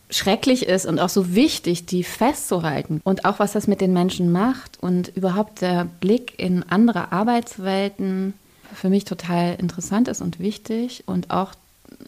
schrecklich 0.10 0.66
ist 0.66 0.86
und 0.86 1.00
auch 1.00 1.10
so 1.10 1.34
wichtig, 1.34 1.86
die 1.86 2.04
festzuhalten. 2.04 3.02
Und 3.04 3.26
auch 3.26 3.40
was 3.40 3.54
das 3.54 3.68
mit 3.68 3.82
den 3.82 3.94
Menschen 3.94 4.32
macht 4.32 4.78
und 4.82 5.10
überhaupt 5.16 5.62
der 5.62 5.86
Blick 6.00 6.34
in 6.38 6.64
andere 6.64 7.12
Arbeitswelten 7.12 8.34
für 8.74 8.90
mich 8.90 9.06
total 9.06 9.56
interessant 9.56 10.08
ist 10.08 10.22
und 10.22 10.40
wichtig 10.40 11.04
und 11.06 11.32
auch 11.32 11.54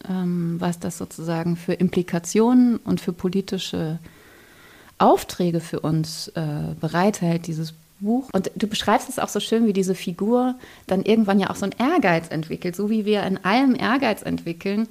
ähm, 0.08 0.56
was 0.58 0.78
das 0.78 0.98
sozusagen 0.98 1.56
für 1.56 1.72
Implikationen 1.72 2.76
und 2.78 3.00
für 3.00 3.12
politische 3.12 3.98
Aufträge 4.98 5.60
für 5.60 5.80
uns 5.80 6.28
äh, 6.28 6.74
bereithält, 6.80 7.46
dieses 7.46 7.74
Buch. 8.00 8.28
Und 8.32 8.50
du 8.54 8.66
beschreibst 8.66 9.08
es 9.08 9.18
auch 9.18 9.28
so 9.28 9.40
schön, 9.40 9.66
wie 9.66 9.72
diese 9.72 9.94
Figur 9.94 10.54
dann 10.86 11.02
irgendwann 11.02 11.40
ja 11.40 11.50
auch 11.50 11.56
so 11.56 11.64
einen 11.64 11.74
Ehrgeiz 11.78 12.28
entwickelt, 12.28 12.76
so 12.76 12.90
wie 12.90 13.04
wir 13.04 13.22
in 13.24 13.44
allem 13.44 13.74
Ehrgeiz 13.74 14.22
entwickeln. 14.22 14.88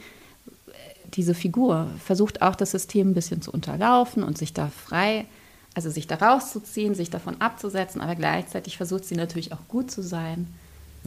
Diese 1.14 1.34
Figur 1.34 1.88
versucht 2.04 2.42
auch 2.42 2.56
das 2.56 2.72
System 2.72 3.12
ein 3.12 3.14
bisschen 3.14 3.42
zu 3.42 3.52
unterlaufen 3.52 4.24
und 4.24 4.38
sich 4.38 4.54
da 4.54 4.68
frei, 4.68 5.26
also 5.74 5.90
sich 5.90 6.08
da 6.08 6.16
rauszuziehen, 6.16 6.96
sich 6.96 7.10
davon 7.10 7.40
abzusetzen, 7.40 8.02
aber 8.02 8.16
gleichzeitig 8.16 8.78
versucht 8.78 9.06
sie 9.06 9.16
natürlich 9.16 9.54
auch 9.54 9.68
gut 9.70 9.90
zu 9.90 10.02
sein 10.02 10.48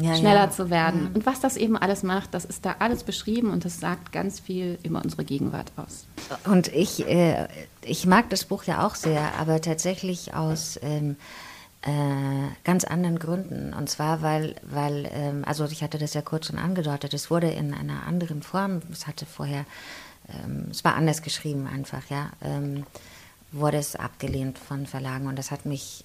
ja, 0.03 0.17
schneller 0.17 0.45
ja. 0.45 0.51
zu 0.51 0.71
werden. 0.71 1.09
Mhm. 1.09 1.17
Und 1.17 1.27
was 1.27 1.41
das 1.41 1.57
eben 1.57 1.77
alles 1.77 2.03
macht, 2.03 2.35
das 2.35 2.45
ist 2.45 2.65
da 2.65 2.77
alles 2.79 3.05
beschrieben 3.05 3.51
und 3.51 3.65
das 3.65 3.81
sagt 3.81 4.13
ganz 4.13 4.41
viel 4.41 4.79
über 4.83 5.03
unsere 5.03 5.25
Gegenwart 5.25 5.73
aus. 5.77 6.07
Und 6.45 6.69
ich, 6.69 7.07
äh, 7.07 7.49
ich 7.83 8.07
mag 8.07 8.31
das 8.31 8.45
Buch 8.45 8.65
ja 8.65 8.87
auch 8.87 8.95
sehr, 8.95 9.35
aber 9.39 9.61
tatsächlich 9.61 10.35
aus 10.35 10.79
ähm, 10.83 11.17
äh, 11.83 11.91
ganz 12.65 12.85
anderen 12.85 13.19
Gründen. 13.19 13.73
Und 13.73 13.89
zwar, 13.89 14.23
weil, 14.23 14.57
weil 14.63 15.11
ähm, 15.13 15.45
also 15.47 15.65
ich 15.65 15.83
hatte 15.83 15.99
das 15.99 16.15
ja 16.15 16.23
kurz 16.23 16.47
schon 16.47 16.59
angedeutet, 16.59 17.15
es 17.15 17.31
wurde 17.31 17.51
in 17.51 17.73
einer 17.75 18.07
anderen 18.07 18.43
Form, 18.43 18.83
es 18.93 19.07
hatte 19.07 19.27
vorher, 19.27 19.65
ähm, 20.29 20.67
es 20.71 20.85
war 20.85 20.95
anders 20.95 21.23
geschrieben 21.23 21.67
einfach, 21.67 22.11
ja, 22.11 22.31
ähm, 22.43 22.85
wurde 23.53 23.79
es 23.79 23.97
abgelehnt 23.97 24.59
von 24.59 24.87
Verlagen 24.87 25.27
und 25.27 25.37
das 25.37 25.51
hat 25.51 25.67
mich 25.67 26.05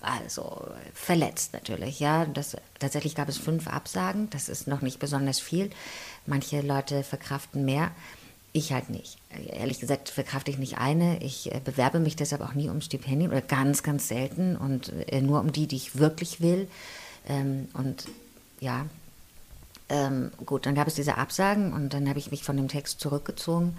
also 0.00 0.68
verletzt 0.94 1.52
natürlich, 1.52 2.00
ja. 2.00 2.26
Das, 2.26 2.56
tatsächlich 2.78 3.14
gab 3.14 3.28
es 3.28 3.38
fünf 3.38 3.66
Absagen, 3.66 4.30
das 4.30 4.48
ist 4.48 4.66
noch 4.66 4.82
nicht 4.82 4.98
besonders 4.98 5.40
viel. 5.40 5.70
Manche 6.26 6.60
Leute 6.60 7.02
verkraften 7.02 7.64
mehr, 7.64 7.90
ich 8.52 8.72
halt 8.72 8.90
nicht. 8.90 9.18
Ehrlich 9.48 9.80
gesagt 9.80 10.08
verkrafte 10.08 10.50
ich 10.50 10.58
nicht 10.58 10.78
eine. 10.78 11.22
Ich 11.22 11.52
äh, 11.52 11.60
bewerbe 11.62 12.00
mich 12.00 12.16
deshalb 12.16 12.42
auch 12.42 12.54
nie 12.54 12.68
um 12.68 12.80
Stipendien 12.80 13.30
oder 13.30 13.42
ganz, 13.42 13.82
ganz 13.82 14.08
selten 14.08 14.56
und 14.56 14.92
äh, 15.08 15.20
nur 15.20 15.40
um 15.40 15.52
die, 15.52 15.66
die 15.66 15.76
ich 15.76 15.98
wirklich 15.98 16.40
will. 16.40 16.68
Ähm, 17.28 17.68
und 17.74 18.06
ja, 18.60 18.86
ähm, 19.88 20.30
gut, 20.44 20.66
dann 20.66 20.74
gab 20.74 20.88
es 20.88 20.94
diese 20.94 21.18
Absagen 21.18 21.72
und 21.72 21.92
dann 21.92 22.08
habe 22.08 22.18
ich 22.18 22.30
mich 22.30 22.44
von 22.44 22.56
dem 22.56 22.68
Text 22.68 23.00
zurückgezogen 23.00 23.76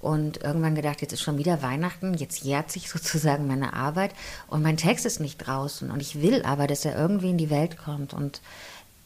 und 0.00 0.42
irgendwann 0.42 0.74
gedacht, 0.74 1.00
jetzt 1.00 1.12
ist 1.12 1.22
schon 1.22 1.38
wieder 1.38 1.62
Weihnachten, 1.62 2.14
jetzt 2.14 2.44
jährt 2.44 2.70
sich 2.70 2.88
sozusagen 2.90 3.46
meine 3.46 3.72
Arbeit 3.72 4.12
und 4.46 4.62
mein 4.62 4.76
Text 4.76 5.06
ist 5.06 5.20
nicht 5.20 5.38
draußen 5.38 5.90
und 5.90 6.00
ich 6.00 6.20
will 6.22 6.42
aber, 6.42 6.66
dass 6.66 6.84
er 6.84 6.96
irgendwie 6.96 7.30
in 7.30 7.38
die 7.38 7.50
Welt 7.50 7.78
kommt 7.78 8.14
und, 8.14 8.40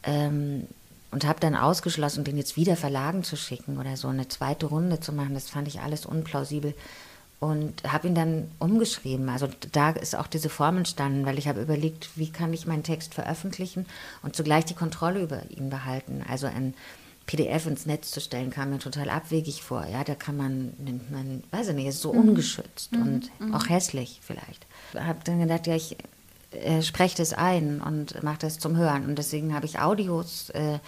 ähm, 0.03 0.67
und 1.11 1.25
habe 1.25 1.39
dann 1.39 1.55
ausgeschlossen, 1.55 2.23
den 2.23 2.37
jetzt 2.37 2.57
wieder 2.57 2.75
Verlagen 2.75 3.23
zu 3.23 3.35
schicken 3.35 3.77
oder 3.79 3.97
so 3.97 4.07
eine 4.07 4.27
zweite 4.27 4.65
Runde 4.65 4.99
zu 4.99 5.13
machen. 5.13 5.35
Das 5.35 5.49
fand 5.49 5.67
ich 5.67 5.81
alles 5.81 6.05
unplausibel 6.05 6.73
und 7.43 7.83
habe 7.83 8.07
ihn 8.07 8.15
dann 8.15 8.49
umgeschrieben. 8.59 9.27
Also 9.27 9.49
da 9.73 9.89
ist 9.89 10.15
auch 10.15 10.27
diese 10.27 10.47
Form 10.47 10.77
entstanden, 10.77 11.25
weil 11.25 11.37
ich 11.37 11.49
habe 11.49 11.61
überlegt, 11.61 12.11
wie 12.15 12.31
kann 12.31 12.53
ich 12.53 12.67
meinen 12.67 12.83
Text 12.83 13.13
veröffentlichen 13.13 13.85
und 14.21 14.35
zugleich 14.35 14.63
die 14.63 14.75
Kontrolle 14.75 15.21
über 15.21 15.41
ihn 15.49 15.69
behalten. 15.69 16.23
Also 16.27 16.47
ein 16.47 16.73
PDF 17.25 17.65
ins 17.67 17.85
Netz 17.85 18.11
zu 18.11 18.19
stellen, 18.19 18.51
kam 18.51 18.71
mir 18.71 18.79
total 18.79 19.09
abwegig 19.09 19.63
vor. 19.63 19.85
Ja, 19.85 20.03
da 20.03 20.15
kann 20.15 20.35
man, 20.35 20.73
nimmt 20.77 21.11
man, 21.11 21.43
weiß 21.51 21.69
ich 21.69 21.75
nicht, 21.75 21.87
ist 21.87 22.01
so 22.01 22.13
mhm. 22.13 22.29
ungeschützt 22.29 22.91
mhm. 22.91 23.01
und 23.01 23.31
mhm. 23.39 23.53
auch 23.53 23.69
hässlich 23.69 24.19
vielleicht. 24.21 24.65
Habe 24.93 25.19
dann 25.23 25.39
gedacht, 25.39 25.67
ja, 25.67 25.75
ich 25.75 25.97
äh, 26.51 26.81
spreche 26.81 27.17
das 27.17 27.33
ein 27.33 27.81
und 27.81 28.21
mache 28.23 28.39
das 28.39 28.59
zum 28.59 28.75
Hören. 28.77 29.05
Und 29.05 29.17
deswegen 29.17 29.53
habe 29.53 29.65
ich 29.65 29.79
Audios, 29.79 30.49
äh, 30.51 30.79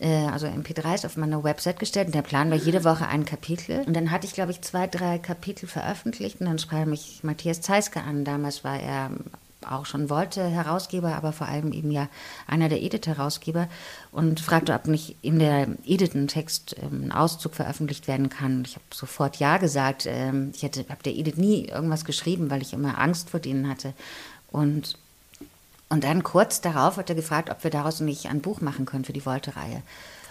äh, 0.00 0.26
also 0.26 0.46
MP3s 0.46 1.06
auf 1.06 1.16
meine 1.16 1.42
Website 1.44 1.78
gestellt. 1.78 2.06
Und 2.06 2.14
der 2.14 2.22
Plan 2.22 2.50
war 2.50 2.58
jede 2.58 2.84
Woche 2.84 3.06
ein 3.06 3.24
Kapitel. 3.24 3.82
Und 3.86 3.94
dann 3.94 4.10
hatte 4.10 4.26
ich, 4.26 4.34
glaube 4.34 4.50
ich, 4.50 4.60
zwei, 4.62 4.86
drei 4.86 5.18
Kapitel 5.18 5.68
veröffentlicht. 5.68 6.40
Und 6.40 6.46
dann 6.46 6.58
sprach 6.58 6.84
mich 6.84 7.20
Matthias 7.22 7.60
Zeiske 7.60 8.02
an. 8.02 8.24
Damals 8.24 8.64
war 8.64 8.78
er 8.78 9.10
auch 9.68 9.86
schon 9.86 10.10
wollte, 10.10 10.46
Herausgeber, 10.46 11.14
aber 11.14 11.32
vor 11.32 11.48
allem 11.48 11.72
eben 11.72 11.90
ja 11.90 12.08
einer 12.46 12.68
der 12.68 12.82
Edit-Herausgeber 12.82 13.68
und 14.12 14.40
fragte, 14.40 14.72
ob 14.74 14.86
nicht 14.86 15.16
in 15.22 15.38
der 15.38 15.68
Edit 15.84 16.14
ein 16.14 16.28
Text, 16.28 16.76
ähm, 16.80 17.04
ein 17.04 17.12
Auszug 17.12 17.54
veröffentlicht 17.54 18.08
werden 18.08 18.28
kann. 18.28 18.64
Ich 18.64 18.74
habe 18.74 18.84
sofort 18.92 19.36
Ja 19.36 19.58
gesagt. 19.58 20.06
Ähm, 20.06 20.52
ich 20.54 20.64
habe 20.64 21.02
der 21.04 21.14
Edit 21.14 21.38
nie 21.38 21.66
irgendwas 21.66 22.04
geschrieben, 22.04 22.50
weil 22.50 22.62
ich 22.62 22.72
immer 22.72 22.98
Angst 22.98 23.30
vor 23.30 23.40
denen 23.40 23.68
hatte. 23.68 23.92
Und, 24.50 24.98
und 25.88 26.04
dann 26.04 26.22
kurz 26.22 26.60
darauf 26.60 26.96
hat 26.96 27.10
er 27.10 27.16
gefragt, 27.16 27.50
ob 27.50 27.62
wir 27.62 27.70
daraus 27.70 28.00
nicht 28.00 28.26
ein 28.26 28.40
Buch 28.40 28.60
machen 28.60 28.86
können 28.86 29.04
für 29.04 29.12
die 29.12 29.20
Volte-Reihe. 29.20 29.82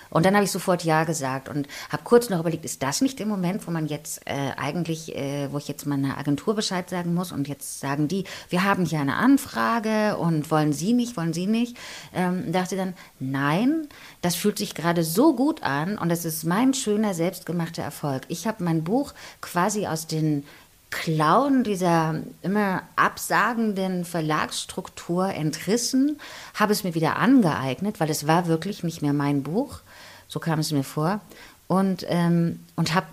Und 0.09 0.25
dann 0.25 0.35
habe 0.35 0.45
ich 0.45 0.51
sofort 0.51 0.83
Ja 0.83 1.03
gesagt 1.03 1.49
und 1.49 1.67
habe 1.89 2.03
kurz 2.03 2.29
noch 2.29 2.39
überlegt, 2.39 2.65
ist 2.65 2.81
das 2.83 3.01
nicht 3.01 3.19
der 3.19 3.25
Moment, 3.25 3.67
wo 3.67 3.71
man 3.71 3.87
jetzt 3.87 4.21
äh, 4.25 4.51
eigentlich, 4.57 5.15
äh, 5.15 5.51
wo 5.51 5.57
ich 5.57 5.67
jetzt 5.67 5.85
meiner 5.85 6.17
Agentur 6.17 6.55
Bescheid 6.55 6.89
sagen 6.89 7.13
muss 7.13 7.31
und 7.31 7.47
jetzt 7.47 7.79
sagen 7.79 8.07
die, 8.07 8.23
wir 8.49 8.63
haben 8.63 8.85
hier 8.85 8.99
eine 8.99 9.15
Anfrage 9.15 10.17
und 10.17 10.49
wollen 10.51 10.73
Sie 10.73 10.93
nicht, 10.93 11.17
wollen 11.17 11.33
Sie 11.33 11.47
nicht? 11.47 11.77
Ähm, 12.13 12.51
dachte 12.51 12.75
dann, 12.75 12.93
nein, 13.19 13.87
das 14.21 14.35
fühlt 14.35 14.57
sich 14.57 14.75
gerade 14.75 15.03
so 15.03 15.35
gut 15.35 15.63
an 15.63 15.97
und 15.97 16.09
das 16.09 16.25
ist 16.25 16.43
mein 16.43 16.73
schöner, 16.73 17.13
selbstgemachter 17.13 17.83
Erfolg. 17.83 18.23
Ich 18.27 18.47
habe 18.47 18.63
mein 18.63 18.83
Buch 18.83 19.13
quasi 19.41 19.87
aus 19.87 20.07
den 20.07 20.43
Klauen 20.89 21.63
dieser 21.63 22.21
immer 22.41 22.81
absagenden 22.95 24.05
Verlagsstruktur 24.05 25.29
entrissen, 25.29 26.19
habe 26.55 26.73
es 26.73 26.83
mir 26.83 26.95
wieder 26.95 27.17
angeeignet, 27.17 27.99
weil 27.99 28.09
es 28.09 28.25
war 28.25 28.47
wirklich 28.47 28.83
nicht 28.83 29.03
mehr 29.03 29.13
mein 29.13 29.43
Buch. 29.43 29.81
So 30.29 30.39
kam 30.39 30.59
es 30.59 30.71
mir 30.71 30.83
vor. 30.83 31.19
Und, 31.67 32.05
ähm, 32.07 32.63
und 32.75 32.93
habe 32.93 33.07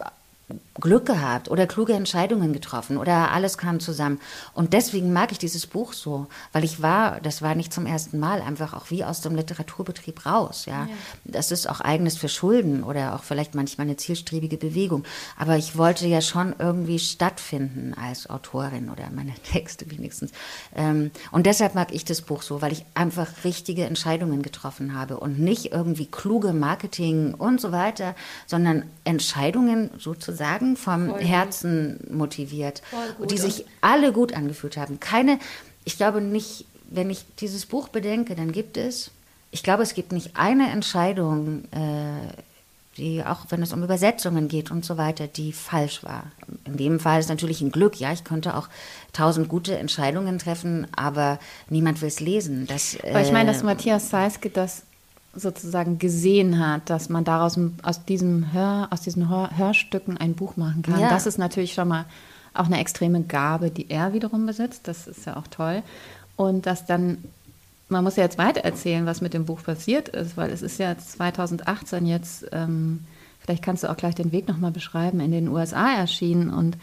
Glück 0.80 1.06
gehabt 1.06 1.50
oder 1.50 1.66
kluge 1.66 1.94
Entscheidungen 1.94 2.52
getroffen 2.52 2.98
oder 2.98 3.32
alles 3.32 3.58
kam 3.58 3.80
zusammen. 3.80 4.20
Und 4.52 4.72
deswegen 4.72 5.12
mag 5.12 5.32
ich 5.32 5.38
dieses 5.38 5.66
Buch 5.66 5.92
so, 5.92 6.26
weil 6.52 6.64
ich 6.64 6.82
war, 6.82 7.20
das 7.20 7.42
war 7.42 7.54
nicht 7.54 7.72
zum 7.72 7.86
ersten 7.86 8.18
Mal, 8.18 8.42
einfach 8.42 8.74
auch 8.74 8.90
wie 8.90 9.04
aus 9.04 9.20
dem 9.20 9.34
Literaturbetrieb 9.34 10.26
raus. 10.26 10.66
Ja, 10.66 10.86
ja. 10.86 10.88
das 11.24 11.50
ist 11.50 11.68
auch 11.68 11.80
eigenes 11.80 12.16
Verschulden 12.16 12.82
oder 12.82 13.14
auch 13.14 13.22
vielleicht 13.22 13.54
manchmal 13.54 13.86
eine 13.86 13.96
zielstrebige 13.96 14.58
Bewegung. 14.58 15.04
Aber 15.38 15.56
ich 15.56 15.76
wollte 15.76 16.06
ja 16.06 16.20
schon 16.20 16.54
irgendwie 16.58 16.98
stattfinden 16.98 17.94
als 17.94 18.28
Autorin 18.28 18.90
oder 18.90 19.10
meine 19.10 19.34
Texte 19.50 19.90
wenigstens. 19.90 20.32
Ähm, 20.74 21.10
und 21.30 21.46
deshalb 21.46 21.74
mag 21.74 21.92
ich 21.92 22.04
das 22.04 22.20
Buch 22.20 22.42
so, 22.42 22.60
weil 22.60 22.72
ich 22.72 22.84
einfach 22.94 23.44
richtige 23.44 23.84
Entscheidungen 23.84 24.42
getroffen 24.42 24.94
habe 24.94 25.18
und 25.18 25.38
nicht 25.38 25.72
irgendwie 25.72 26.06
kluge 26.06 26.52
Marketing 26.52 27.34
und 27.34 27.60
so 27.60 27.72
weiter, 27.72 28.14
sondern 28.46 28.84
Entscheidungen 29.04 29.90
sozusagen 29.98 30.65
Gedanken 30.74 30.76
vom 30.76 31.10
Voll 31.10 31.24
Herzen 31.24 31.98
gut. 32.02 32.12
motiviert, 32.12 32.82
gut, 33.18 33.30
die 33.30 33.38
sich 33.38 33.64
alle 33.80 34.12
gut 34.12 34.34
angefühlt 34.34 34.76
haben. 34.76 35.00
Keine, 35.00 35.38
ich 35.84 35.96
glaube 35.96 36.20
nicht 36.20 36.66
wenn 36.90 37.10
ich 37.10 37.24
dieses 37.40 37.66
Buch 37.66 37.88
bedenke, 37.88 38.34
dann 38.34 38.52
gibt 38.52 38.76
es, 38.76 39.10
ich 39.50 39.62
glaube, 39.62 39.82
es 39.82 39.94
gibt 39.94 40.12
nicht 40.12 40.36
eine 40.36 40.70
Entscheidung, 40.70 41.64
äh, 41.72 42.32
die 42.96 43.22
auch 43.24 43.40
wenn 43.50 43.62
es 43.62 43.74
um 43.74 43.82
Übersetzungen 43.82 44.48
geht 44.48 44.70
und 44.70 44.84
so 44.84 44.96
weiter, 44.96 45.26
die 45.26 45.52
falsch 45.52 46.02
war. 46.02 46.24
In 46.64 46.78
dem 46.78 46.98
Fall 46.98 47.20
ist 47.20 47.28
natürlich 47.28 47.60
ein 47.60 47.70
Glück, 47.70 47.96
ja, 47.96 48.12
ich 48.12 48.24
konnte 48.24 48.56
auch 48.56 48.68
tausend 49.12 49.48
gute 49.48 49.76
Entscheidungen 49.76 50.38
treffen, 50.38 50.86
aber 50.96 51.38
niemand 51.68 52.00
will 52.00 52.08
es 52.08 52.20
lesen. 52.20 52.66
Das, 52.66 52.96
aber 53.02 53.20
ich 53.20 53.32
meine, 53.32 53.52
dass 53.52 53.62
äh, 53.62 53.66
Matthias 53.66 54.08
Seiske 54.08 54.48
das 54.48 54.85
sozusagen 55.36 55.98
gesehen 55.98 56.58
hat, 56.58 56.90
dass 56.90 57.08
man 57.08 57.24
daraus 57.24 57.58
aus 57.82 58.04
diesem 58.04 58.52
Hör, 58.52 58.88
aus 58.90 59.02
diesen 59.02 59.28
Hör, 59.28 59.56
Hörstücken 59.56 60.16
ein 60.16 60.34
Buch 60.34 60.56
machen 60.56 60.82
kann. 60.82 61.00
Ja. 61.00 61.10
Das 61.10 61.26
ist 61.26 61.38
natürlich 61.38 61.74
schon 61.74 61.88
mal 61.88 62.04
auch 62.54 62.66
eine 62.66 62.80
extreme 62.80 63.22
Gabe, 63.22 63.70
die 63.70 63.90
er 63.90 64.12
wiederum 64.12 64.46
besitzt. 64.46 64.88
Das 64.88 65.06
ist 65.06 65.26
ja 65.26 65.36
auch 65.36 65.46
toll. 65.46 65.82
Und 66.36 66.66
dass 66.66 66.86
dann 66.86 67.18
man 67.88 68.04
muss 68.04 68.16
ja 68.16 68.24
jetzt 68.24 68.38
weiter 68.38 68.62
erzählen, 68.62 69.06
was 69.06 69.20
mit 69.20 69.34
dem 69.34 69.44
Buch 69.44 69.62
passiert 69.62 70.08
ist, 70.08 70.36
weil 70.36 70.50
es 70.50 70.62
ist 70.62 70.78
ja 70.78 70.96
2018 70.98 72.06
jetzt, 72.06 72.46
ähm, 72.52 73.04
vielleicht 73.40 73.62
kannst 73.62 73.84
du 73.84 73.90
auch 73.90 73.96
gleich 73.96 74.14
den 74.14 74.32
Weg 74.32 74.48
nochmal 74.48 74.72
beschreiben, 74.72 75.20
in 75.20 75.30
den 75.30 75.48
USA 75.48 75.94
erschienen. 75.94 76.50
Und 76.50 76.76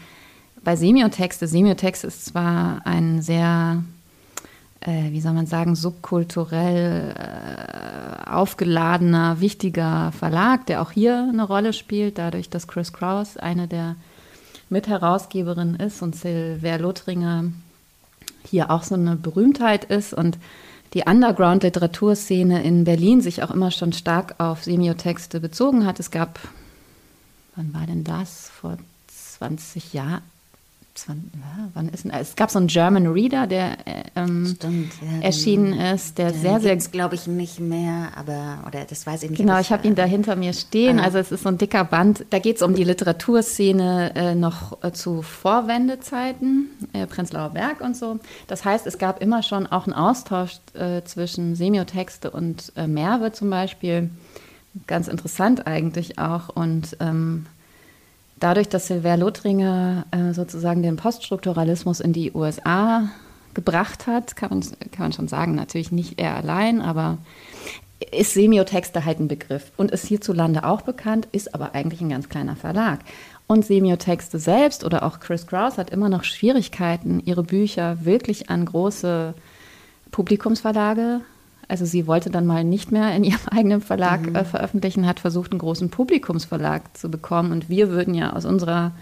bei 0.62 0.76
Semiotexte, 0.76 1.46
Semiotext 1.46 2.04
ist 2.04 2.24
zwar 2.24 2.80
ein 2.86 3.20
sehr, 3.20 3.84
äh, 4.84 5.10
wie 5.10 5.20
soll 5.20 5.32
man 5.32 5.46
sagen, 5.46 5.74
subkulturell 5.74 7.14
äh, 7.16 8.30
aufgeladener, 8.30 9.40
wichtiger 9.40 10.12
Verlag, 10.12 10.66
der 10.66 10.82
auch 10.82 10.92
hier 10.92 11.28
eine 11.30 11.44
Rolle 11.44 11.72
spielt, 11.72 12.18
dadurch, 12.18 12.50
dass 12.50 12.68
Chris 12.68 12.92
Kraus 12.92 13.36
eine 13.36 13.66
der 13.66 13.96
Mitherausgeberinnen 14.68 15.76
ist 15.76 16.02
und 16.02 16.14
Silver 16.14 16.78
Lothringer 16.78 17.44
hier 18.46 18.70
auch 18.70 18.82
so 18.82 18.94
eine 18.94 19.16
Berühmtheit 19.16 19.84
ist 19.84 20.12
und 20.12 20.38
die 20.92 21.02
Underground-Literaturszene 21.06 22.62
in 22.62 22.84
Berlin 22.84 23.20
sich 23.20 23.42
auch 23.42 23.50
immer 23.50 23.70
schon 23.70 23.92
stark 23.92 24.36
auf 24.38 24.64
Semiotexte 24.64 25.40
bezogen 25.40 25.86
hat. 25.86 25.98
Es 25.98 26.10
gab, 26.10 26.38
wann 27.56 27.74
war 27.74 27.86
denn 27.86 28.04
das? 28.04 28.50
Vor 28.50 28.76
20 29.08 29.92
Jahren, 29.92 30.22
20, 30.94 31.32
ja, 31.34 31.70
wann 31.74 31.88
ist 31.88 32.04
denn, 32.04 32.12
es 32.12 32.36
gab 32.36 32.50
so 32.50 32.58
einen 32.58 32.68
German 32.68 33.08
Reader, 33.08 33.48
der 33.48 33.86
äh, 33.86 34.04
ähm, 34.14 34.54
Stimmt, 34.56 34.92
ja, 35.02 35.22
erschienen 35.22 35.72
ist, 35.72 36.18
der 36.18 36.32
sehr, 36.32 36.60
sehr. 36.60 36.76
glaube 36.76 37.16
ich, 37.16 37.26
nicht 37.26 37.58
mehr, 37.58 38.12
aber, 38.14 38.64
oder 38.66 38.84
das 38.84 39.04
weiß 39.04 39.24
ich 39.24 39.30
nicht. 39.30 39.38
Genau, 39.38 39.58
ich 39.58 39.72
habe 39.72 39.86
ihn 39.88 39.96
da 39.96 40.04
hinter 40.04 40.36
mir 40.36 40.52
stehen. 40.52 41.00
Also, 41.00 41.18
es 41.18 41.32
ist 41.32 41.42
so 41.42 41.48
ein 41.48 41.58
dicker 41.58 41.84
Band. 41.84 42.24
Da 42.30 42.38
geht 42.38 42.56
es 42.56 42.62
um 42.62 42.74
die 42.74 42.84
Literaturszene 42.84 44.14
äh, 44.14 44.34
noch 44.36 44.84
äh, 44.84 44.92
zu 44.92 45.22
Vorwendezeiten, 45.22 46.68
äh, 46.92 47.06
Prenzlauer 47.06 47.50
Berg 47.50 47.80
und 47.80 47.96
so. 47.96 48.20
Das 48.46 48.64
heißt, 48.64 48.86
es 48.86 48.98
gab 48.98 49.20
immer 49.20 49.42
schon 49.42 49.66
auch 49.66 49.86
einen 49.86 49.94
Austausch 49.94 50.60
äh, 50.74 51.02
zwischen 51.02 51.56
Semiotexte 51.56 52.30
und 52.30 52.72
äh, 52.76 52.86
Merve 52.86 53.32
zum 53.32 53.50
Beispiel. 53.50 54.10
Ganz 54.86 55.08
interessant 55.08 55.66
eigentlich 55.66 56.18
auch. 56.20 56.50
Und. 56.50 56.96
Ähm, 57.00 57.46
dadurch, 58.40 58.68
dass 58.68 58.86
Silver 58.86 59.16
Lothringer 59.16 60.06
äh, 60.10 60.32
sozusagen 60.32 60.82
den 60.82 60.96
Poststrukturalismus 60.96 62.00
in 62.00 62.12
die 62.12 62.32
USA 62.32 63.08
gebracht 63.54 64.06
hat, 64.06 64.36
kann 64.36 64.50
man, 64.50 64.60
kann 64.90 65.06
man 65.06 65.12
schon 65.12 65.28
sagen, 65.28 65.54
natürlich 65.54 65.92
nicht 65.92 66.18
er 66.18 66.36
allein, 66.36 66.80
aber 66.80 67.18
ist 68.10 68.34
Semiotexte 68.34 69.04
halt 69.04 69.20
ein 69.20 69.28
Begriff 69.28 69.70
und 69.76 69.90
ist 69.90 70.06
hierzulande 70.06 70.64
auch 70.64 70.82
bekannt, 70.82 71.28
ist 71.32 71.54
aber 71.54 71.74
eigentlich 71.74 72.00
ein 72.00 72.08
ganz 72.08 72.28
kleiner 72.28 72.56
Verlag. 72.56 73.00
Und 73.46 73.64
Semiotexte 73.64 74.38
selbst 74.38 74.84
oder 74.84 75.04
auch 75.04 75.20
Chris 75.20 75.46
Kraus 75.46 75.78
hat 75.78 75.90
immer 75.90 76.08
noch 76.08 76.24
Schwierigkeiten, 76.24 77.20
ihre 77.24 77.42
Bücher 77.42 78.04
wirklich 78.04 78.50
an 78.50 78.64
große 78.64 79.34
Publikumsverlage 80.10 81.20
also 81.68 81.84
sie 81.84 82.06
wollte 82.06 82.30
dann 82.30 82.46
mal 82.46 82.64
nicht 82.64 82.92
mehr 82.92 83.14
in 83.14 83.24
ihrem 83.24 83.40
eigenen 83.50 83.80
Verlag 83.80 84.26
mhm. 84.26 84.36
äh, 84.36 84.44
veröffentlichen, 84.44 85.06
hat 85.06 85.20
versucht, 85.20 85.52
einen 85.52 85.60
großen 85.60 85.90
Publikumsverlag 85.90 86.96
zu 86.96 87.10
bekommen. 87.10 87.52
Und 87.52 87.68
wir 87.68 87.90
würden 87.90 88.14
ja 88.14 88.32
aus 88.32 88.44
unserer 88.44 88.92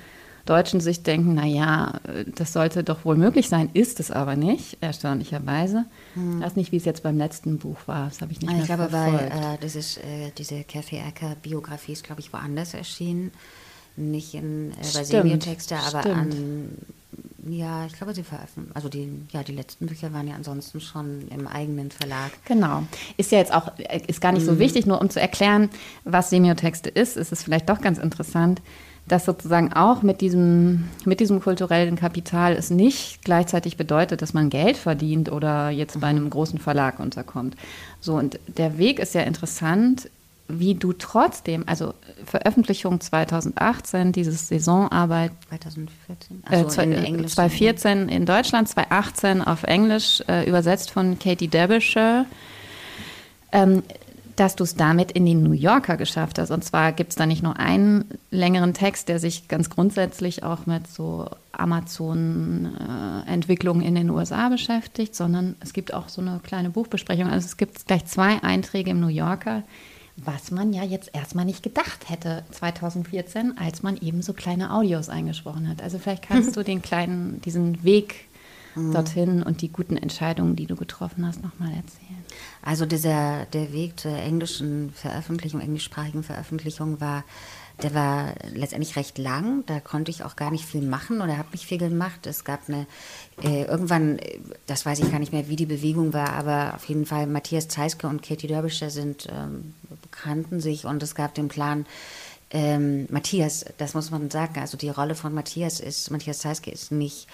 deutschen 0.45 0.81
Sicht 0.81 1.07
denken, 1.07 1.35
na 1.35 1.47
ja, 1.47 2.01
das 2.35 2.53
sollte 2.53 2.83
doch 2.83 3.05
wohl 3.05 3.17
möglich 3.17 3.49
sein, 3.49 3.71
ist 3.75 4.01
es 4.01 4.11
aber 4.11 4.37
nicht, 4.37 4.79
erstaunlicherweise. 4.81 5.85
Hm. 6.15 6.39
Ich 6.39 6.45
weiß 6.45 6.57
nicht, 6.57 6.73
wie 6.73 6.77
es 6.77 6.85
jetzt 6.85 7.03
beim 7.03 7.17
letzten 7.17 7.59
Buch 7.59 7.79
war, 7.87 8.07
das 8.07 8.21
habe 8.21 8.33
ich 8.33 8.41
nicht 8.41 8.51
ich 8.51 8.57
mehr 8.57 8.67
glaube, 8.67 8.89
verfolgt. 8.91 9.35
weil 9.35 9.55
äh, 9.55 9.59
das 9.61 9.77
ist, 9.77 9.99
äh, 9.99 10.33
diese 10.37 10.65
Kathy 10.65 10.97
Ecker 10.97 11.37
Biografie 11.41 11.93
ist, 11.93 12.05
glaube 12.05 12.21
ich, 12.21 12.33
woanders 12.33 12.75
erschienen, 12.75 13.31
nicht 13.97 14.35
in, 14.35 14.73
äh, 14.73 14.75
bei 14.95 15.05
Semiotexte, 15.05 15.77
aber 15.77 16.01
stimmt. 16.01 16.17
an 16.17 16.69
ja, 17.49 17.87
ich 17.87 17.95
glaube, 17.95 18.15
sie 18.15 18.23
veröffentlichen. 18.23 18.71
Also 18.75 18.89
die, 18.89 19.09
ja, 19.33 19.43
die 19.43 19.53
letzten 19.53 19.87
Bücher 19.87 20.13
waren 20.13 20.29
ja 20.29 20.35
ansonsten 20.35 20.81
schon 20.81 21.27
im 21.29 21.49
eigenen 21.49 21.91
Verlag. 21.91 22.31
Genau. 22.45 22.85
Ist 23.17 23.33
ja 23.33 23.39
jetzt 23.39 23.53
auch, 23.53 23.73
ist 24.07 24.21
gar 24.21 24.33
nicht 24.33 24.47
so 24.47 24.53
mhm. 24.53 24.59
wichtig, 24.61 24.87
nur 24.87 25.01
um 25.01 25.11
zu 25.11 25.21
erklären, 25.21 25.69
was 26.05 26.31
Semiotexte 26.31 26.89
ist, 26.89 27.17
ist 27.17 27.33
es 27.33 27.43
vielleicht 27.43 27.69
doch 27.69 27.81
ganz 27.81 27.99
interessant, 27.99 28.63
dass 29.09 29.25
sozusagen 29.25 29.73
auch 29.73 30.03
mit 30.03 30.21
diesem, 30.21 30.89
mit 31.05 31.19
diesem 31.19 31.41
kulturellen 31.41 31.97
Kapital 31.97 32.53
es 32.53 32.71
nicht 32.71 33.25
gleichzeitig 33.25 33.77
bedeutet, 33.77 34.23
dass 34.23 34.33
man 34.33 34.49
Geld 34.49 34.77
verdient 34.77 35.33
oder 35.33 35.71
jetzt 35.71 36.01
bei 36.01 36.07
einem 36.07 36.31
großen 36.31 36.61
Verlag 36.61 37.01
unterkommt. 37.01 37.57
So, 38.01 38.15
und 38.15 38.39
der 38.47 38.79
Weg 38.79 39.01
ist 39.01 39.15
ja 39.15 39.23
interessant, 39.23 40.09
wie 40.59 40.75
du 40.75 40.93
trotzdem, 40.93 41.65
also 41.67 41.95
Veröffentlichung 42.25 43.01
2018, 43.01 44.13
dieses 44.13 44.49
Saisonarbeit 44.49 45.33
2014, 45.49 46.43
also 46.45 46.81
äh, 46.81 46.85
in 46.85 47.05
Englisch 47.05 47.33
2014 47.33 48.09
in 48.09 48.27
Deutschland, 48.27 48.69
2018 48.69 49.43
auf 49.43 49.63
Englisch, 49.65 50.23
äh, 50.29 50.49
übersetzt 50.49 50.91
von 50.91 51.19
Katie 51.19 51.49
Derbyshire, 51.49 52.27
ähm, 53.53 53.83
dass 54.37 54.57
du 54.57 54.65
es 54.65 54.75
damit 54.75 55.13
in 55.13 55.27
den 55.27 55.43
New 55.43 55.53
Yorker 55.53 55.97
geschafft 55.97 56.39
hast. 56.39 56.51
Und 56.51 56.65
zwar 56.65 56.93
gibt 56.93 57.11
es 57.11 57.17
da 57.17 57.27
nicht 57.27 57.43
nur 57.43 57.59
einen 57.59 58.07
längeren 58.31 58.73
Text, 58.73 59.09
der 59.09 59.19
sich 59.19 59.49
ganz 59.49 59.69
grundsätzlich 59.69 60.43
auch 60.43 60.65
mit 60.67 60.89
so 60.89 61.29
Amazon-Entwicklungen 61.53 63.83
äh, 63.83 63.89
in 63.89 63.95
den 63.95 64.09
USA 64.11 64.49
beschäftigt, 64.49 65.15
sondern 65.15 65.55
es 65.61 65.73
gibt 65.73 65.95
auch 65.95 66.09
so 66.09 66.23
eine 66.23 66.41
kleine 66.43 66.71
Buchbesprechung. 66.71 67.29
Also 67.29 67.47
es 67.47 67.57
gibt 67.57 67.87
gleich 67.87 68.07
zwei 68.07 68.43
Einträge 68.43 68.91
im 68.91 68.99
New 69.01 69.09
Yorker, 69.09 69.63
was 70.17 70.51
man 70.51 70.73
ja 70.73 70.85
jetzt 70.85 71.11
erstmal 71.15 71.45
nicht 71.45 71.63
gedacht 71.63 72.09
hätte 72.09 72.45
2014, 72.51 73.57
als 73.59 73.83
man 73.83 73.97
eben 73.97 74.23
so 74.23 74.33
kleine 74.33 74.73
Audios 74.73 75.09
eingesprochen 75.09 75.69
hat. 75.69 75.83
Also 75.83 75.99
vielleicht 75.99 76.23
kannst 76.23 76.57
du 76.57 76.63
den 76.63 76.83
kleinen, 76.83 77.41
diesen 77.41 77.83
Weg 77.83 78.27
mhm. 78.75 78.93
dorthin 78.93 79.43
und 79.43 79.63
die 79.63 79.73
guten 79.73 79.97
Entscheidungen, 79.97 80.57
die 80.57 80.67
du 80.67 80.77
getroffen 80.77 81.27
hast, 81.27 81.43
nochmal 81.43 81.71
erzählen. 81.71 82.25
Also 82.63 82.87
dieser, 82.87 83.47
der 83.47 83.73
Weg 83.73 83.99
zur 83.99 84.17
englischen 84.17 84.93
Veröffentlichung, 84.93 85.61
englischsprachigen 85.61 86.23
Veröffentlichung 86.23 87.01
war 87.01 87.25
der 87.83 87.95
war 87.95 88.35
letztendlich 88.53 88.97
recht 88.97 89.19
lang. 89.19 89.65
Da 89.67 89.81
konnte 89.81 90.11
ich 90.11 90.25
auch 90.25 90.37
gar 90.37 90.51
nicht 90.51 90.65
viel 90.65 90.83
machen 90.83 91.21
oder 91.21 91.39
habe 91.39 91.49
nicht 91.53 91.67
viel 91.67 91.79
gemacht. 91.79 92.27
Es 92.27 92.45
gab 92.45 92.69
eine, 92.69 92.87
äh, 93.43 93.65
irgendwann, 93.65 94.19
das 94.67 94.87
weiß 94.87 95.01
ich 95.01 95.11
gar 95.11 95.19
nicht 95.19 95.33
mehr, 95.33 95.49
wie 95.49 95.57
die 95.57 95.67
Bewegung 95.67 96.13
war, 96.13 96.33
aber 96.33 96.75
auf 96.75 96.85
jeden 96.87 97.07
Fall 97.07 97.27
Matthias 97.27 97.69
Zeiske 97.69 98.07
und 98.07 98.23
Katie 98.23 98.47
Derbischer 98.47 98.91
sind, 98.91 99.29
ähm, 99.31 99.75
kannten 100.11 100.61
sich 100.61 100.85
und 100.85 101.03
es 101.03 101.15
gab 101.15 101.35
den 101.35 101.49
Plan, 101.49 101.87
ähm, 102.55 103.07
Matthias, 103.11 103.65
das 103.79 103.95
muss 103.95 104.11
man 104.11 104.31
sagen, 104.31 104.61
also 104.61 104.77
die 104.77 104.91
Rolle 104.91 105.15
von 105.15 105.33
Matthias 105.33 105.81
ist, 105.81 106.11
Matthias 106.11 106.41
Zeiske 106.41 106.71
ist 106.71 106.93
nicht, 106.93 107.27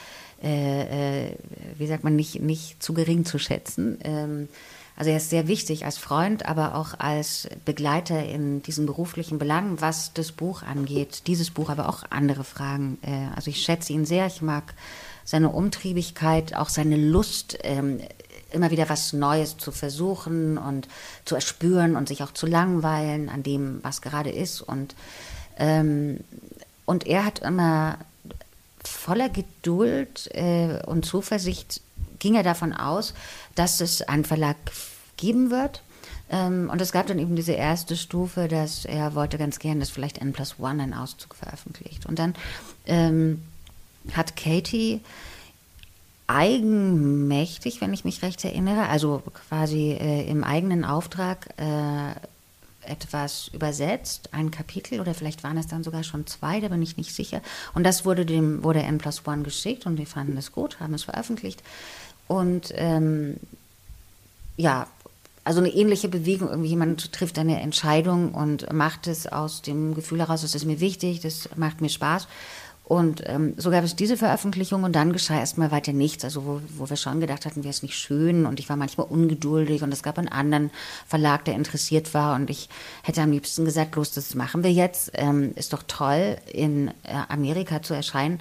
äh, 0.42 1.30
äh, 1.30 1.36
wie 1.76 1.88
sagt 1.88 2.04
man, 2.04 2.14
nicht, 2.14 2.40
nicht 2.40 2.80
zu 2.80 2.94
gering 2.94 3.24
zu 3.24 3.38
schätzen. 3.38 3.98
Ähm, 4.04 4.48
also 4.98 5.12
er 5.12 5.18
ist 5.18 5.30
sehr 5.30 5.46
wichtig 5.46 5.84
als 5.84 5.96
Freund, 5.96 6.44
aber 6.46 6.74
auch 6.74 6.98
als 6.98 7.48
Begleiter 7.64 8.24
in 8.24 8.64
diesen 8.64 8.84
beruflichen 8.84 9.38
Belangen, 9.38 9.80
was 9.80 10.12
das 10.12 10.32
Buch 10.32 10.64
angeht. 10.64 11.28
Dieses 11.28 11.50
Buch, 11.50 11.70
aber 11.70 11.88
auch 11.88 12.02
andere 12.10 12.42
Fragen. 12.42 12.98
Äh, 13.02 13.28
also 13.36 13.48
ich 13.48 13.62
schätze 13.62 13.92
ihn 13.92 14.04
sehr. 14.04 14.26
Ich 14.26 14.42
mag 14.42 14.74
seine 15.24 15.50
Umtriebigkeit, 15.50 16.56
auch 16.56 16.68
seine 16.68 16.96
Lust, 16.96 17.58
ähm, 17.62 18.00
immer 18.50 18.72
wieder 18.72 18.88
was 18.88 19.12
Neues 19.12 19.56
zu 19.56 19.70
versuchen 19.70 20.58
und 20.58 20.88
zu 21.24 21.36
erspüren 21.36 21.94
und 21.94 22.08
sich 22.08 22.24
auch 22.24 22.32
zu 22.32 22.48
langweilen 22.48 23.28
an 23.28 23.44
dem, 23.44 23.78
was 23.84 24.02
gerade 24.02 24.30
ist. 24.30 24.62
Und, 24.62 24.96
ähm, 25.58 26.24
und 26.86 27.06
er 27.06 27.24
hat 27.24 27.38
immer 27.38 27.98
voller 28.82 29.28
Geduld 29.28 30.28
äh, 30.34 30.82
und 30.86 31.06
Zuversicht 31.06 31.82
ging 32.18 32.34
er 32.34 32.42
davon 32.42 32.72
aus, 32.72 33.14
dass 33.54 33.80
es 33.80 34.02
einen 34.02 34.24
Verlag 34.24 34.56
geben 35.16 35.50
wird. 35.50 35.82
Ähm, 36.30 36.68
und 36.70 36.80
es 36.80 36.92
gab 36.92 37.06
dann 37.06 37.18
eben 37.18 37.36
diese 37.36 37.52
erste 37.52 37.96
Stufe, 37.96 38.48
dass 38.48 38.84
er 38.84 39.14
wollte 39.14 39.38
ganz 39.38 39.58
gern, 39.58 39.80
dass 39.80 39.90
vielleicht 39.90 40.18
N 40.18 40.32
plus 40.32 40.56
One 40.58 40.82
einen 40.82 40.94
Auszug 40.94 41.34
veröffentlicht. 41.34 42.06
Und 42.06 42.18
dann 42.18 42.34
ähm, 42.86 43.42
hat 44.12 44.36
Katie 44.36 45.00
eigenmächtig, 46.26 47.80
wenn 47.80 47.94
ich 47.94 48.04
mich 48.04 48.22
recht 48.22 48.44
erinnere, 48.44 48.88
also 48.88 49.22
quasi 49.48 49.92
äh, 49.92 50.28
im 50.28 50.44
eigenen 50.44 50.84
Auftrag 50.84 51.48
äh, 51.56 52.12
etwas 52.82 53.48
übersetzt, 53.48 54.30
ein 54.32 54.50
Kapitel 54.50 55.00
oder 55.00 55.14
vielleicht 55.14 55.42
waren 55.42 55.56
es 55.56 55.66
dann 55.66 55.84
sogar 55.84 56.04
schon 56.04 56.26
zwei, 56.26 56.60
da 56.60 56.68
bin 56.68 56.82
ich 56.82 56.96
nicht 56.96 57.14
sicher. 57.14 57.40
Und 57.74 57.84
das 57.84 58.04
wurde 58.04 58.26
dem 58.26 58.62
wurde 58.62 58.82
N 58.82 58.98
plus 58.98 59.26
One 59.26 59.42
geschickt 59.42 59.86
und 59.86 59.96
die 59.96 60.06
fanden 60.06 60.36
es 60.36 60.52
gut, 60.52 60.80
haben 60.80 60.94
es 60.94 61.04
veröffentlicht. 61.04 61.62
Und 62.28 62.72
ähm, 62.76 63.36
ja, 64.56 64.86
also 65.44 65.60
eine 65.60 65.70
ähnliche 65.70 66.08
Bewegung. 66.08 66.50
Irgendwie 66.50 66.68
jemand 66.68 67.12
trifft 67.12 67.38
eine 67.38 67.60
Entscheidung 67.60 68.34
und 68.34 68.70
macht 68.72 69.06
es 69.06 69.26
aus 69.26 69.62
dem 69.62 69.94
Gefühl 69.94 70.20
heraus, 70.20 70.42
das 70.42 70.54
ist 70.54 70.66
mir 70.66 70.78
wichtig, 70.78 71.20
das 71.20 71.48
macht 71.56 71.80
mir 71.80 71.88
Spaß. 71.88 72.28
Und 72.84 73.22
ähm, 73.26 73.52
so 73.58 73.70
gab 73.70 73.84
es 73.84 73.96
diese 73.96 74.16
Veröffentlichung 74.16 74.82
und 74.82 74.96
dann 74.96 75.12
geschah 75.12 75.38
erstmal 75.38 75.70
weiter 75.70 75.92
nichts. 75.92 76.24
Also 76.24 76.44
wo, 76.46 76.60
wo 76.76 76.88
wir 76.88 76.96
schon 76.96 77.20
gedacht 77.20 77.44
hatten, 77.44 77.62
wäre 77.62 77.70
es 77.70 77.82
nicht 77.82 77.94
schön 77.94 78.46
und 78.46 78.60
ich 78.60 78.68
war 78.70 78.76
manchmal 78.76 79.06
ungeduldig 79.06 79.82
und 79.82 79.92
es 79.92 80.02
gab 80.02 80.18
einen 80.18 80.28
anderen 80.28 80.70
Verlag, 81.06 81.44
der 81.44 81.54
interessiert 81.54 82.14
war 82.14 82.34
und 82.34 82.48
ich 82.48 82.70
hätte 83.02 83.20
am 83.20 83.30
liebsten 83.30 83.66
gesagt, 83.66 83.94
los, 83.96 84.12
das 84.12 84.34
machen 84.34 84.62
wir 84.62 84.72
jetzt. 84.72 85.10
Ähm, 85.14 85.52
ist 85.54 85.74
doch 85.74 85.82
toll, 85.86 86.38
in 86.50 86.88
äh, 86.88 87.12
Amerika 87.28 87.82
zu 87.82 87.92
erscheinen. 87.92 88.40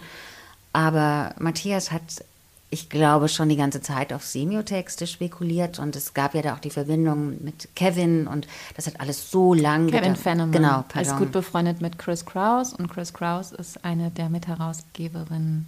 Aber 0.72 1.36
Matthias 1.40 1.92
hat 1.92 2.24
ich 2.70 2.90
glaube, 2.90 3.30
schon 3.30 3.48
die 3.48 3.56
ganze 3.56 3.82
Zeit 3.82 4.12
auf 4.12 4.26
Semiotexte 4.26 5.08
spekuliert 5.08 5.80
und 5.80 5.96
es 5.96 6.14
gab 6.14 6.36
ja 6.36 6.42
da 6.42 6.56
auch 6.56 6.60
die 6.60 6.70
Verbindung 6.70 7.42
mit 7.44 7.70
Kevin 7.76 8.28
und 8.28 8.48
das 8.76 8.88
hat 8.88 9.00
alles 9.00 9.32
so 9.32 9.54
lang 9.54 9.88
Kevin 9.90 10.18
Fenneman 10.18 10.52
genau, 10.52 10.84
pardon. 10.88 11.02
ist 11.02 11.18
gut 11.18 11.32
befreundet 11.32 11.82
mit 11.82 11.98
Chris 11.98 12.26
Kraus 12.26 12.74
und 12.74 12.90
Chris 12.90 13.14
Kraus 13.14 13.54
ist 13.54 13.86
eine 13.86 14.12
der 14.12 14.30
Mitherausgeberinnen 14.30 15.66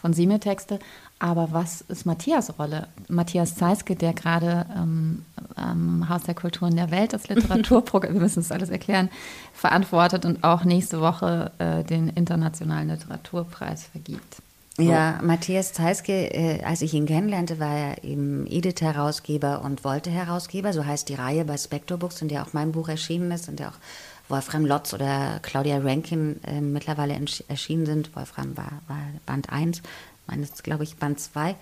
von 0.00 0.14
Semiotexte. 0.14 0.78
Aber 1.18 1.48
was 1.52 1.82
ist 1.82 2.06
Matthias 2.06 2.58
Rolle? 2.58 2.88
Matthias 3.08 3.54
Zeiske, 3.54 3.94
der 3.94 4.14
gerade 4.14 4.64
ähm, 4.74 5.26
am 5.54 6.08
Haus 6.08 6.22
der 6.22 6.34
Kulturen 6.34 6.74
der 6.74 6.90
Welt 6.90 7.12
das 7.12 7.28
Literaturprogramm, 7.28 8.14
wir 8.14 8.20
müssen 8.22 8.40
es 8.40 8.50
alles 8.50 8.70
erklären, 8.70 9.10
verantwortet 9.52 10.24
und 10.24 10.42
auch 10.42 10.64
nächste 10.64 11.02
Woche 11.02 11.52
äh, 11.58 11.84
den 11.84 12.08
Internationalen 12.08 12.88
Literaturpreis 12.88 13.84
vergibt. 13.84 14.40
Ja, 14.88 15.18
Matthias 15.22 15.72
Zeiske, 15.72 16.12
äh, 16.12 16.62
als 16.62 16.82
ich 16.82 16.94
ihn 16.94 17.06
kennenlernte, 17.06 17.58
war 17.58 17.76
er 17.76 18.04
eben 18.04 18.46
Edith-Herausgeber 18.46 19.62
und 19.62 19.84
Volte-Herausgeber. 19.84 20.72
So 20.72 20.84
heißt 20.84 21.08
die 21.08 21.14
Reihe 21.14 21.44
bei 21.44 21.56
Spector 21.56 21.98
Books, 21.98 22.22
in 22.22 22.28
der 22.28 22.42
auch 22.42 22.52
mein 22.52 22.72
Buch 22.72 22.88
erschienen 22.88 23.30
ist, 23.30 23.48
in 23.48 23.56
der 23.56 23.68
auch 23.68 23.78
Wolfram 24.28 24.64
Lotz 24.64 24.94
oder 24.94 25.40
Claudia 25.42 25.78
Rankin 25.78 26.40
äh, 26.44 26.60
mittlerweile 26.60 27.18
erschienen 27.48 27.86
sind. 27.86 28.14
Wolfram 28.14 28.56
war, 28.56 28.80
war 28.86 28.98
Band 29.26 29.50
1, 29.52 29.82
meines, 30.26 30.62
glaube 30.62 30.84
ich, 30.84 30.96
Band 30.96 31.20
2. 31.20 31.56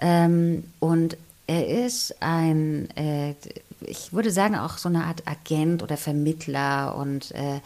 Ähm, 0.00 0.64
und 0.80 1.16
er 1.46 1.66
ist 1.86 2.20
ein, 2.20 2.88
äh, 2.96 3.34
ich 3.80 4.12
würde 4.12 4.30
sagen, 4.30 4.56
auch 4.56 4.78
so 4.78 4.88
eine 4.88 5.04
Art 5.04 5.24
Agent 5.26 5.82
oder 5.82 5.96
Vermittler 5.96 6.96
und 6.96 7.32
äh, 7.32 7.60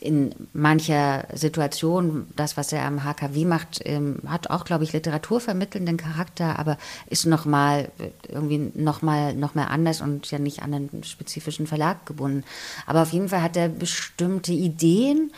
in 0.00 0.34
mancher 0.52 1.26
Situation, 1.32 2.26
das, 2.34 2.56
was 2.56 2.72
er 2.72 2.84
am 2.84 3.04
HKW 3.04 3.44
macht, 3.44 3.80
ähm, 3.84 4.18
hat 4.26 4.50
auch, 4.50 4.64
glaube 4.64 4.84
ich, 4.84 4.92
literaturvermittelnden 4.92 5.96
Charakter, 5.96 6.58
aber 6.58 6.76
ist 7.06 7.26
nochmal 7.26 7.90
irgendwie 8.28 8.72
nochmal 8.74 9.34
noch 9.34 9.54
mal 9.54 9.66
anders 9.66 10.00
und 10.00 10.30
ja 10.30 10.38
nicht 10.38 10.62
an 10.62 10.74
einen 10.74 11.04
spezifischen 11.04 11.66
Verlag 11.66 12.04
gebunden. 12.06 12.44
Aber 12.86 13.02
auf 13.02 13.12
jeden 13.12 13.28
Fall 13.28 13.42
hat 13.42 13.56
er 13.56 13.68
bestimmte 13.68 14.52
Ideen 14.52 15.32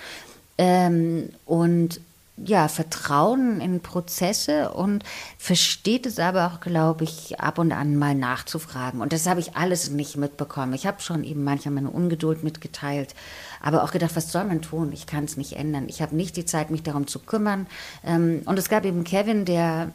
ähm, 0.57 1.31
und 1.45 2.01
ja, 2.37 2.67
Vertrauen 2.67 3.61
in 3.61 3.81
Prozesse 3.81 4.71
und 4.73 5.05
versteht 5.39 6.05
es 6.05 6.19
aber 6.19 6.47
auch, 6.47 6.61
glaube 6.61 7.05
ich, 7.05 7.41
ab 7.41 7.59
und 7.59 7.71
an 7.71 7.97
mal 7.97 8.15
nachzufragen. 8.15 9.01
Und 9.01 9.13
das 9.13 9.27
habe 9.27 9.39
ich 9.39 9.57
alles 9.57 9.91
nicht 9.91 10.17
mitbekommen. 10.17 10.73
Ich 10.73 10.87
habe 10.87 11.01
schon 11.01 11.23
eben 11.23 11.45
manchmal 11.45 11.75
meine 11.75 11.91
Ungeduld 11.91 12.43
mitgeteilt, 12.43 13.15
aber 13.63 13.85
auch 13.85 13.93
gedacht, 13.93 14.17
was 14.17 14.33
soll 14.33 14.45
man 14.45 14.63
tun? 14.63 14.91
Ich 14.93 15.07
kann 15.07 15.25
es 15.25 15.37
nicht 15.37 15.53
ändern. 15.53 15.87
Ich 15.89 16.03
habe 16.03 16.17
nicht 16.17 16.37
die 16.37 16.45
Zeit, 16.45 16.71
mich 16.71 16.83
darum 16.83 17.07
zu 17.07 17.21
kümmern. 17.21 17.67
Ähm, 18.05 18.43
und 18.47 18.59
es 18.59 18.69
gab 18.69 18.85
eben 18.85 19.05
Kevin, 19.05 19.45
der 19.45 19.93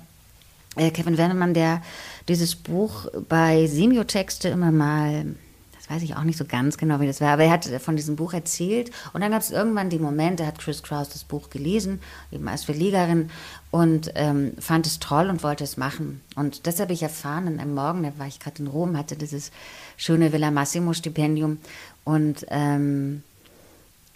äh, 0.78 0.91
Kevin 0.91 1.17
Wernemann, 1.17 1.54
der 1.54 1.82
dieses 2.30 2.56
Buch 2.56 3.08
bei 3.28 3.67
Semiotexte 3.67 4.47
immer 4.47 4.71
mal 4.71 5.36
weiß 5.89 6.04
ich 6.04 6.15
auch 6.15 6.23
nicht 6.23 6.38
so 6.38 6.45
ganz 6.45 6.78
genau, 6.78 6.99
wie 6.99 7.08
das 7.08 7.19
war, 7.19 7.30
aber 7.30 7.43
er 7.43 7.52
hat 7.52 7.65
von 7.65 7.95
diesem 7.95 8.15
Buch 8.15 8.34
erzählt 8.34 8.91
und 9.13 9.21
dann 9.21 9.32
gab 9.32 9.41
es 9.41 9.52
irgendwann 9.52 9.89
den 9.89 10.02
Moment, 10.02 10.39
da 10.39 10.45
hat 10.45 10.60
Chris 10.60 10.84
Kraus 10.84 11.10
das 11.10 11.23
Buch 11.23 11.49
gelesen, 11.49 11.99
eben 12.32 12.47
als 12.47 12.63
Verlegerin 12.63 13.30
und 13.71 14.12
ähm, 14.15 14.54
fand 14.60 14.86
es 14.86 14.99
toll 14.99 15.30
und 15.30 15.43
wollte 15.43 15.63
es 15.63 15.78
machen. 15.78 16.21
Und 16.36 16.67
das 16.67 16.80
habe 16.80 16.93
ich 16.93 17.04
erfahren 17.04 17.47
an 17.47 17.60
einem 17.60 17.73
Morgen, 17.73 18.04
da 18.04 18.13
war 18.17 18.28
ich 18.28 18.39
gerade 18.39 18.62
in 18.62 18.67
Rom, 18.67 18.97
hatte 18.97 19.15
dieses 19.15 19.52
schöne 19.97 20.32
Villa 20.32 20.52
Massimo 20.52 20.93
Stipendium 20.93 21.58
und 22.04 22.45
ähm, 22.49 23.23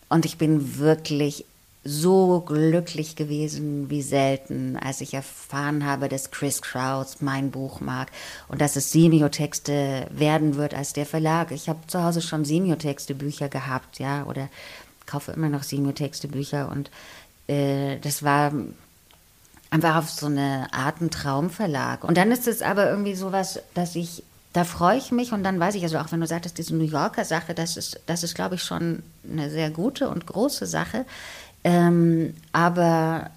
und 0.09 0.25
ich 0.25 0.38
bin 0.38 0.77
wirklich 0.77 1.43
so 1.83 2.41
glücklich 2.41 3.15
gewesen 3.15 3.89
wie 3.89 4.01
selten, 4.01 4.77
als 4.77 5.01
ich 5.01 5.13
erfahren 5.13 5.85
habe, 5.85 6.07
dass 6.07 6.31
Chris 6.31 6.61
Kraus 6.61 7.17
mein 7.19 7.51
Buch 7.51 7.81
mag 7.81 8.09
und 8.47 8.61
dass 8.61 8.77
es 8.77 8.91
Semiotexte 8.91 10.07
werden 10.11 10.55
wird 10.55 10.73
als 10.73 10.93
der 10.93 11.05
Verlag. 11.05 11.51
Ich 11.51 11.67
habe 11.67 11.79
zu 11.87 12.01
Hause 12.01 12.21
schon 12.21 12.45
Semiotexte 12.45 13.15
Bücher 13.15 13.49
gehabt, 13.49 13.99
ja, 13.99 14.23
oder 14.25 14.47
kaufe 15.05 15.33
immer 15.33 15.49
noch 15.49 15.63
Semiotexte 15.63 16.29
Bücher 16.29 16.71
und 16.71 16.89
äh, 17.47 17.99
das 17.99 18.23
war 18.23 18.53
einfach 19.69 19.97
auf 19.97 20.09
so 20.09 20.27
eine 20.27 20.67
Art 20.71 21.01
ein 21.01 21.11
Traumverlag. 21.11 22.05
Und 22.05 22.15
dann 22.15 22.31
ist 22.31 22.47
es 22.47 22.61
aber 22.61 22.89
irgendwie 22.89 23.15
so 23.15 23.33
was, 23.33 23.59
dass 23.73 23.95
ich 23.95 24.23
da 24.53 24.63
freue 24.63 24.99
ich 24.99 25.11
mich 25.11 25.33
und 25.33 25.43
dann 25.43 25.59
weiß 25.59 25.73
ich, 25.73 25.83
also 25.83 25.97
auch 25.97 26.11
wenn 26.11 26.21
du 26.21 26.27
sagtest, 26.27 26.59
diese 26.59 26.75
New 26.75 26.85
Yorker 26.85 27.25
Sache, 27.25 27.55
das 27.55 27.75
ist, 27.75 27.99
das 28.05 28.23
ist, 28.23 28.35
glaube 28.35 28.55
ich, 28.55 28.63
schon 28.63 29.01
eine 29.27 29.49
sehr 29.49 29.71
gute 29.71 30.09
und 30.09 30.27
große 30.27 30.67
Sache. 30.67 31.05
Ähm, 31.63 32.34
aber 32.52 33.30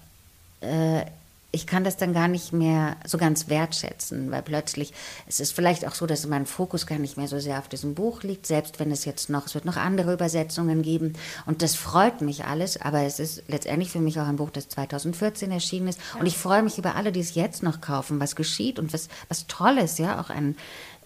äh, 0.61 1.05
ich 1.51 1.65
kann 1.65 1.83
das 1.83 1.97
dann 1.97 2.13
gar 2.13 2.27
nicht 2.27 2.51
mehr 2.51 2.97
so 3.05 3.17
ganz 3.17 3.47
wertschätzen, 3.47 4.29
weil 4.31 4.43
plötzlich, 4.43 4.93
es 5.27 5.39
ist 5.39 5.53
vielleicht 5.53 5.87
auch 5.87 5.95
so, 5.95 6.05
dass 6.05 6.27
mein 6.27 6.45
Fokus 6.45 6.85
gar 6.85 6.99
nicht 6.99 7.17
mehr 7.17 7.27
so 7.27 7.39
sehr 7.39 7.57
auf 7.57 7.69
diesem 7.69 7.95
Buch 7.95 8.21
liegt, 8.23 8.45
selbst 8.45 8.79
wenn 8.79 8.91
es 8.91 9.05
jetzt 9.05 9.29
noch, 9.29 9.47
es 9.47 9.55
wird 9.55 9.65
noch 9.65 9.77
andere 9.77 10.13
Übersetzungen 10.13 10.83
geben. 10.83 11.13
Und 11.45 11.61
das 11.61 11.75
freut 11.75 12.21
mich 12.21 12.45
alles, 12.45 12.79
aber 12.79 13.01
es 13.01 13.19
ist 13.19 13.43
letztendlich 13.47 13.89
für 13.89 13.99
mich 13.99 14.19
auch 14.19 14.27
ein 14.27 14.35
Buch, 14.35 14.51
das 14.51 14.67
2014 14.69 15.49
erschienen 15.49 15.87
ist. 15.87 15.99
Und 16.19 16.25
ich 16.25 16.37
freue 16.37 16.63
mich 16.63 16.77
über 16.77 16.95
alle, 16.95 17.11
die 17.11 17.21
es 17.21 17.33
jetzt 17.33 17.63
noch 17.63 17.81
kaufen, 17.81 18.19
was 18.19 18.35
geschieht 18.35 18.77
und 18.77 18.93
was, 18.93 19.07
was 19.29 19.47
toll 19.47 19.77
ist, 19.77 19.99
ja, 19.99 20.19
auch 20.21 20.29
ein, 20.29 20.57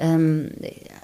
ähm, 0.02 0.50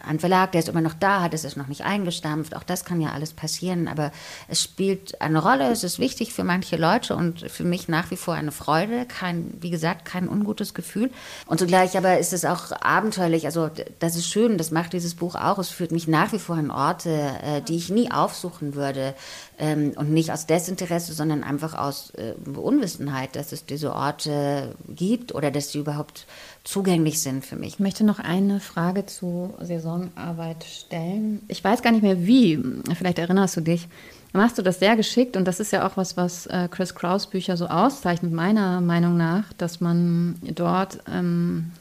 ein 0.03 0.19
Verlag, 0.19 0.51
der 0.53 0.59
ist 0.59 0.69
immer 0.69 0.81
noch 0.81 0.95
da, 0.95 1.21
hat 1.21 1.33
es 1.33 1.43
ist 1.43 1.55
noch 1.55 1.67
nicht 1.67 1.83
eingestampft. 1.83 2.55
Auch 2.55 2.63
das 2.63 2.83
kann 2.83 2.99
ja 2.99 3.11
alles 3.11 3.33
passieren, 3.33 3.87
aber 3.87 4.11
es 4.47 4.63
spielt 4.63 5.21
eine 5.21 5.41
Rolle. 5.41 5.71
Es 5.71 5.83
ist 5.83 5.99
wichtig 5.99 6.33
für 6.33 6.43
manche 6.43 6.77
Leute 6.77 7.15
und 7.15 7.41
für 7.51 7.63
mich 7.63 7.87
nach 7.87 8.09
wie 8.09 8.17
vor 8.17 8.33
eine 8.33 8.51
Freude. 8.51 9.05
Kein, 9.05 9.53
wie 9.61 9.69
gesagt, 9.69 10.05
kein 10.05 10.27
ungutes 10.27 10.73
Gefühl. 10.73 11.11
Und 11.45 11.59
zugleich 11.59 11.97
aber 11.97 12.17
ist 12.17 12.33
es 12.33 12.43
auch 12.43 12.71
abenteuerlich. 12.71 13.45
Also 13.45 13.69
das 13.99 14.15
ist 14.15 14.27
schön, 14.27 14.57
das 14.57 14.71
macht 14.71 14.93
dieses 14.93 15.13
Buch 15.13 15.35
auch. 15.35 15.59
Es 15.59 15.69
führt 15.69 15.91
mich 15.91 16.07
nach 16.07 16.33
wie 16.33 16.39
vor 16.39 16.55
an 16.55 16.71
Orte, 16.71 17.11
äh, 17.43 17.61
die 17.61 17.75
ich 17.75 17.89
nie 17.89 18.11
aufsuchen 18.11 18.73
würde. 18.73 19.13
Ähm, 19.59 19.93
und 19.95 20.11
nicht 20.11 20.31
aus 20.31 20.45
Desinteresse, 20.45 21.13
sondern 21.13 21.43
einfach 21.43 21.73
aus 21.73 22.11
äh, 22.11 22.33
Unwissenheit, 22.57 23.35
dass 23.35 23.51
es 23.51 23.65
diese 23.65 23.93
Orte 23.93 24.75
gibt 24.87 25.33
oder 25.35 25.51
dass 25.51 25.71
sie 25.71 25.79
überhaupt 25.79 26.27
zugänglich 26.67 27.21
sind 27.21 27.45
für 27.45 27.55
mich. 27.55 27.75
Ich 27.75 27.79
möchte 27.79 28.03
noch 28.03 28.19
eine 28.19 28.59
Frage 28.59 29.05
zu 29.05 29.53
Saisonarbeit 29.61 30.65
stellen. 30.65 31.41
Ich 31.47 31.63
weiß 31.63 31.81
gar 31.81 31.91
nicht 31.91 32.03
mehr 32.03 32.27
wie, 32.27 32.61
vielleicht 32.93 33.19
erinnerst 33.19 33.55
du 33.55 33.61
dich. 33.61 33.87
Machst 34.33 34.57
du 34.57 34.61
das 34.61 34.79
sehr 34.79 34.97
geschickt 34.97 35.37
und 35.37 35.45
das 35.45 35.61
ist 35.61 35.71
ja 35.71 35.87
auch 35.87 35.95
was, 35.95 36.17
was 36.17 36.45
äh, 36.47 36.67
Chris 36.69 36.93
Kraus 36.93 37.27
Bücher 37.27 37.55
so 37.55 37.67
auszeichnet, 37.67 38.33
meiner 38.33 38.81
Meinung 38.81 39.15
nach, 39.15 39.53
dass 39.53 39.79
man 39.79 40.35
dort, 40.41 40.99
ähm, 41.11 41.71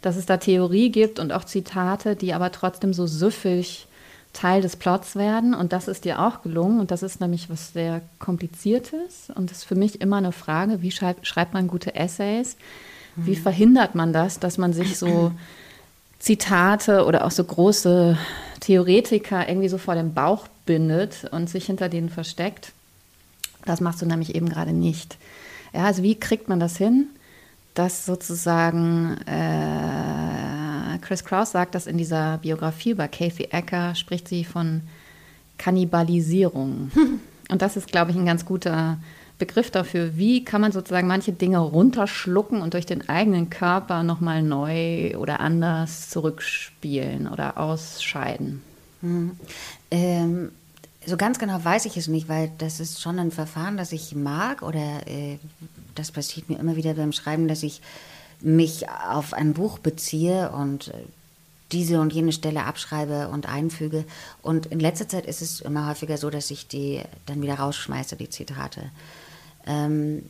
dass 0.00 0.16
es 0.16 0.26
da 0.26 0.36
Theorie 0.36 0.90
gibt 0.90 1.18
und 1.18 1.32
auch 1.32 1.44
Zitate, 1.44 2.14
die 2.14 2.32
aber 2.32 2.52
trotzdem 2.52 2.94
so 2.94 3.08
süffig 3.08 3.88
Teil 4.32 4.62
des 4.62 4.76
Plots 4.76 5.16
werden 5.16 5.54
und 5.54 5.72
das 5.72 5.88
ist 5.88 6.04
dir 6.04 6.20
auch 6.20 6.42
gelungen 6.42 6.78
und 6.78 6.92
das 6.92 7.02
ist 7.02 7.20
nämlich 7.20 7.50
was 7.50 7.72
sehr 7.72 8.02
kompliziertes 8.20 9.30
und 9.34 9.50
das 9.50 9.58
ist 9.58 9.64
für 9.64 9.74
mich 9.74 10.00
immer 10.00 10.18
eine 10.18 10.32
Frage, 10.32 10.82
wie 10.82 10.92
schreibt, 10.92 11.26
schreibt 11.26 11.52
man 11.52 11.66
gute 11.66 11.96
Essays, 11.96 12.56
wie 13.24 13.36
verhindert 13.36 13.94
man 13.94 14.12
das, 14.12 14.40
dass 14.40 14.58
man 14.58 14.72
sich 14.72 14.98
so 14.98 15.32
Zitate 16.18 17.04
oder 17.04 17.24
auch 17.24 17.30
so 17.30 17.44
große 17.44 18.18
Theoretiker 18.60 19.48
irgendwie 19.48 19.68
so 19.68 19.78
vor 19.78 19.94
dem 19.94 20.14
Bauch 20.14 20.46
bindet 20.66 21.24
und 21.30 21.48
sich 21.48 21.66
hinter 21.66 21.88
denen 21.88 22.08
versteckt? 22.08 22.72
Das 23.64 23.80
machst 23.80 24.02
du 24.02 24.06
nämlich 24.06 24.34
eben 24.34 24.48
gerade 24.48 24.72
nicht. 24.72 25.16
Ja, 25.72 25.84
also 25.84 26.02
wie 26.02 26.14
kriegt 26.14 26.48
man 26.48 26.60
das 26.60 26.76
hin, 26.76 27.06
dass 27.74 28.06
sozusagen 28.06 29.18
äh, 29.26 30.98
Chris 31.00 31.24
Kraus 31.24 31.52
sagt 31.52 31.74
das 31.74 31.86
in 31.86 31.98
dieser 31.98 32.38
Biografie 32.38 32.90
über 32.90 33.08
Kathy 33.08 33.44
Ecker, 33.44 33.94
spricht 33.94 34.28
sie 34.28 34.44
von 34.44 34.82
Kannibalisierung. 35.58 36.90
Und 37.50 37.62
das 37.62 37.76
ist, 37.76 37.88
glaube 37.88 38.10
ich, 38.10 38.16
ein 38.16 38.26
ganz 38.26 38.44
guter 38.44 38.98
Begriff 39.38 39.70
dafür, 39.70 40.16
wie 40.16 40.44
kann 40.44 40.60
man 40.60 40.72
sozusagen 40.72 41.06
manche 41.06 41.32
Dinge 41.32 41.58
runterschlucken 41.58 42.60
und 42.60 42.74
durch 42.74 42.86
den 42.86 43.08
eigenen 43.08 43.50
Körper 43.50 44.02
nochmal 44.02 44.42
neu 44.42 45.16
oder 45.16 45.40
anders 45.40 46.10
zurückspielen 46.10 47.28
oder 47.28 47.56
ausscheiden? 47.56 48.62
Hm. 49.00 49.38
Ähm, 49.90 50.50
so 51.06 51.16
ganz 51.16 51.38
genau 51.38 51.64
weiß 51.64 51.84
ich 51.86 51.96
es 51.96 52.08
nicht, 52.08 52.28
weil 52.28 52.50
das 52.58 52.80
ist 52.80 53.00
schon 53.00 53.18
ein 53.18 53.30
Verfahren, 53.30 53.76
das 53.76 53.92
ich 53.92 54.14
mag 54.14 54.62
oder 54.62 55.06
äh, 55.06 55.38
das 55.94 56.10
passiert 56.10 56.48
mir 56.48 56.58
immer 56.58 56.76
wieder 56.76 56.94
beim 56.94 57.12
Schreiben, 57.12 57.48
dass 57.48 57.62
ich 57.62 57.80
mich 58.40 58.88
auf 58.88 59.34
ein 59.34 59.54
Buch 59.54 59.78
beziehe 59.78 60.50
und 60.50 60.88
äh, 60.88 60.94
diese 61.72 62.00
und 62.00 62.12
jene 62.12 62.32
Stelle 62.32 62.64
abschreibe 62.64 63.28
und 63.28 63.48
einfüge. 63.48 64.04
Und 64.42 64.66
in 64.66 64.80
letzter 64.80 65.08
Zeit 65.08 65.26
ist 65.26 65.42
es 65.42 65.60
immer 65.60 65.88
häufiger 65.88 66.16
so, 66.16 66.30
dass 66.30 66.50
ich 66.50 66.66
die 66.66 67.02
dann 67.26 67.42
wieder 67.42 67.54
rausschmeiße, 67.54 68.16
die 68.16 68.30
Zitate. 68.30 68.90
Ähm, 69.68 70.22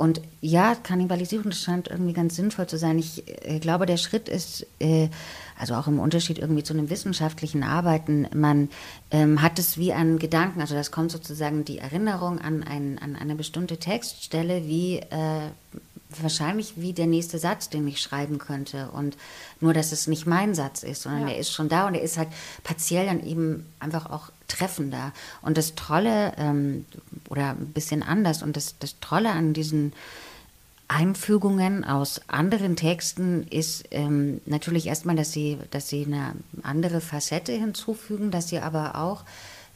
und 0.00 0.22
ja, 0.40 0.74
Kannibalisierung 0.74 1.52
scheint 1.52 1.88
irgendwie 1.88 2.14
ganz 2.14 2.34
sinnvoll 2.34 2.66
zu 2.66 2.78
sein. 2.78 2.98
Ich 2.98 3.22
äh, 3.44 3.58
glaube, 3.58 3.84
der 3.84 3.98
Schritt 3.98 4.30
ist, 4.30 4.66
äh, 4.78 5.10
also 5.58 5.74
auch 5.74 5.88
im 5.88 5.98
Unterschied 5.98 6.38
irgendwie 6.38 6.62
zu 6.62 6.72
einem 6.72 6.88
wissenschaftlichen 6.88 7.62
Arbeiten, 7.62 8.26
man 8.34 8.70
ähm, 9.10 9.42
hat 9.42 9.58
es 9.58 9.76
wie 9.76 9.92
einen 9.92 10.18
Gedanken, 10.18 10.62
also 10.62 10.74
das 10.74 10.90
kommt 10.90 11.12
sozusagen 11.12 11.66
die 11.66 11.76
Erinnerung 11.76 12.38
an, 12.38 12.62
ein, 12.62 12.98
an 12.98 13.14
eine 13.14 13.34
bestimmte 13.34 13.76
Textstelle, 13.76 14.66
wie 14.66 15.00
äh, 15.00 15.50
wahrscheinlich 16.18 16.74
wie 16.76 16.94
der 16.94 17.06
nächste 17.06 17.38
Satz, 17.38 17.68
den 17.68 17.86
ich 17.86 18.00
schreiben 18.00 18.38
könnte. 18.38 18.88
Und 18.92 19.18
nur, 19.60 19.74
dass 19.74 19.92
es 19.92 20.06
nicht 20.06 20.26
mein 20.26 20.54
Satz 20.54 20.82
ist, 20.82 21.02
sondern 21.02 21.28
ja. 21.28 21.34
er 21.34 21.38
ist 21.38 21.52
schon 21.52 21.68
da 21.68 21.86
und 21.86 21.94
er 21.94 22.02
ist 22.02 22.16
halt 22.16 22.28
partiell 22.64 23.04
dann 23.04 23.22
eben 23.22 23.66
einfach 23.78 24.10
auch 24.10 24.30
treffender. 24.50 25.12
Und 25.42 25.56
das 25.56 25.74
Tolle, 25.74 26.32
ähm, 26.36 26.84
oder 27.28 27.50
ein 27.50 27.72
bisschen 27.72 28.02
anders, 28.02 28.42
und 28.42 28.56
das, 28.56 28.78
das 28.78 29.00
Tolle 29.00 29.30
an 29.30 29.52
diesen 29.52 29.92
Einfügungen 30.88 31.84
aus 31.84 32.20
anderen 32.26 32.74
Texten 32.74 33.46
ist 33.48 33.84
ähm, 33.92 34.40
natürlich 34.46 34.88
erstmal, 34.88 35.14
dass 35.14 35.30
sie, 35.30 35.56
dass 35.70 35.88
sie 35.88 36.04
eine 36.04 36.34
andere 36.64 37.00
Facette 37.00 37.52
hinzufügen, 37.52 38.32
dass 38.32 38.48
sie 38.48 38.58
aber 38.58 38.96
auch 38.96 39.24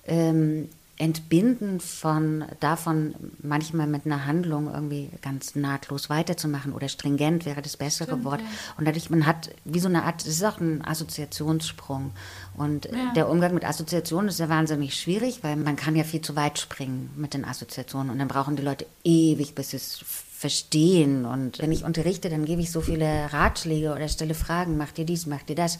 ähm, 0.06 0.68
entbinden 0.96 1.80
von 1.80 2.44
davon, 2.60 3.14
manchmal 3.42 3.86
mit 3.86 4.06
einer 4.06 4.26
Handlung 4.26 4.72
irgendwie 4.72 5.10
ganz 5.22 5.56
nahtlos 5.56 6.08
weiterzumachen 6.08 6.72
oder 6.72 6.88
stringent 6.88 7.46
wäre 7.46 7.62
das 7.62 7.76
bessere 7.76 8.10
Stimmt, 8.10 8.24
Wort. 8.24 8.40
Ja. 8.40 8.46
Und 8.78 8.86
dadurch, 8.86 9.10
man 9.10 9.26
hat 9.26 9.50
wie 9.64 9.80
so 9.80 9.88
eine 9.88 10.04
Art, 10.04 10.20
das 10.20 10.28
ist 10.28 10.44
auch 10.44 10.60
ein 10.60 10.84
Assoziationssprung. 10.84 12.12
Und 12.56 12.86
ja. 12.86 13.12
der 13.16 13.28
Umgang 13.28 13.54
mit 13.54 13.64
Assoziationen 13.64 14.28
ist 14.28 14.38
ja 14.38 14.48
wahnsinnig 14.48 14.94
schwierig, 14.94 15.42
weil 15.42 15.56
man 15.56 15.74
kann 15.74 15.96
ja 15.96 16.04
viel 16.04 16.20
zu 16.20 16.36
weit 16.36 16.60
springen 16.60 17.10
mit 17.16 17.34
den 17.34 17.44
Assoziationen 17.44 18.10
und 18.10 18.18
dann 18.18 18.28
brauchen 18.28 18.54
die 18.54 18.62
Leute 18.62 18.86
ewig, 19.02 19.56
bis 19.56 19.70
sie 19.70 19.78
es 19.78 20.00
verstehen. 20.44 21.24
Und 21.24 21.58
wenn 21.58 21.72
ich 21.72 21.84
unterrichte, 21.84 22.28
dann 22.28 22.44
gebe 22.44 22.60
ich 22.60 22.70
so 22.70 22.80
viele 22.80 23.32
Ratschläge 23.32 23.92
oder 23.92 24.06
stelle 24.08 24.34
Fragen, 24.34 24.76
macht 24.76 24.98
ihr 24.98 25.06
dies, 25.06 25.26
macht 25.26 25.50
ihr 25.50 25.56
das 25.56 25.78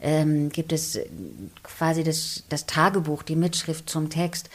ähm, 0.00 0.50
gibt 0.50 0.72
es 0.72 0.98
quasi 1.62 2.04
das, 2.04 2.44
das 2.48 2.66
Tagebuch, 2.66 3.22
die 3.22 3.36
Mitschrift 3.36 3.88
zum 3.88 4.10
Text. 4.10 4.50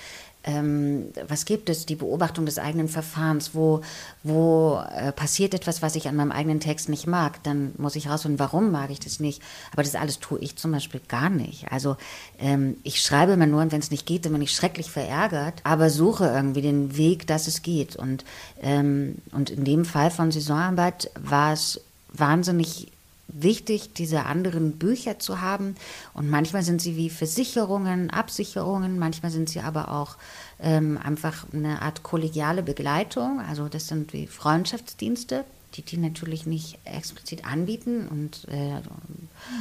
Ähm, 0.47 1.07
was 1.27 1.45
gibt 1.45 1.69
es, 1.69 1.87
die 1.87 1.95
Beobachtung 1.95 2.45
des 2.45 2.59
eigenen 2.59 2.87
Verfahrens, 2.87 3.55
wo, 3.55 3.81
wo 4.21 4.79
äh, 4.95 5.11
passiert 5.11 5.55
etwas, 5.55 5.81
was 5.81 5.95
ich 5.95 6.07
an 6.07 6.15
meinem 6.15 6.31
eigenen 6.31 6.59
Text 6.59 6.87
nicht 6.87 7.07
mag, 7.07 7.41
dann 7.41 7.73
muss 7.77 7.95
ich 7.95 8.07
rausfinden, 8.07 8.37
warum 8.37 8.71
mag 8.71 8.91
ich 8.91 8.99
das 8.99 9.19
nicht. 9.19 9.41
Aber 9.71 9.81
das 9.81 9.95
alles 9.95 10.19
tue 10.19 10.37
ich 10.39 10.55
zum 10.55 10.71
Beispiel 10.71 11.01
gar 11.07 11.31
nicht. 11.31 11.71
Also 11.71 11.97
ähm, 12.37 12.77
ich 12.83 13.01
schreibe 13.01 13.33
immer 13.33 13.47
nur, 13.47 13.63
und 13.63 13.71
wenn 13.71 13.79
es 13.79 13.89
nicht 13.89 14.05
geht, 14.05 14.25
dann 14.25 14.33
bin 14.33 14.41
ich 14.43 14.51
schrecklich 14.51 14.91
verärgert, 14.91 15.61
aber 15.63 15.89
suche 15.89 16.27
irgendwie 16.27 16.61
den 16.61 16.95
Weg, 16.95 17.25
dass 17.25 17.47
es 17.47 17.63
geht. 17.63 17.95
Und, 17.95 18.23
ähm, 18.61 19.15
und 19.31 19.49
in 19.49 19.65
dem 19.65 19.83
Fall 19.83 20.11
von 20.11 20.31
Saisonarbeit 20.31 21.09
war 21.19 21.53
es 21.53 21.81
wahnsinnig 22.13 22.91
wichtig, 23.27 23.93
diese 23.93 24.25
anderen 24.25 24.73
Bücher 24.73 25.19
zu 25.19 25.41
haben. 25.41 25.75
Und 26.13 26.29
manchmal 26.29 26.63
sind 26.63 26.81
sie 26.81 26.95
wie 26.95 27.09
Versicherungen, 27.09 28.09
Absicherungen, 28.09 28.99
manchmal 28.99 29.31
sind 29.31 29.49
sie 29.49 29.61
aber 29.61 29.91
auch 29.91 30.17
ähm, 30.59 30.99
einfach 31.03 31.45
eine 31.53 31.81
Art 31.81 32.03
kollegiale 32.03 32.63
Begleitung. 32.63 33.41
Also 33.41 33.67
das 33.67 33.87
sind 33.87 34.13
wie 34.13 34.27
Freundschaftsdienste, 34.27 35.43
die 35.73 35.81
die 35.81 35.97
natürlich 35.97 36.45
nicht 36.45 36.77
explizit 36.85 37.45
anbieten. 37.45 38.07
Und, 38.07 38.47
äh, 38.47 38.81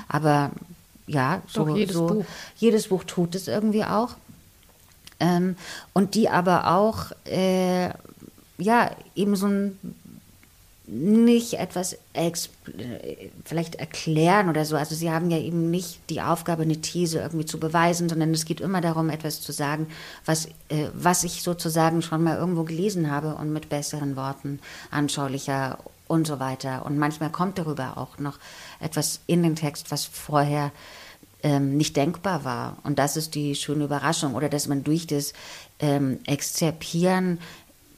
aber 0.08 0.52
ja, 1.06 1.42
so, 1.46 1.74
jedes, 1.76 1.94
so 1.94 2.06
Buch. 2.06 2.24
jedes 2.56 2.88
Buch 2.88 3.04
tut 3.04 3.34
es 3.34 3.48
irgendwie 3.48 3.84
auch. 3.84 4.16
Ähm, 5.20 5.56
und 5.92 6.14
die 6.14 6.28
aber 6.28 6.74
auch 6.74 7.12
äh, 7.24 7.90
ja 8.58 8.90
eben 9.14 9.36
so 9.36 9.46
ein 9.46 9.78
nicht 10.86 11.54
etwas 11.54 11.98
vielleicht 13.44 13.76
erklären 13.76 14.50
oder 14.50 14.64
so. 14.66 14.76
Also 14.76 14.94
sie 14.94 15.10
haben 15.10 15.30
ja 15.30 15.38
eben 15.38 15.70
nicht 15.70 15.98
die 16.10 16.20
Aufgabe, 16.20 16.62
eine 16.62 16.80
These 16.80 17.20
irgendwie 17.20 17.46
zu 17.46 17.58
beweisen, 17.58 18.08
sondern 18.08 18.32
es 18.32 18.44
geht 18.44 18.60
immer 18.60 18.82
darum, 18.82 19.08
etwas 19.08 19.40
zu 19.40 19.52
sagen, 19.52 19.86
was, 20.26 20.46
äh, 20.68 20.88
was 20.92 21.24
ich 21.24 21.42
sozusagen 21.42 22.02
schon 22.02 22.22
mal 22.22 22.36
irgendwo 22.36 22.64
gelesen 22.64 23.10
habe 23.10 23.34
und 23.34 23.52
mit 23.52 23.70
besseren 23.70 24.16
Worten, 24.16 24.60
anschaulicher 24.90 25.78
und 26.06 26.26
so 26.26 26.38
weiter. 26.38 26.84
Und 26.84 26.98
manchmal 26.98 27.30
kommt 27.30 27.58
darüber 27.58 27.96
auch 27.96 28.18
noch 28.18 28.38
etwas 28.78 29.20
in 29.26 29.42
den 29.42 29.56
Text, 29.56 29.90
was 29.90 30.04
vorher 30.04 30.70
ähm, 31.42 31.76
nicht 31.76 31.96
denkbar 31.96 32.44
war. 32.44 32.76
Und 32.82 32.98
das 32.98 33.16
ist 33.16 33.34
die 33.34 33.54
schöne 33.54 33.84
Überraschung. 33.84 34.34
Oder 34.34 34.50
dass 34.50 34.68
man 34.68 34.84
durch 34.84 35.06
das 35.06 35.32
ähm, 35.78 36.18
Exzerpieren 36.26 37.38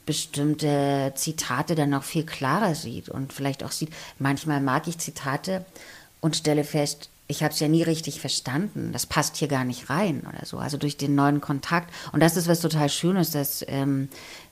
bestimmte 0.07 1.11
Zitate 1.15 1.75
dann 1.75 1.91
noch 1.91 2.03
viel 2.03 2.25
klarer 2.25 2.73
sieht 2.73 3.09
und 3.09 3.33
vielleicht 3.33 3.63
auch 3.63 3.71
sieht, 3.71 3.91
manchmal 4.17 4.61
mag 4.61 4.87
ich 4.87 4.97
Zitate 4.97 5.63
und 6.21 6.35
stelle 6.35 6.63
fest, 6.63 7.09
ich 7.27 7.43
habe 7.43 7.53
es 7.53 7.59
ja 7.59 7.67
nie 7.67 7.83
richtig 7.83 8.21
verstanden, 8.21 8.91
das 8.93 9.05
passt 9.05 9.35
hier 9.35 9.49
gar 9.49 9.65
nicht 9.65 9.89
rein 9.89 10.21
oder 10.21 10.45
so. 10.45 10.57
Also 10.57 10.77
durch 10.77 10.95
den 10.95 11.13
neuen 11.13 11.41
Kontakt. 11.41 11.93
Und 12.13 12.21
das 12.21 12.37
ist 12.37 12.47
was 12.47 12.61
total 12.61 12.87
Schönes, 12.87 13.31
dass 13.31 13.65
ähm, 13.67 14.07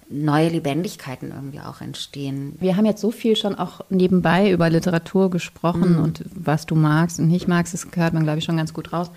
neue 0.10 0.50
Lebendigkeiten 0.50 1.32
irgendwie 1.32 1.62
auch 1.62 1.80
entstehen. 1.80 2.58
Wir 2.60 2.76
haben 2.76 2.86
jetzt 2.86 3.00
so 3.00 3.12
viel 3.12 3.38
schon 3.38 3.56
auch 3.56 3.80
nebenbei 3.90 4.52
über 4.52 4.70
Literatur 4.70 5.30
gesprochen 5.30 5.94
mhm. 5.94 6.04
und 6.04 6.26
was 6.36 6.66
du 6.66 6.76
magst 6.76 7.18
und 7.18 7.30
nicht 7.30 7.48
magst, 7.48 7.74
das 7.74 7.90
gehört 7.92 8.14
man, 8.14 8.24
glaube 8.24 8.40
ich, 8.40 8.46
schon 8.46 8.58
ganz 8.58 8.74
gut 8.74 8.92
raus. 8.92 9.10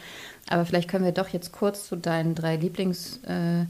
Aber 0.49 0.65
vielleicht 0.65 0.89
können 0.89 1.05
wir 1.05 1.13
doch 1.13 1.29
jetzt 1.29 1.51
kurz 1.51 1.89
zu 1.89 1.97
deinen 1.97 2.37
drei 2.37 2.57
Lieblingsbüchern 2.57 3.69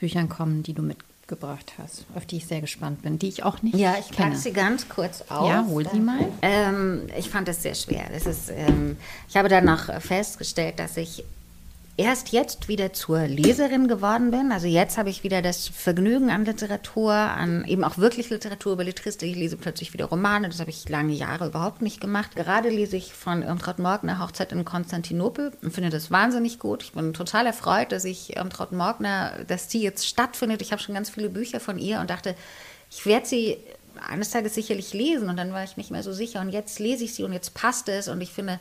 äh, 0.00 0.28
kommen, 0.28 0.62
die 0.62 0.72
du 0.72 0.82
mit 0.82 0.98
gebracht 1.30 1.72
hast, 1.78 2.04
auf 2.14 2.26
die 2.26 2.36
ich 2.36 2.46
sehr 2.46 2.60
gespannt 2.60 3.00
bin, 3.00 3.18
die 3.18 3.28
ich 3.28 3.42
auch 3.42 3.62
nicht 3.62 3.74
Ja, 3.74 3.94
ich 3.98 4.14
packe 4.14 4.36
sie 4.36 4.52
ganz 4.52 4.86
kurz 4.90 5.22
auf. 5.30 5.48
Ja, 5.48 5.64
hol 5.66 5.88
sie 5.88 6.00
mal. 6.00 6.28
Ähm, 6.42 7.06
ich 7.16 7.30
fand 7.30 7.48
es 7.48 7.62
sehr 7.62 7.74
schwer. 7.74 8.04
Das 8.12 8.26
ist, 8.26 8.50
ähm, 8.50 8.98
ich 9.28 9.36
habe 9.38 9.48
danach 9.48 10.02
festgestellt, 10.02 10.78
dass 10.78 10.98
ich 10.98 11.24
erst 12.00 12.32
jetzt 12.32 12.68
wieder 12.68 12.94
zur 12.94 13.26
Leserin 13.26 13.86
geworden 13.86 14.30
bin. 14.30 14.52
Also 14.52 14.66
jetzt 14.66 14.96
habe 14.96 15.10
ich 15.10 15.22
wieder 15.22 15.42
das 15.42 15.68
Vergnügen 15.68 16.30
an 16.30 16.46
Literatur, 16.46 17.12
an 17.12 17.66
eben 17.66 17.84
auch 17.84 17.98
wirklich 17.98 18.30
Literatur, 18.30 18.72
über 18.72 18.84
Belletristik. 18.84 19.30
Ich 19.30 19.36
lese 19.36 19.58
plötzlich 19.58 19.92
wieder 19.92 20.06
Romane, 20.06 20.48
das 20.48 20.60
habe 20.60 20.70
ich 20.70 20.88
lange 20.88 21.12
Jahre 21.12 21.48
überhaupt 21.48 21.82
nicht 21.82 22.00
gemacht. 22.00 22.36
Gerade 22.36 22.70
lese 22.70 22.96
ich 22.96 23.12
von 23.12 23.42
Irmtraut 23.42 23.78
Morgner 23.78 24.18
Hochzeit 24.18 24.52
in 24.52 24.64
Konstantinopel 24.64 25.52
und 25.62 25.74
finde 25.74 25.90
das 25.90 26.10
wahnsinnig 26.10 26.58
gut. 26.58 26.82
Ich 26.82 26.92
bin 26.92 27.12
total 27.12 27.44
erfreut, 27.44 27.92
dass 27.92 28.06
ich 28.06 28.34
Irmtraut 28.34 28.72
Morgner, 28.72 29.44
dass 29.46 29.68
die 29.68 29.82
jetzt 29.82 30.06
stattfindet. 30.06 30.62
Ich 30.62 30.72
habe 30.72 30.80
schon 30.80 30.94
ganz 30.94 31.10
viele 31.10 31.28
Bücher 31.28 31.60
von 31.60 31.78
ihr 31.78 32.00
und 32.00 32.08
dachte, 32.08 32.34
ich 32.90 33.04
werde 33.04 33.26
sie 33.26 33.58
eines 34.08 34.30
Tages 34.30 34.54
sicherlich 34.54 34.94
lesen 34.94 35.28
und 35.28 35.36
dann 35.36 35.52
war 35.52 35.64
ich 35.64 35.76
nicht 35.76 35.90
mehr 35.90 36.02
so 36.02 36.14
sicher 36.14 36.40
und 36.40 36.48
jetzt 36.48 36.78
lese 36.78 37.04
ich 37.04 37.14
sie 37.14 37.24
und 37.24 37.34
jetzt 37.34 37.52
passt 37.52 37.90
es 37.90 38.08
und 38.08 38.22
ich 38.22 38.30
finde, 38.30 38.58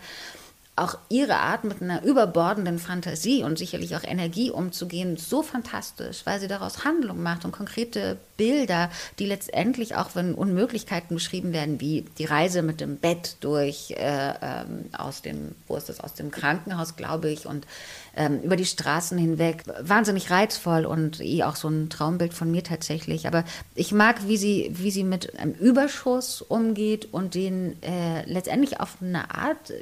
auch 0.79 0.97
ihre 1.09 1.37
Art 1.37 1.63
mit 1.63 1.81
einer 1.81 2.03
überbordenden 2.03 2.79
Fantasie 2.79 3.43
und 3.43 3.57
sicherlich 3.57 3.95
auch 3.95 4.03
Energie 4.03 4.49
umzugehen 4.49 5.17
so 5.17 5.43
fantastisch, 5.43 6.21
weil 6.25 6.39
sie 6.39 6.47
daraus 6.47 6.85
Handlung 6.85 7.21
macht 7.21 7.45
und 7.45 7.51
konkrete 7.51 8.17
Bilder, 8.37 8.89
die 9.19 9.25
letztendlich 9.25 9.95
auch, 9.95 10.15
wenn 10.15 10.33
Unmöglichkeiten 10.33 11.15
beschrieben 11.15 11.51
werden, 11.51 11.81
wie 11.81 12.05
die 12.17 12.25
Reise 12.25 12.61
mit 12.61 12.79
dem 12.79 12.97
Bett 12.97 13.35
durch 13.41 13.91
äh, 13.91 14.33
ähm, 14.41 14.85
aus 14.97 15.21
dem, 15.21 15.55
wo 15.67 15.75
ist 15.75 15.89
das, 15.89 15.99
aus 15.99 16.13
dem 16.13 16.31
Krankenhaus, 16.31 16.95
glaube 16.95 17.29
ich, 17.29 17.45
und 17.45 17.67
ähm, 18.15 18.41
über 18.41 18.55
die 18.55 18.65
Straßen 18.65 19.17
hinweg, 19.17 19.63
wahnsinnig 19.81 20.31
reizvoll 20.31 20.85
und 20.85 21.19
eh 21.19 21.43
auch 21.43 21.57
so 21.57 21.67
ein 21.67 21.89
Traumbild 21.89 22.33
von 22.33 22.49
mir 22.49 22.63
tatsächlich. 22.63 23.27
Aber 23.27 23.43
ich 23.75 23.91
mag, 23.91 24.27
wie 24.27 24.37
sie, 24.37 24.71
wie 24.73 24.91
sie 24.91 25.03
mit 25.03 25.37
einem 25.37 25.53
Überschuss 25.53 26.41
umgeht 26.41 27.09
und 27.11 27.35
den 27.35 27.81
äh, 27.83 28.23
letztendlich 28.25 28.79
auf 28.79 28.97
eine 29.01 29.35
Art 29.35 29.73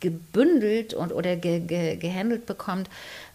gebündelt 0.00 0.94
und 0.94 1.12
oder 1.12 1.36
ge, 1.36 1.60
ge, 1.60 1.96
gehandelt 1.96 2.46
bekommt, 2.46 2.88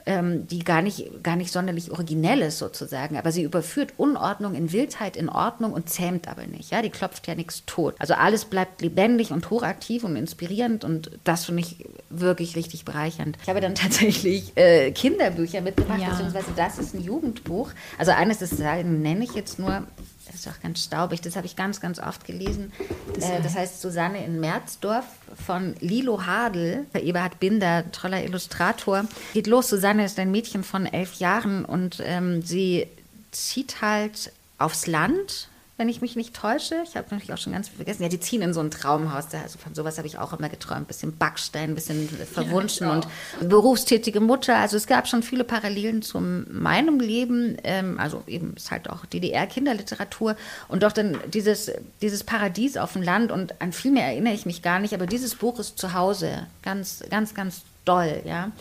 ähm, 0.05 0.47
die 0.47 0.59
gar 0.59 0.81
nicht, 0.81 1.23
gar 1.23 1.35
nicht 1.35 1.51
sonderlich 1.51 1.91
originell 1.91 2.41
ist 2.41 2.57
sozusagen. 2.57 3.17
Aber 3.17 3.31
sie 3.31 3.43
überführt 3.43 3.93
Unordnung 3.97 4.55
in 4.55 4.71
Wildheit 4.71 5.15
in 5.15 5.29
Ordnung 5.29 5.73
und 5.73 5.89
zähmt 5.89 6.27
aber 6.27 6.45
nicht. 6.45 6.71
Ja, 6.71 6.81
die 6.81 6.89
klopft 6.89 7.27
ja 7.27 7.35
nichts 7.35 7.63
tot. 7.65 7.95
Also 7.99 8.13
alles 8.13 8.45
bleibt 8.45 8.81
lebendig 8.81 9.31
und 9.31 9.49
hochaktiv 9.49 10.03
und 10.03 10.15
inspirierend 10.15 10.83
und 10.83 11.11
das 11.23 11.45
finde 11.45 11.61
ich 11.61 11.85
wirklich 12.09 12.55
richtig 12.55 12.85
bereichernd. 12.85 13.37
Ich 13.41 13.49
habe 13.49 13.61
dann 13.61 13.75
tatsächlich 13.75 14.55
äh, 14.55 14.91
Kinderbücher 14.91 15.61
mitgebracht, 15.61 16.01
ja. 16.01 16.09
beziehungsweise 16.09 16.51
das 16.55 16.79
ist 16.79 16.93
ein 16.93 17.01
Jugendbuch. 17.01 17.71
Also 17.97 18.11
eines, 18.11 18.39
das 18.39 18.57
nenne 18.57 19.23
ich 19.23 19.33
jetzt 19.33 19.59
nur 19.59 19.87
das 20.33 20.41
ist 20.41 20.47
auch 20.47 20.59
ganz 20.61 20.83
staubig. 20.83 21.21
Das 21.21 21.35
habe 21.35 21.45
ich 21.45 21.55
ganz, 21.55 21.79
ganz 21.79 21.99
oft 21.99 22.25
gelesen. 22.25 22.73
Das, 23.13 23.29
äh, 23.29 23.41
das 23.41 23.55
heißt 23.55 23.79
Susanne 23.79 24.25
in 24.25 24.39
Merzdorf 24.39 25.05
von 25.45 25.75
Lilo 25.79 26.25
Hadel. 26.25 26.87
Eberhard 26.95 27.39
Binder, 27.39 27.89
toller 27.91 28.23
Illustrator. 28.23 29.05
Geht 29.33 29.45
los. 29.45 29.69
Susanne 29.69 30.05
ist 30.05 30.17
ein 30.17 30.31
Mädchen 30.31 30.63
von 30.63 30.87
elf 30.87 31.15
Jahren 31.15 31.65
und 31.65 32.01
ähm, 32.03 32.41
sie 32.41 32.87
zieht 33.31 33.81
halt 33.81 34.31
aufs 34.57 34.87
Land 34.87 35.49
wenn 35.77 35.89
ich 35.89 36.01
mich 36.01 36.15
nicht 36.15 36.35
täusche. 36.35 36.83
Ich 36.83 36.95
habe 36.95 37.07
natürlich 37.09 37.33
auch 37.33 37.37
schon 37.37 37.53
ganz 37.53 37.67
viel 37.67 37.77
vergessen. 37.77 38.03
Ja, 38.03 38.09
die 38.09 38.19
ziehen 38.19 38.43
in 38.43 38.53
so 38.53 38.59
ein 38.59 38.69
Traumhaus. 38.69 39.25
Also 39.33 39.57
von 39.57 39.73
sowas 39.73 39.97
habe 39.97 40.07
ich 40.07 40.19
auch 40.19 40.31
immer 40.31 40.49
geträumt. 40.49 40.87
Bisschen 40.87 41.17
Backstein, 41.17 41.73
bisschen 41.73 42.07
verwunschen 42.07 42.87
ja, 42.87 42.93
und 42.93 43.07
berufstätige 43.49 44.19
Mutter. 44.19 44.55
Also 44.57 44.77
es 44.77 44.85
gab 44.85 45.07
schon 45.07 45.23
viele 45.23 45.43
Parallelen 45.43 46.03
zu 46.03 46.19
meinem 46.19 46.99
Leben. 46.99 47.57
Ähm, 47.63 47.99
also 47.99 48.23
eben 48.27 48.53
ist 48.55 48.69
halt 48.69 48.87
auch 48.87 49.05
DDR-Kinderliteratur 49.07 50.35
und 50.67 50.83
doch 50.83 50.91
dann 50.91 51.17
dieses, 51.33 51.71
dieses 52.01 52.23
Paradies 52.23 52.77
auf 52.77 52.93
dem 52.93 53.01
Land. 53.01 53.31
Und 53.31 53.59
an 53.59 53.73
viel 53.73 53.91
mehr 53.91 54.05
erinnere 54.05 54.35
ich 54.35 54.45
mich 54.45 54.61
gar 54.61 54.79
nicht. 54.79 54.93
Aber 54.93 55.07
dieses 55.07 55.33
Buch 55.33 55.57
ist 55.57 55.79
zu 55.79 55.93
Hause. 55.93 56.45
Ganz, 56.61 57.03
ganz, 57.09 57.33
ganz 57.33 57.63
doll, 57.85 58.21
ja. 58.25 58.51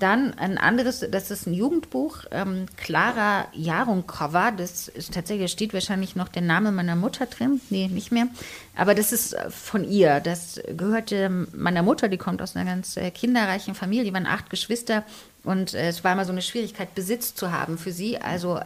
Dann 0.00 0.34
ein 0.34 0.58
anderes, 0.58 1.04
das 1.08 1.30
ist 1.30 1.46
ein 1.46 1.54
Jugendbuch, 1.54 2.24
ähm, 2.32 2.66
Clara 2.76 3.46
Jarung-Cover. 3.52 4.52
Das 4.56 4.88
ist 4.88 5.14
tatsächlich, 5.14 5.52
steht 5.52 5.72
wahrscheinlich 5.72 6.16
noch 6.16 6.28
der 6.28 6.42
Name 6.42 6.72
meiner 6.72 6.96
Mutter 6.96 7.26
drin. 7.26 7.60
Nee, 7.70 7.86
nicht 7.86 8.10
mehr. 8.10 8.26
Aber 8.76 8.94
das 8.94 9.12
ist 9.12 9.34
äh, 9.34 9.50
von 9.50 9.88
ihr. 9.88 10.18
Das 10.20 10.60
gehörte 10.76 11.46
meiner 11.52 11.82
Mutter, 11.82 12.08
die 12.08 12.18
kommt 12.18 12.42
aus 12.42 12.56
einer 12.56 12.68
ganz 12.68 12.96
äh, 12.96 13.10
kinderreichen 13.12 13.74
Familie. 13.74 14.04
Die 14.04 14.12
waren 14.12 14.26
acht 14.26 14.50
Geschwister. 14.50 15.04
Und 15.44 15.74
äh, 15.74 15.88
es 15.88 16.02
war 16.02 16.12
immer 16.12 16.24
so 16.24 16.32
eine 16.32 16.42
Schwierigkeit, 16.42 16.94
Besitz 16.94 17.34
zu 17.34 17.52
haben 17.52 17.78
für 17.78 17.92
sie. 17.92 18.20
Also 18.20 18.58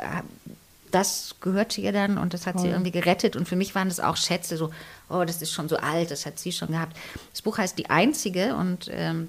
das 0.90 1.36
gehörte 1.40 1.80
ihr 1.80 1.92
dann 1.92 2.18
und 2.18 2.34
das 2.34 2.46
hat 2.46 2.60
sie 2.60 2.68
irgendwie 2.68 2.90
gerettet. 2.90 3.36
Und 3.36 3.46
für 3.46 3.56
mich 3.56 3.74
waren 3.74 3.88
das 3.88 4.00
auch 4.00 4.16
Schätze, 4.16 4.56
so, 4.56 4.70
oh, 5.08 5.24
das 5.26 5.42
ist 5.42 5.52
schon 5.52 5.68
so 5.68 5.76
alt, 5.76 6.10
das 6.10 6.26
hat 6.26 6.38
sie 6.38 6.52
schon 6.52 6.68
gehabt. 6.68 6.96
Das 7.32 7.42
Buch 7.42 7.58
heißt 7.58 7.78
Die 7.78 7.90
Einzige 7.90 8.54
und 8.54 8.88
ähm, 8.90 9.28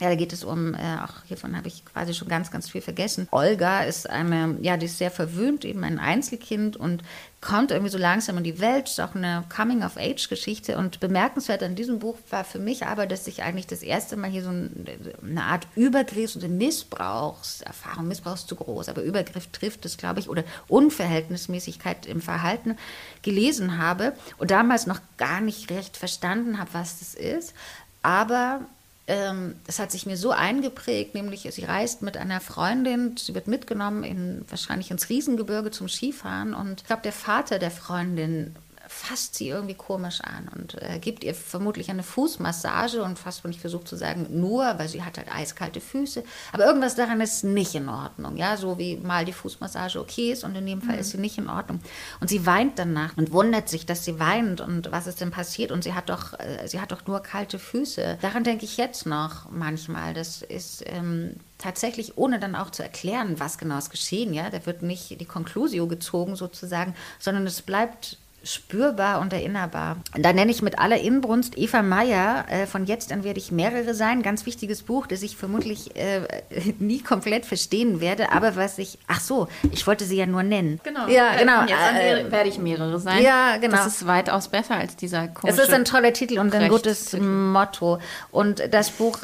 ja, 0.00 0.08
da 0.08 0.14
geht 0.14 0.32
es 0.32 0.42
um, 0.42 0.74
äh, 0.74 0.78
auch 1.04 1.22
hiervon 1.26 1.56
habe 1.56 1.68
ich 1.68 1.84
quasi 1.84 2.14
schon 2.14 2.28
ganz, 2.28 2.50
ganz 2.50 2.68
viel 2.68 2.80
vergessen. 2.80 3.28
Olga 3.30 3.82
ist 3.82 4.08
eine, 4.08 4.56
ja, 4.60 4.76
die 4.76 4.86
ist 4.86 4.98
sehr 4.98 5.10
verwöhnt, 5.10 5.64
eben 5.64 5.84
ein 5.84 5.98
Einzelkind 5.98 6.76
und 6.76 7.02
kommt 7.40 7.72
irgendwie 7.72 7.90
so 7.90 7.98
langsam 7.98 8.38
in 8.38 8.44
die 8.44 8.58
Welt. 8.60 8.88
Ist 8.88 9.00
auch 9.00 9.14
eine 9.14 9.44
Coming-of-Age-Geschichte. 9.54 10.78
Und 10.78 10.98
bemerkenswert 11.00 11.62
an 11.62 11.74
diesem 11.74 11.98
Buch 11.98 12.16
war 12.30 12.44
für 12.44 12.58
mich 12.58 12.86
aber, 12.86 13.06
dass 13.06 13.26
sich 13.26 13.42
eigentlich 13.42 13.66
das 13.66 13.82
erste 13.82 14.16
Mal 14.16 14.30
hier 14.30 14.42
so 14.42 14.50
eine 14.50 15.42
Art 15.44 15.66
Übergriffs- 15.76 16.36
und 16.36 16.56
Missbrauchserfahrung, 16.56 18.08
Missbrauch 18.08 18.34
ist 18.34 18.48
zu 18.48 18.56
groß, 18.56 18.88
aber 18.88 19.02
Übergriff 19.02 19.48
trifft 19.48 19.84
es, 19.84 19.98
glaube 19.98 20.20
ich, 20.20 20.28
oder 20.28 20.44
Unverhältnismäßigkeit 20.68 22.06
im 22.06 22.22
Verhalten 22.22 22.76
gelesen 23.22 23.78
habe 23.78 24.14
und 24.38 24.50
damals 24.50 24.86
noch 24.86 25.00
gar 25.16 25.40
nicht 25.40 25.70
recht 25.70 25.96
verstanden 25.96 26.58
habe, 26.58 26.70
was 26.72 26.98
das 26.98 27.14
ist. 27.14 27.54
Aber 28.02 28.62
ähm, 29.08 29.56
es 29.66 29.78
hat 29.78 29.90
sich 29.90 30.06
mir 30.06 30.16
so 30.16 30.30
eingeprägt, 30.30 31.14
nämlich 31.14 31.48
sie 31.50 31.64
reist 31.64 32.02
mit 32.02 32.16
einer 32.16 32.40
Freundin, 32.40 33.16
sie 33.16 33.34
wird 33.34 33.48
mitgenommen 33.48 34.04
in, 34.04 34.44
wahrscheinlich 34.48 34.90
ins 34.90 35.08
Riesengebirge 35.08 35.70
zum 35.70 35.88
Skifahren. 35.88 36.54
Und 36.54 36.82
ich 36.82 36.86
glaube, 36.86 37.02
der 37.02 37.12
Vater 37.12 37.58
der 37.58 37.72
Freundin 37.72 38.54
fasst 38.92 39.34
sie 39.34 39.48
irgendwie 39.48 39.74
komisch 39.74 40.20
an 40.20 40.48
und 40.54 40.80
äh, 40.80 40.98
gibt 40.98 41.24
ihr 41.24 41.34
vermutlich 41.34 41.90
eine 41.90 42.02
Fußmassage 42.02 43.02
und 43.02 43.18
fast, 43.18 43.42
wenn 43.42 43.50
ich 43.50 43.58
versuche 43.58 43.84
zu 43.84 43.96
sagen, 43.96 44.26
nur, 44.30 44.78
weil 44.78 44.88
sie 44.88 45.02
hat 45.02 45.16
halt 45.18 45.34
eiskalte 45.34 45.80
Füße. 45.80 46.22
Aber 46.52 46.66
irgendwas 46.66 46.94
daran 46.94 47.20
ist 47.20 47.42
nicht 47.42 47.74
in 47.74 47.88
Ordnung. 47.88 48.36
Ja, 48.36 48.56
so 48.56 48.78
wie 48.78 48.96
mal 48.98 49.24
die 49.24 49.32
Fußmassage 49.32 49.98
okay 49.98 50.32
ist 50.32 50.44
und 50.44 50.54
in 50.54 50.66
dem 50.66 50.82
Fall 50.82 50.96
mhm. 50.96 51.00
ist 51.00 51.10
sie 51.10 51.18
nicht 51.18 51.38
in 51.38 51.48
Ordnung. 51.48 51.80
Und 52.20 52.28
sie 52.28 52.46
weint 52.46 52.78
danach 52.78 53.16
und 53.16 53.32
wundert 53.32 53.68
sich, 53.68 53.86
dass 53.86 54.04
sie 54.04 54.20
weint 54.20 54.60
und 54.60 54.92
was 54.92 55.06
ist 55.06 55.20
denn 55.20 55.30
passiert 55.30 55.72
und 55.72 55.82
sie 55.82 55.94
hat 55.94 56.08
doch, 56.08 56.38
äh, 56.38 56.68
sie 56.68 56.80
hat 56.80 56.92
doch 56.92 57.06
nur 57.06 57.20
kalte 57.20 57.58
Füße. 57.58 58.18
Daran 58.20 58.44
denke 58.44 58.64
ich 58.64 58.76
jetzt 58.76 59.06
noch 59.06 59.50
manchmal. 59.50 60.14
Das 60.14 60.42
ist 60.42 60.84
ähm, 60.86 61.36
tatsächlich, 61.58 62.18
ohne 62.18 62.38
dann 62.38 62.54
auch 62.54 62.70
zu 62.70 62.82
erklären, 62.82 63.40
was 63.40 63.56
genau 63.56 63.78
ist 63.78 63.90
geschehen, 63.90 64.34
ja, 64.34 64.50
da 64.50 64.66
wird 64.66 64.82
nicht 64.82 65.20
die 65.20 65.24
Conclusio 65.24 65.86
gezogen 65.86 66.36
sozusagen, 66.36 66.94
sondern 67.18 67.46
es 67.46 67.62
bleibt 67.62 68.18
spürbar 68.44 69.20
und 69.20 69.32
erinnerbar. 69.32 69.96
Da 70.16 70.32
nenne 70.32 70.50
ich 70.50 70.62
mit 70.62 70.78
aller 70.78 71.00
Inbrunst 71.00 71.56
Eva 71.56 71.82
Meyer, 71.82 72.44
äh, 72.48 72.66
von 72.66 72.86
jetzt 72.86 73.12
an 73.12 73.24
werde 73.24 73.38
ich 73.38 73.52
mehrere 73.52 73.94
sein, 73.94 74.22
ganz 74.22 74.46
wichtiges 74.46 74.82
Buch, 74.82 75.06
das 75.06 75.22
ich 75.22 75.36
vermutlich 75.36 75.96
äh, 75.96 76.22
nie 76.78 77.00
komplett 77.00 77.46
verstehen 77.46 78.00
werde, 78.00 78.32
aber 78.32 78.56
was 78.56 78.78
ich, 78.78 78.98
ach 79.06 79.20
so, 79.20 79.48
ich 79.70 79.86
wollte 79.86 80.04
sie 80.04 80.16
ja 80.16 80.26
nur 80.26 80.42
nennen. 80.42 80.80
Genau. 80.82 81.06
Ja, 81.08 81.36
genau. 81.36 81.60
Von 81.60 81.68
jetzt 81.68 81.80
an 81.80 81.96
äh, 81.96 82.32
werde 82.32 82.48
ich 82.48 82.58
mehrere 82.58 82.98
sein. 82.98 83.22
Ja, 83.22 83.56
genau. 83.58 83.76
Das 83.76 83.86
ist 83.86 84.06
weitaus 84.06 84.48
besser 84.48 84.76
als 84.76 84.96
dieser 84.96 85.28
komische 85.28 85.60
Es 85.60 85.68
ist 85.68 85.74
ein 85.74 85.84
toller 85.84 86.12
Titel 86.12 86.38
und 86.38 86.54
ein 86.54 86.68
gutes 86.68 87.16
Motto. 87.18 87.98
Und 88.30 88.62
das 88.72 88.90
Buch, 88.90 89.18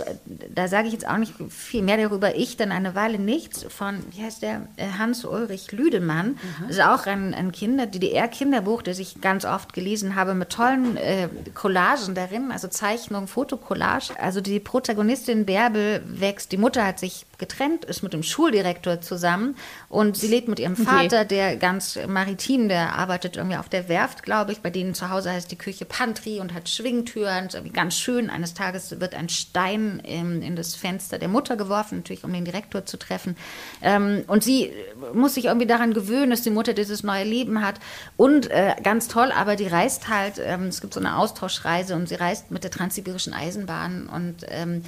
da 0.54 0.68
sage 0.68 0.86
ich 0.86 0.92
jetzt 0.92 1.08
auch 1.08 1.16
nicht 1.16 1.34
viel 1.48 1.82
mehr 1.82 1.96
darüber, 1.96 2.36
ich 2.36 2.56
dann 2.56 2.72
eine 2.72 2.94
Weile 2.94 3.18
nichts 3.18 3.64
von, 3.68 3.98
wie 4.10 4.22
heißt 4.22 4.42
der, 4.42 4.68
äh, 4.76 4.86
Hans-Ulrich 4.98 5.72
Lüdemann, 5.72 6.28
mhm. 6.28 6.38
das 6.68 6.76
ist 6.76 6.82
auch 6.82 7.06
ein, 7.06 7.34
ein 7.34 7.52
Kinder, 7.52 7.86
DDR-Kinderbuch, 7.86 8.82
das 8.82 8.98
ich 8.98 9.07
ich 9.08 9.20
ganz 9.20 9.44
oft 9.44 9.72
gelesen 9.72 10.14
habe, 10.14 10.34
mit 10.34 10.50
tollen 10.50 10.96
äh, 10.96 11.28
Collagen 11.54 12.14
darin, 12.14 12.52
also 12.52 12.68
Zeichnungen, 12.68 13.28
Fotocollage. 13.28 14.12
Also 14.18 14.40
die 14.40 14.60
Protagonistin 14.60 15.46
Bärbel 15.46 16.02
wächst, 16.06 16.52
die 16.52 16.56
Mutter 16.56 16.86
hat 16.86 16.98
sich 16.98 17.26
getrennt, 17.38 17.84
ist 17.84 18.02
mit 18.02 18.12
dem 18.12 18.22
Schuldirektor 18.22 19.00
zusammen 19.00 19.56
und 19.88 20.16
sie 20.16 20.26
lebt 20.26 20.48
mit 20.48 20.58
ihrem 20.58 20.76
Vater, 20.76 21.20
okay. 21.20 21.28
der 21.28 21.56
ganz 21.56 21.98
maritim, 22.06 22.68
der 22.68 22.94
arbeitet 22.94 23.36
irgendwie 23.36 23.56
auf 23.56 23.68
der 23.68 23.88
Werft, 23.88 24.24
glaube 24.24 24.52
ich. 24.52 24.60
Bei 24.60 24.70
denen 24.70 24.94
zu 24.94 25.10
Hause 25.10 25.30
heißt 25.30 25.50
die 25.50 25.56
Küche 25.56 25.84
Pantry 25.84 26.40
und 26.40 26.52
hat 26.52 26.68
Schwingtüren. 26.68 27.46
Ist 27.46 27.54
irgendwie 27.54 27.72
ganz 27.72 27.96
schön. 27.96 28.28
Eines 28.28 28.54
Tages 28.54 29.00
wird 29.00 29.14
ein 29.14 29.28
Stein 29.28 30.00
in, 30.00 30.42
in 30.42 30.56
das 30.56 30.74
Fenster 30.74 31.18
der 31.18 31.28
Mutter 31.28 31.56
geworfen, 31.56 31.98
natürlich 31.98 32.24
um 32.24 32.32
den 32.32 32.44
Direktor 32.44 32.84
zu 32.84 32.98
treffen. 32.98 33.36
Ähm, 33.82 34.24
und 34.26 34.42
sie 34.42 34.72
muss 35.14 35.34
sich 35.34 35.46
irgendwie 35.46 35.66
daran 35.66 35.94
gewöhnen, 35.94 36.30
dass 36.30 36.42
die 36.42 36.50
Mutter 36.50 36.74
dieses 36.74 37.04
neue 37.04 37.24
Leben 37.24 37.62
hat. 37.64 37.76
Und 38.16 38.50
äh, 38.50 38.74
ganz 38.82 39.08
toll, 39.08 39.32
aber 39.32 39.54
die 39.54 39.68
reist 39.68 40.08
halt, 40.08 40.40
ähm, 40.44 40.64
es 40.64 40.80
gibt 40.80 40.94
so 40.94 41.00
eine 41.00 41.16
Austauschreise 41.16 41.94
und 41.94 42.08
sie 42.08 42.16
reist 42.16 42.50
mit 42.50 42.64
der 42.64 42.70
Transsibirischen 42.70 43.32
Eisenbahn 43.32 44.08
und 44.08 44.44
ähm, 44.48 44.82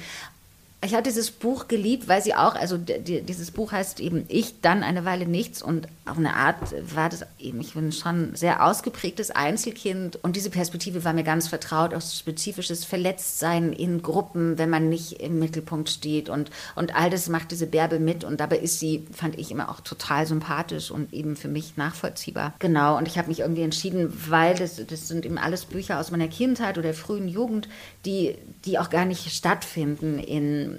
ich 0.83 0.93
habe 0.93 1.03
dieses 1.03 1.29
Buch 1.29 1.67
geliebt, 1.67 2.07
weil 2.07 2.23
sie 2.23 2.33
auch, 2.33 2.55
also 2.55 2.75
die, 2.77 3.21
dieses 3.21 3.51
Buch 3.51 3.71
heißt 3.71 3.99
eben 3.99 4.25
Ich, 4.29 4.61
dann 4.61 4.81
eine 4.81 5.05
Weile 5.05 5.27
nichts 5.27 5.61
und 5.61 5.87
auf 6.07 6.17
eine 6.17 6.35
Art 6.35 6.57
war 6.95 7.07
das 7.07 7.23
eben, 7.37 7.61
ich 7.61 7.75
bin 7.75 7.91
schon 7.91 8.35
sehr 8.35 8.65
ausgeprägtes 8.65 9.29
Einzelkind 9.29 10.17
und 10.23 10.35
diese 10.35 10.49
Perspektive 10.49 11.03
war 11.03 11.13
mir 11.13 11.23
ganz 11.23 11.47
vertraut, 11.47 11.93
auch 11.93 12.01
spezifisches 12.01 12.83
Verletztsein 12.83 13.73
in 13.73 14.01
Gruppen, 14.01 14.57
wenn 14.57 14.71
man 14.71 14.89
nicht 14.89 15.21
im 15.21 15.37
Mittelpunkt 15.37 15.89
steht 15.89 16.29
und, 16.29 16.49
und 16.75 16.95
all 16.95 17.11
das 17.11 17.29
macht 17.29 17.51
diese 17.51 17.67
Bärbe 17.67 17.99
mit 17.99 18.23
und 18.23 18.39
dabei 18.39 18.57
ist 18.57 18.79
sie, 18.79 19.05
fand 19.13 19.37
ich 19.37 19.51
immer 19.51 19.69
auch 19.69 19.81
total 19.81 20.25
sympathisch 20.25 20.89
und 20.89 21.13
eben 21.13 21.35
für 21.35 21.47
mich 21.47 21.77
nachvollziehbar. 21.77 22.55
Genau, 22.57 22.97
und 22.97 23.07
ich 23.07 23.19
habe 23.19 23.27
mich 23.27 23.41
irgendwie 23.41 23.61
entschieden, 23.61 24.11
weil 24.29 24.55
das, 24.55 24.81
das 24.87 25.07
sind 25.07 25.27
eben 25.27 25.37
alles 25.37 25.65
Bücher 25.65 25.99
aus 25.99 26.09
meiner 26.09 26.27
Kindheit 26.27 26.79
oder 26.79 26.95
frühen 26.95 27.27
Jugend, 27.27 27.69
die, 28.05 28.35
die 28.65 28.79
auch 28.79 28.89
gar 28.89 29.05
nicht 29.05 29.31
stattfinden 29.31 30.17
in 30.17 30.70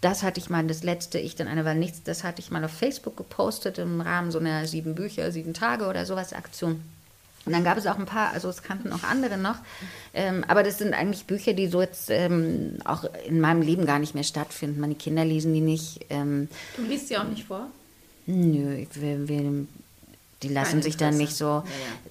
das 0.00 0.22
hatte 0.22 0.38
ich 0.38 0.48
mal, 0.48 0.64
das 0.66 0.84
letzte, 0.84 1.18
ich 1.18 1.34
dann 1.34 1.48
eine 1.48 1.64
Weile 1.64 1.78
nichts, 1.78 2.02
das 2.04 2.22
hatte 2.22 2.40
ich 2.40 2.50
mal 2.50 2.64
auf 2.64 2.72
Facebook 2.72 3.16
gepostet 3.16 3.78
im 3.78 4.00
Rahmen 4.00 4.30
so 4.30 4.38
einer 4.38 4.66
sieben 4.66 4.94
Bücher, 4.94 5.32
sieben 5.32 5.54
Tage 5.54 5.86
oder 5.86 6.06
sowas 6.06 6.32
Aktion. 6.32 6.82
Und 7.44 7.52
dann 7.52 7.64
gab 7.64 7.78
es 7.78 7.86
auch 7.86 7.98
ein 7.98 8.06
paar, 8.06 8.32
also 8.32 8.48
es 8.48 8.62
kannten 8.62 8.92
auch 8.92 9.02
andere 9.04 9.38
noch, 9.38 9.56
ähm, 10.12 10.44
aber 10.46 10.62
das 10.62 10.78
sind 10.78 10.92
eigentlich 10.92 11.24
Bücher, 11.24 11.54
die 11.54 11.66
so 11.66 11.80
jetzt 11.80 12.10
ähm, 12.10 12.78
auch 12.84 13.04
in 13.26 13.40
meinem 13.40 13.62
Leben 13.62 13.86
gar 13.86 13.98
nicht 13.98 14.14
mehr 14.14 14.24
stattfinden. 14.24 14.80
Meine 14.80 14.94
Kinder 14.94 15.24
lesen 15.24 15.54
die 15.54 15.62
nicht. 15.62 16.04
Ähm, 16.10 16.48
du 16.76 16.82
liest 16.82 17.08
sie 17.08 17.16
auch 17.16 17.24
nicht 17.24 17.44
vor? 17.44 17.68
Nö, 18.26 18.74
ich 18.74 19.00
will, 19.00 19.28
will 19.28 19.66
die 20.42 20.48
lassen 20.48 20.82
sich 20.82 20.96
dann 20.96 21.16
nicht 21.16 21.34
so, 21.34 21.46
ja, 21.46 21.64
ja. 21.64 21.64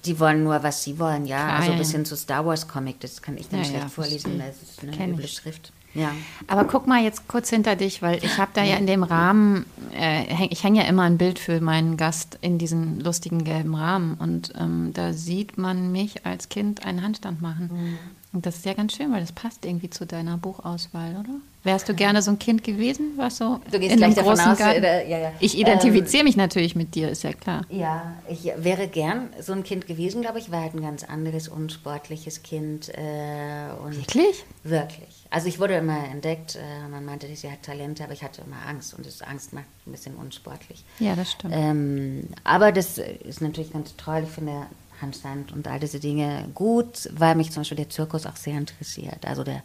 die 0.04 0.20
wollen 0.20 0.44
nur, 0.44 0.62
was 0.62 0.82
sie 0.82 0.98
wollen, 0.98 1.24
ja. 1.24 1.44
Klar, 1.44 1.58
also 1.60 1.72
ein 1.72 1.78
bisschen 1.78 2.04
zu 2.04 2.16
Star 2.16 2.44
Wars 2.44 2.68
Comic, 2.68 3.00
das 3.00 3.22
kann 3.22 3.38
ich 3.38 3.48
dann 3.48 3.60
ja, 3.60 3.64
schlecht 3.64 3.90
vorlesen, 3.90 4.38
das 4.38 4.56
ist 4.56 4.82
eine 4.82 5.12
üble 5.12 5.28
Schrift. 5.28 5.72
Ja. 5.94 6.12
Aber 6.46 6.64
guck 6.64 6.86
mal 6.86 7.02
jetzt 7.02 7.28
kurz 7.28 7.50
hinter 7.50 7.76
dich, 7.76 8.02
weil 8.02 8.22
ich 8.22 8.38
habe 8.38 8.50
da 8.54 8.62
ja 8.62 8.76
in 8.76 8.86
dem 8.86 9.02
Rahmen, 9.02 9.64
äh, 9.98 10.46
ich 10.50 10.62
hänge 10.62 10.82
ja 10.82 10.88
immer 10.88 11.02
ein 11.02 11.18
Bild 11.18 11.38
für 11.38 11.60
meinen 11.60 11.96
Gast 11.96 12.38
in 12.40 12.58
diesen 12.58 13.00
lustigen 13.00 13.44
gelben 13.44 13.74
Rahmen 13.74 14.14
und 14.14 14.52
ähm, 14.58 14.92
da 14.94 15.12
sieht 15.12 15.58
man 15.58 15.90
mich 15.90 16.24
als 16.26 16.48
Kind 16.48 16.84
einen 16.84 17.02
Handstand 17.02 17.40
machen. 17.40 17.70
Mhm. 17.72 17.98
Und 18.30 18.44
das 18.44 18.56
ist 18.56 18.66
ja 18.66 18.74
ganz 18.74 18.94
schön, 18.94 19.10
weil 19.10 19.20
das 19.20 19.32
passt 19.32 19.64
irgendwie 19.64 19.88
zu 19.88 20.04
deiner 20.04 20.36
Buchauswahl, 20.36 21.16
oder? 21.18 21.40
Wärst 21.64 21.88
du 21.88 21.94
gerne 21.94 22.20
so 22.20 22.30
ein 22.30 22.38
Kind 22.38 22.62
gewesen, 22.62 23.12
was 23.16 23.38
so 23.38 23.58
du 23.70 23.80
gehst 23.80 23.92
in 23.92 23.98
gleich 23.98 24.14
davon 24.14 24.38
aus, 24.38 24.60
äh, 24.60 25.10
ja, 25.10 25.18
ja. 25.18 25.32
Ich 25.40 25.58
identifiziere 25.58 26.20
ähm, 26.20 26.26
mich 26.26 26.36
natürlich 26.36 26.76
mit 26.76 26.94
dir, 26.94 27.08
ist 27.08 27.24
ja 27.24 27.32
klar. 27.32 27.62
Ja, 27.70 28.14
ich 28.28 28.52
wäre 28.58 28.86
gern 28.86 29.30
so 29.40 29.54
ein 29.54 29.64
Kind 29.64 29.86
gewesen, 29.86 30.20
glaube 30.20 30.38
ich, 30.38 30.52
war 30.52 30.60
halt 30.60 30.74
ein 30.74 30.82
ganz 30.82 31.04
anderes, 31.04 31.48
unsportliches 31.48 32.42
Kind. 32.42 32.90
Äh, 32.90 33.70
Wirklich? 33.90 34.44
Wirklich. 34.62 35.17
Also 35.30 35.48
ich 35.48 35.58
wurde 35.58 35.74
immer 35.74 36.08
entdeckt, 36.08 36.56
äh, 36.56 36.88
man 36.88 37.04
meinte, 37.04 37.26
sie 37.34 37.50
hat 37.50 37.62
Talente, 37.62 38.02
aber 38.02 38.14
ich 38.14 38.22
hatte 38.22 38.42
immer 38.42 38.66
Angst 38.66 38.94
und 38.94 39.06
das 39.06 39.20
Angst 39.20 39.52
macht 39.52 39.66
ein 39.86 39.92
bisschen 39.92 40.14
unsportlich. 40.14 40.84
Ja, 40.98 41.16
das 41.16 41.32
stimmt. 41.32 41.54
Ähm, 41.54 42.28
aber 42.44 42.72
das 42.72 42.98
ist 42.98 43.40
natürlich 43.42 43.72
ganz 43.72 43.94
toll. 43.96 44.22
Ich 44.24 44.30
finde 44.30 44.66
Handstand 45.02 45.52
und 45.52 45.68
all 45.68 45.80
diese 45.80 46.00
Dinge 46.00 46.48
gut, 46.54 47.08
weil 47.12 47.34
mich 47.34 47.52
zum 47.52 47.60
Beispiel 47.60 47.76
der 47.76 47.90
Zirkus 47.90 48.26
auch 48.26 48.36
sehr 48.36 48.56
interessiert. 48.56 49.26
Also 49.26 49.44
der 49.44 49.62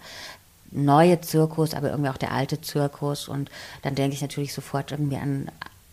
neue 0.72 1.22
Zirkus, 1.22 1.74
aber 1.74 1.91
irgendwie 1.91 2.09
auch 2.09 2.18
der 2.18 2.32
alte 2.32 2.59
Zirkus. 2.61 3.28
Und 3.28 3.49
dann 3.84 3.95
denke 3.95 4.16
ich 4.16 4.22
natürlich 4.22 4.53
sofort 4.53 4.91
irgendwie 4.91 5.18
an 5.18 5.49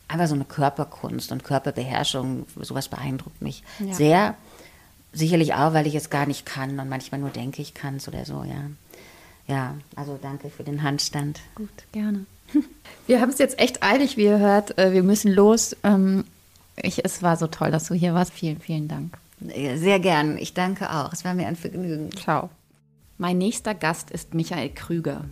einfach 0.08 0.26
so 0.26 0.34
eine 0.34 0.44
Körperkunst 0.44 1.30
und 1.30 1.44
Körperbeherrschung. 1.44 2.46
Sowas 2.56 2.88
beeindruckt 2.88 3.40
mich 3.40 3.62
ja. 3.78 3.94
sehr. 3.94 4.34
sicherlich 5.12 5.54
auch, 5.54 5.74
weil 5.74 5.86
ich 5.86 5.94
es 5.94 6.10
gar 6.10 6.26
nicht 6.26 6.46
kann 6.46 6.78
und 6.78 6.88
manchmal 6.88 7.20
nur 7.20 7.30
denke, 7.30 7.62
ich 7.62 7.74
kann 7.74 7.96
es 7.96 8.08
oder 8.08 8.24
so, 8.24 8.44
ja. 8.44 8.70
Ja, 9.50 9.74
also 9.96 10.16
danke 10.20 10.48
für 10.48 10.62
den 10.62 10.84
Handstand. 10.84 11.40
Gut, 11.56 11.68
gerne. 11.90 12.24
Wir 13.06 13.20
haben 13.20 13.30
es 13.30 13.38
jetzt 13.38 13.58
echt 13.58 13.82
eilig, 13.82 14.16
wie 14.16 14.24
ihr 14.24 14.38
hört. 14.38 14.78
Äh, 14.78 14.92
wir 14.92 15.02
müssen 15.02 15.32
los. 15.32 15.76
Ähm, 15.82 16.24
ich, 16.76 17.04
es 17.04 17.22
war 17.22 17.36
so 17.36 17.48
toll, 17.48 17.72
dass 17.72 17.88
du 17.88 17.94
hier 17.94 18.14
warst. 18.14 18.32
Vielen, 18.32 18.60
vielen 18.60 18.86
Dank. 18.86 19.18
Sehr 19.40 19.98
gern. 19.98 20.38
Ich 20.38 20.54
danke 20.54 20.90
auch. 20.90 21.12
Es 21.12 21.24
war 21.24 21.34
mir 21.34 21.48
ein 21.48 21.56
Vergnügen. 21.56 22.10
Ciao. 22.12 22.50
Mein 23.18 23.38
nächster 23.38 23.74
Gast 23.74 24.10
ist 24.10 24.34
Michael 24.34 24.70
Krüger. 24.70 25.24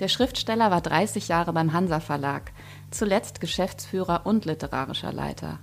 Der 0.00 0.08
Schriftsteller 0.08 0.70
war 0.72 0.80
30 0.80 1.28
Jahre 1.28 1.52
beim 1.52 1.72
Hansa 1.72 2.00
Verlag, 2.00 2.52
zuletzt 2.90 3.40
Geschäftsführer 3.40 4.26
und 4.26 4.44
literarischer 4.44 5.12
Leiter. 5.12 5.60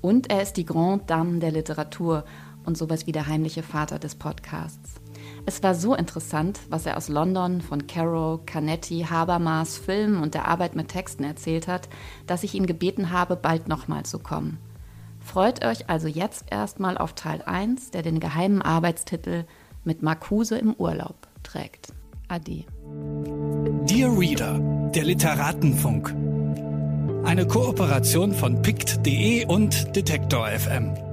Und 0.00 0.30
er 0.30 0.42
ist 0.42 0.54
die 0.54 0.66
Grande 0.66 1.04
Dame 1.06 1.40
der 1.40 1.52
Literatur 1.52 2.24
und 2.64 2.78
sowas 2.78 3.06
wie 3.06 3.12
der 3.12 3.26
heimliche 3.26 3.62
Vater 3.62 3.98
des 3.98 4.14
Podcasts. 4.14 5.01
Es 5.44 5.62
war 5.62 5.74
so 5.74 5.94
interessant, 5.94 6.60
was 6.70 6.86
er 6.86 6.96
aus 6.96 7.08
London 7.08 7.60
von 7.60 7.86
Caro, 7.86 8.40
Canetti, 8.46 9.06
Habermas, 9.10 9.76
Filmen 9.76 10.22
und 10.22 10.34
der 10.34 10.46
Arbeit 10.46 10.76
mit 10.76 10.88
Texten 10.88 11.24
erzählt 11.24 11.66
hat, 11.66 11.88
dass 12.26 12.44
ich 12.44 12.54
ihn 12.54 12.66
gebeten 12.66 13.10
habe, 13.10 13.34
bald 13.34 13.66
nochmal 13.66 14.04
zu 14.04 14.20
kommen. 14.20 14.58
Freut 15.20 15.64
euch 15.64 15.88
also 15.88 16.08
jetzt 16.08 16.44
erstmal 16.50 16.96
auf 16.96 17.14
Teil 17.14 17.42
1, 17.42 17.90
der 17.90 18.02
den 18.02 18.20
geheimen 18.20 18.62
Arbeitstitel 18.62 19.44
mit 19.84 20.02
Marcuse 20.02 20.58
im 20.58 20.74
Urlaub 20.74 21.16
trägt. 21.42 21.92
Ade. 22.28 22.64
Dear 23.84 24.16
Reader, 24.16 24.58
der 24.94 25.04
Literatenfunk. 25.04 26.14
Eine 27.24 27.46
Kooperation 27.46 28.32
von 28.32 28.62
pict.de 28.62 29.46
und 29.46 29.94
Detektor 29.94 30.48
FM. 30.48 31.11